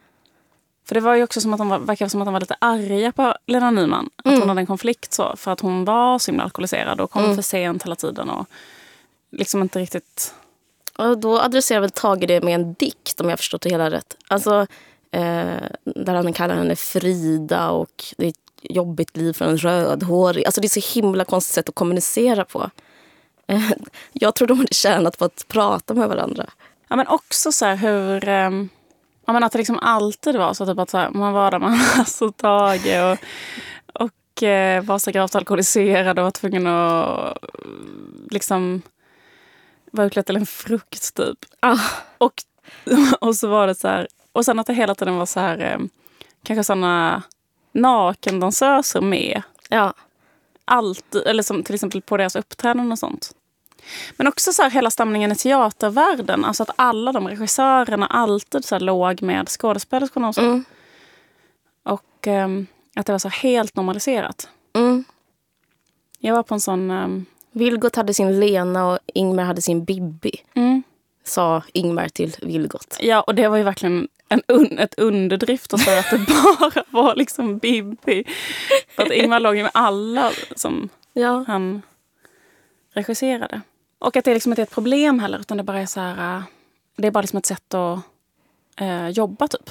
För 0.90 0.94
det 0.94 1.01
var 1.01 1.14
ju 1.14 1.23
också 1.23 1.40
som 1.40 1.55
att 1.55 1.59
de 1.59 1.68
var, 1.68 1.79
verkade 1.79 2.11
som 2.11 2.23
att 2.23 2.27
de 2.27 2.33
var 2.33 2.40
lite 2.40 2.57
arga 2.59 3.12
på 3.12 3.35
Lena 3.46 3.70
Nyman. 3.70 4.11
Att 4.16 4.27
mm. 4.27 4.40
hon 4.40 4.49
hade 4.49 4.61
en 4.61 4.66
konflikt 4.66 5.12
så. 5.12 5.37
För 5.37 5.51
att 5.51 5.61
hon 5.61 5.85
var 5.85 6.18
så 6.18 6.31
himla 6.31 6.44
alkoholiserad 6.44 7.01
och 7.01 7.11
kom 7.11 7.25
mm. 7.25 7.37
för 7.37 7.42
sent 7.42 7.85
hela 7.85 7.96
tiden. 7.96 8.31
Och 8.31 8.46
liksom 9.33 9.62
inte 9.62 9.79
riktigt... 9.79 10.35
Och 10.99 11.18
då 11.18 11.40
adresserar 11.40 11.81
väl 11.81 11.90
Tage 11.90 12.27
det 12.27 12.44
med 12.44 12.55
en 12.55 12.75
dikt 12.75 13.20
om 13.20 13.29
jag 13.29 13.38
förstått 13.38 13.62
det 13.62 13.70
hela 13.70 13.90
rätt. 13.90 14.16
Alltså, 14.29 14.66
eh, 15.11 15.62
där 15.85 16.14
han 16.14 16.33
kallar 16.33 16.55
henne 16.55 16.77
Frida 16.77 17.70
och 17.70 18.05
det 18.16 18.27
är 18.27 18.33
jobbigt 18.62 19.16
liv 19.16 19.33
för 19.33 19.44
en 19.44 19.59
rödhårig. 19.59 20.44
Alltså 20.46 20.61
det 20.61 20.66
är 20.66 20.81
så 20.81 20.94
himla 20.94 21.25
konstigt 21.25 21.55
sätt 21.55 21.68
att 21.68 21.75
kommunicera 21.75 22.44
på. 22.44 22.70
Jag 24.12 24.35
tror 24.35 24.49
de 24.49 24.59
hade 24.59 24.75
tjänat 24.75 25.18
på 25.18 25.25
att 25.25 25.44
prata 25.49 25.94
med 25.94 26.09
varandra. 26.09 26.46
Ja, 26.88 26.96
men 26.96 27.07
också 27.07 27.53
så 27.53 27.66
hur... 27.66 28.29
Um, 28.29 28.68
ja, 29.27 29.33
men 29.33 29.42
att 29.44 29.53
det 29.53 29.59
liksom 29.59 29.79
alltid 29.79 30.37
var 30.37 30.55
så, 30.55 30.66
typ 30.66 30.79
att 30.79 30.90
så 30.90 30.99
här, 30.99 31.11
man 31.11 31.33
var 31.33 31.51
där 31.51 31.59
med 31.59 31.79
Hasse 31.79 32.25
och 32.25 32.37
Tage 32.37 33.12
och, 33.12 33.18
och 34.03 34.42
eh, 34.42 34.85
var 34.85 34.99
så 34.99 35.11
gravt 35.11 35.35
alkoholiserad 35.35 36.18
och 36.18 36.25
var 36.25 36.31
tvungen 36.31 36.66
att 36.66 37.38
liksom 38.31 38.83
vara 39.90 40.07
utklädd 40.07 40.27
till 40.27 40.37
en 40.37 40.46
frukt 40.46 41.14
typ. 41.14 41.38
Ah. 41.61 41.79
Och, 42.18 42.35
och 43.20 43.37
så 43.37 43.49
var 43.49 43.66
det 43.66 43.75
så 43.75 43.88
här, 43.88 44.09
och 44.33 44.44
sen 44.44 44.59
att 44.59 44.66
det 44.66 44.75
hela 44.75 44.94
tiden 44.94 45.16
var 45.16 45.27
så 45.27 45.40
här, 45.40 45.59
eh, 45.59 45.79
kanske 46.42 46.64
såna 46.64 47.23
nakendansöser 47.72 49.00
med. 49.00 49.42
Ja. 49.68 49.94
Alltid, 50.64 51.22
eller 51.26 51.42
som 51.42 51.62
till 51.62 51.74
exempel 51.74 52.02
på 52.02 52.16
deras 52.16 52.37
uppträdanden 52.37 52.92
och 52.92 52.98
sånt. 52.98 53.35
Men 54.16 54.26
också 54.26 54.52
så 54.52 54.62
här, 54.62 54.70
hela 54.70 54.90
stämningen 54.90 55.33
i 55.33 55.37
teatervärlden. 55.37 56.44
Alltså 56.44 56.62
att 56.62 56.70
alla 56.76 57.12
de 57.12 57.28
regissörerna 57.28 58.06
alltid 58.06 58.64
så 58.64 58.74
här, 58.74 58.80
låg 58.80 59.23
med 59.23 59.48
skådespelerskorna 59.48 60.29
och 60.29 60.35
så. 60.35 60.40
Mm. 60.40 60.64
Och 61.83 62.27
um, 62.27 62.66
att 62.96 63.06
det 63.06 63.12
var 63.12 63.18
så 63.18 63.29
helt 63.29 63.77
normaliserat. 63.77 64.48
Mm. 64.73 65.04
Jag 66.18 66.35
var 66.35 66.42
på 66.42 66.54
en 66.54 66.60
sån... 66.60 66.90
Um... 66.90 67.27
Vilgot 67.52 67.96
hade 67.96 68.14
sin 68.14 68.40
Lena 68.40 68.87
och 68.87 68.98
Ingmar 69.06 69.44
hade 69.44 69.62
sin 69.62 69.85
Bibi. 69.85 70.33
Mm. 70.54 70.83
Sa 71.25 71.62
Ingmar 71.73 72.08
till 72.08 72.37
Vilgot. 72.42 72.98
Ja, 73.00 73.21
och 73.21 73.35
det 73.35 73.48
var 73.48 73.56
ju 73.56 73.62
verkligen 73.62 74.08
en 74.29 74.42
un, 74.48 74.79
ett 74.79 74.98
underdrift 74.98 75.75
att 75.75 75.81
säga 75.81 76.00
att 76.00 76.10
det 76.10 76.18
bara 76.58 76.85
var 76.90 77.14
liksom 77.16 77.58
Bibi. 77.58 78.25
För 78.88 79.02
att 79.02 79.10
Ingmar 79.12 79.40
låg 79.40 79.56
ju 79.56 79.62
med 79.62 79.73
alla 79.75 80.33
som 80.56 80.88
ja. 81.12 81.44
han 81.46 81.83
regisserade. 82.92 83.60
Och 83.98 84.16
att 84.16 84.25
det 84.25 84.35
liksom 84.35 84.52
inte 84.52 84.62
är 84.62 84.66
ett 84.66 84.71
problem 84.71 85.21
heller, 85.21 85.38
utan 85.38 85.56
det 85.56 85.62
bara 85.62 85.81
är 85.81 85.87
så 85.87 86.00
här... 86.00 86.37
Äh, 86.37 86.42
det 86.96 87.06
är 87.06 87.10
bara 87.10 87.21
liksom 87.21 87.37
ett 87.38 87.46
sätt 87.46 87.75
att 87.75 87.98
eh, 88.77 89.08
jobba, 89.08 89.48
typ. 89.48 89.71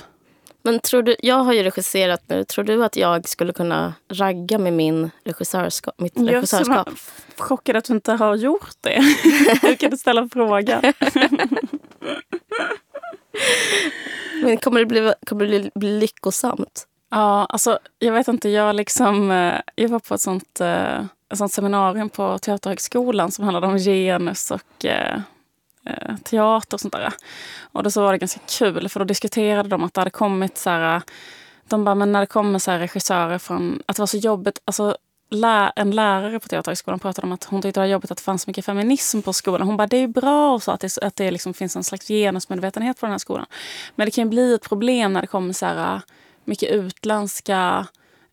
Men 0.61 0.79
tror 0.79 1.03
du, 1.03 1.15
jag 1.19 1.35
har 1.35 1.53
ju 1.53 1.63
regisserat 1.63 2.21
nu. 2.27 2.43
Tror 2.43 2.65
du 2.65 2.83
att 2.85 2.95
jag 2.95 3.27
skulle 3.29 3.53
kunna 3.53 3.93
ragga 4.11 4.57
med 4.57 4.73
min 4.73 5.11
regissörskap, 5.23 5.95
mitt 5.97 6.13
Jag 6.15 6.27
är 6.27 6.31
regissörskap? 6.33 6.89
så 7.37 7.43
chockad 7.43 7.75
att 7.75 7.85
du 7.85 7.93
inte 7.93 8.11
har 8.13 8.35
gjort 8.35 8.75
det. 8.81 9.01
Hur 9.61 9.75
kan 9.75 9.91
du 9.91 9.97
ställa 9.97 10.21
en 10.21 10.29
fråga? 10.29 10.81
Men 14.43 14.57
kommer 14.57 14.79
det 14.79 14.85
bli, 14.85 15.13
kommer 15.25 15.45
det 15.45 15.69
bli, 15.75 15.99
lyckosamt? 15.99 16.85
Ja, 17.11 17.45
alltså 17.45 17.79
jag 17.99 18.13
vet 18.13 18.27
inte. 18.27 18.49
Jag, 18.49 18.75
liksom, 18.75 19.31
eh, 19.31 19.55
jag 19.75 19.89
var 19.89 19.99
på 19.99 20.13
ett 20.13 20.21
sånt, 20.21 20.61
eh, 20.61 20.99
ett 21.31 21.37
sånt 21.37 21.53
seminarium 21.53 22.09
på 22.09 22.37
Teaterhögskolan 22.37 23.31
som 23.31 23.43
handlade 23.43 23.67
om 23.67 23.77
genus 23.77 24.51
och 24.51 24.85
eh, 25.89 26.15
teater 26.17 26.75
och 26.75 26.81
sånt 26.81 26.93
där. 26.93 27.13
Och 27.71 27.83
då 27.83 27.91
så 27.91 28.01
var 28.01 28.11
det 28.11 28.17
ganska 28.17 28.39
kul 28.59 28.89
för 28.89 28.99
då 28.99 29.05
diskuterade 29.05 29.69
de 29.69 29.83
att 29.83 29.93
det 29.93 30.01
hade 30.01 30.11
kommit 30.11 30.57
så 30.57 30.69
här... 30.69 31.01
De 31.67 31.83
bara, 31.83 31.95
men 31.95 32.11
när 32.11 32.19
det 32.19 32.25
kommer 32.25 32.59
så 32.59 32.71
här 32.71 32.79
regissörer 32.79 33.37
från... 33.37 33.83
Att 33.85 33.95
det 33.95 34.01
var 34.01 34.07
så 34.07 34.17
jobbigt. 34.17 34.61
Alltså, 34.65 34.97
lä, 35.29 35.71
en 35.75 35.91
lärare 35.91 36.39
på 36.39 36.47
Teaterhögskolan 36.47 36.99
pratade 36.99 37.27
om 37.27 37.33
att 37.33 37.43
hon 37.43 37.61
tyckte 37.61 37.79
det 37.79 37.83
var 37.83 37.91
jobbigt 37.91 38.11
att 38.11 38.17
det 38.17 38.23
fanns 38.23 38.41
så 38.41 38.49
mycket 38.49 38.65
feminism 38.65 39.21
på 39.21 39.33
skolan. 39.33 39.67
Hon 39.67 39.77
bara, 39.77 39.87
det 39.87 39.97
är 39.97 40.07
bra 40.07 40.53
och 40.53 40.63
så 40.63 40.71
att 40.71 40.79
det, 40.79 40.97
att 41.01 41.15
det 41.15 41.31
liksom 41.31 41.53
finns 41.53 41.75
en 41.75 41.83
slags 41.83 42.07
genusmedvetenhet 42.07 42.99
på 42.99 43.05
den 43.05 43.11
här 43.11 43.19
skolan. 43.19 43.45
Men 43.95 44.05
det 44.05 44.11
kan 44.11 44.23
ju 44.23 44.29
bli 44.29 44.53
ett 44.53 44.69
problem 44.69 45.13
när 45.13 45.21
det 45.21 45.27
kommer 45.27 45.53
så 45.53 45.65
här 45.65 46.01
mycket 46.45 46.71
utländska 46.71 47.87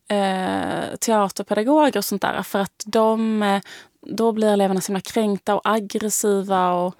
eh, 0.09 0.97
teaterpedagoger 1.01 1.99
och 1.99 2.05
sånt 2.05 2.23
där. 2.23 2.43
För 2.43 2.59
att 2.59 2.83
de, 2.87 3.43
eh, 3.43 3.63
då 4.01 4.33
blir 4.33 4.49
eleverna 4.49 4.81
så 4.81 4.93
himla 4.93 5.01
kränkta 5.01 5.55
och 5.55 5.61
aggressiva. 5.65 6.73
Och 6.73 6.95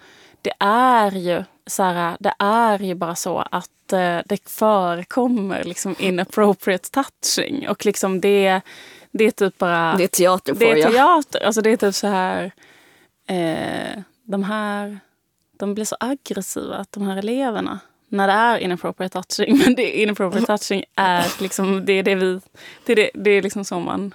det 0.47 0.55
är 0.65 1.11
ju 1.11 1.45
så 1.67 1.83
här, 1.83 2.17
det 2.21 2.35
är 2.39 2.79
ju 2.79 2.95
bara 2.95 3.15
så 3.15 3.39
att 3.51 3.93
eh, 3.93 4.19
det 4.27 4.49
förekommer 4.49 5.65
liksom 5.65 5.95
inappropriate 5.99 6.91
touching. 6.91 7.69
Och 7.69 7.87
liksom 7.87 8.21
det, 8.21 8.61
det 9.11 9.25
är 9.25 9.31
typ 9.31 9.59
bara... 9.59 9.97
Det 9.97 10.05
är 10.05 10.09
teater 10.09 10.53
på 10.53 10.59
Det 10.59 10.71
är 10.71 10.77
ja. 10.77 10.91
teater. 10.91 11.47
Alltså 11.47 11.61
det 11.61 11.71
är 11.71 11.77
typ 11.77 11.95
så 11.95 12.07
här... 12.07 12.53
Eh, 13.27 14.03
de 14.23 14.45
här... 14.45 14.99
De 15.59 15.75
blir 15.75 15.85
så 15.85 15.97
aggressiva, 16.01 16.77
att 16.77 16.93
de 16.93 17.03
här 17.03 17.17
eleverna. 17.17 17.79
När 18.09 18.27
det 18.27 18.33
är 18.33 18.59
inappropriate 18.59 19.23
touching. 19.23 19.59
Men 19.59 19.75
det, 19.75 20.03
inappropriate 20.03 20.47
touching 20.47 20.85
är 20.95 21.43
liksom... 21.43 21.85
Det 21.85 21.93
är 21.93 22.03
det 22.03 22.15
vi... 22.15 22.41
Det 22.85 22.93
är, 22.93 22.97
det, 22.97 23.11
det 23.15 23.31
är 23.31 23.43
liksom 23.43 23.65
så 23.65 23.81
man... 23.81 24.15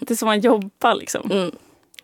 Det 0.00 0.10
är 0.10 0.14
så 0.14 0.26
man 0.26 0.40
jobbar 0.40 0.94
liksom. 0.94 1.30
Mm. 1.30 1.50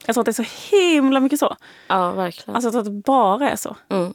Jag 0.06 0.14
tror 0.14 0.20
att 0.20 0.36
det 0.36 0.40
är 0.40 0.44
så 0.44 0.76
himla 0.76 1.20
mycket 1.20 1.38
så. 1.38 1.56
Ja, 1.88 2.10
verkligen. 2.12 2.54
Alltså 2.54 2.66
jag 2.66 2.72
tror 2.72 2.80
att 2.80 2.86
det 2.86 3.02
bara 3.06 3.50
är 3.50 3.56
så. 3.56 3.76
Mm. 3.88 4.14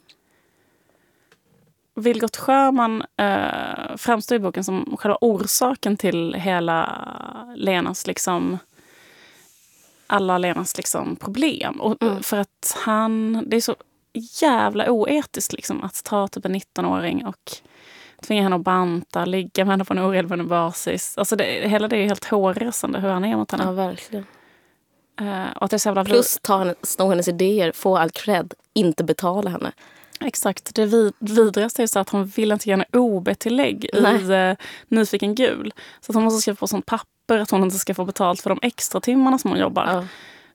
Vilgot 1.94 2.36
Sjöman 2.36 3.04
eh, 3.16 3.96
framstår 3.96 4.36
i 4.36 4.38
boken 4.38 4.64
som 4.64 4.96
själva 4.98 5.18
orsaken 5.20 5.96
till 5.96 6.34
hela 6.34 7.04
Lenas 7.56 8.06
liksom 8.06 8.58
alla 10.06 10.38
Lenas 10.38 10.76
liksom 10.76 11.16
problem. 11.16 11.80
Och, 11.80 12.02
Mm. 12.02 12.22
För 12.22 12.36
att 12.36 12.76
han, 12.84 13.44
det 13.46 13.56
är 13.56 13.60
så 13.60 13.76
jävla 14.42 14.90
oetiskt 14.90 15.52
liksom, 15.52 15.82
att 15.82 16.04
ta 16.04 16.28
typ 16.28 16.44
en 16.44 16.54
19-åring 16.54 17.26
och 17.26 17.52
tvinga 18.22 18.42
henne 18.42 18.56
att 18.56 18.62
banta, 18.62 19.24
ligga 19.24 19.64
med 19.64 19.72
henne 19.72 19.84
på 19.84 19.92
en 19.92 19.98
oregelbunden 19.98 20.48
basis. 20.48 21.18
Alltså 21.18 21.36
det, 21.36 21.44
hela 21.44 21.88
det 21.88 21.96
är 21.96 22.04
helt 22.04 22.24
hårresande 22.24 23.00
hur 23.00 23.08
han 23.08 23.24
är 23.24 23.36
mot 23.36 23.52
henne. 23.52 23.64
Ja, 23.64 23.72
verkligen. 23.72 24.26
Eh, 25.20 25.50
och 25.56 25.64
att 25.64 25.72
är 25.72 25.78
så 25.78 26.04
Plus 26.04 26.38
ta 26.42 26.58
henne, 26.58 26.74
sno 26.82 27.08
hennes 27.08 27.28
idéer, 27.28 27.72
få 27.72 27.96
all 27.96 28.10
cred, 28.10 28.54
inte 28.74 29.04
betala 29.04 29.50
henne. 29.50 29.72
Exakt. 30.20 30.74
Det 30.74 30.86
vid, 30.86 31.12
vidrigaste 31.18 31.82
är 31.82 31.86
så 31.86 31.98
att 31.98 32.08
hon 32.08 32.26
vill 32.26 32.52
inte 32.52 32.68
ge 32.68 32.72
henne 32.72 32.84
OB-tillägg 32.92 33.84
i 33.84 34.30
eh, 34.32 34.56
Nyfiken 34.88 35.34
gul. 35.34 35.72
Så 36.00 36.12
att 36.12 36.14
hon 36.14 36.24
måste 36.24 36.40
skriva 36.40 36.56
på 36.56 36.66
sånt 36.66 36.86
papper 36.86 37.38
att 37.38 37.50
hon 37.50 37.62
inte 37.62 37.78
ska 37.78 37.94
få 37.94 38.04
betalt 38.04 38.40
för 38.40 38.50
de 38.50 38.58
extra 38.62 39.00
timmarna 39.00 39.38
som 39.38 39.50
hon 39.50 39.60
jobbar. 39.60 39.86
Ja. 39.86 40.04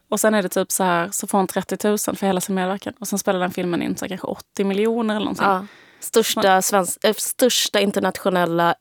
Och 0.09 0.19
sen 0.19 0.33
är 0.33 0.43
det 0.43 0.49
typ 0.49 0.71
så 0.71 0.83
här, 0.83 1.09
så 1.11 1.27
får 1.27 1.37
hon 1.37 1.47
30 1.47 1.87
000 1.87 1.97
för 1.97 2.25
hela 2.25 2.41
sin 2.41 2.55
medverkan. 2.55 2.93
Och 2.99 3.07
sen 3.07 3.19
spelar 3.19 3.39
den 3.39 3.51
filmen 3.51 3.81
in 3.81 3.97
så 3.97 4.07
kanske 4.07 4.27
80 4.27 4.63
miljoner 4.63 5.15
eller 5.15 5.25
någonting. 5.25 5.45
Ja. 5.45 5.65
Största, 5.99 6.61
svensk, 6.61 7.03
äh, 7.03 7.13
största 7.13 7.79
internationella 7.79 8.75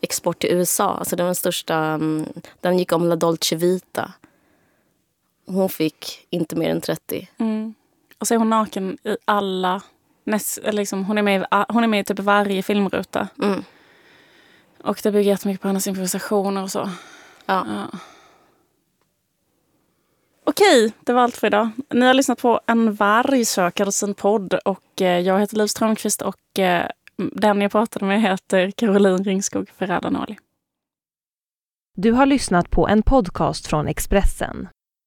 export 0.00 0.38
till 0.38 0.50
USA. 0.50 0.96
Alltså 0.98 1.16
den 1.16 1.34
största. 1.34 1.76
mm, 1.76 2.26
Den 2.60 2.78
gick 2.78 2.92
om 2.92 3.08
La 3.08 3.16
Dolce 3.16 3.56
Vita. 3.56 4.12
Hon 5.46 5.68
fick 5.68 6.26
inte 6.30 6.56
mer 6.56 6.70
än 6.70 6.80
30. 6.80 7.28
Mm. 7.38 7.74
Och 8.18 8.28
så 8.28 8.34
är 8.34 8.38
hon 8.38 8.50
naken 8.50 8.98
i 9.04 9.16
alla... 9.24 9.82
Näst, 10.24 10.58
liksom, 10.72 11.04
hon, 11.04 11.18
är 11.18 11.22
med, 11.22 11.42
i 11.42 11.44
hon 11.68 11.84
är 11.84 11.88
med 11.88 12.00
i 12.00 12.04
typ 12.04 12.18
varje 12.18 12.62
filmruta. 12.62 13.28
Mm. 13.42 13.64
Och 14.84 15.00
det 15.02 15.12
bygger 15.12 15.30
jättemycket 15.30 15.62
på 15.62 15.68
hennes 15.68 15.86
improvisationer 15.86 16.62
och 16.62 16.70
så. 16.70 16.90
Ja. 17.46 17.66
Ja. 17.68 17.98
Okej, 20.44 20.92
det 21.00 21.12
var 21.12 21.22
allt 21.22 21.36
för 21.36 21.46
idag. 21.46 21.70
Ni 21.90 22.06
har 22.06 22.14
lyssnat 22.14 22.38
på 22.38 22.60
En 22.66 22.94
varg 22.94 23.44
söker 23.44 23.90
sin 23.90 24.14
podd 24.14 24.54
och 24.54 25.02
eh, 25.02 25.18
jag 25.18 25.40
heter 25.40 25.56
Liv 25.56 25.66
Strömqvist 25.66 26.22
och 26.22 26.58
eh, 26.58 26.86
den 27.16 27.60
jag 27.60 27.72
pratade 27.72 28.04
med 28.04 28.22
heter 28.22 28.70
Caroline 28.70 29.24
Ringskog 29.24 29.70
Ferrada. 29.78 30.26
Du 31.96 32.12
har 32.12 32.26
lyssnat 32.26 32.70
på 32.70 32.88
en 32.88 33.02
podcast 33.02 33.66
från 33.66 33.88
Expressen. 33.88 34.68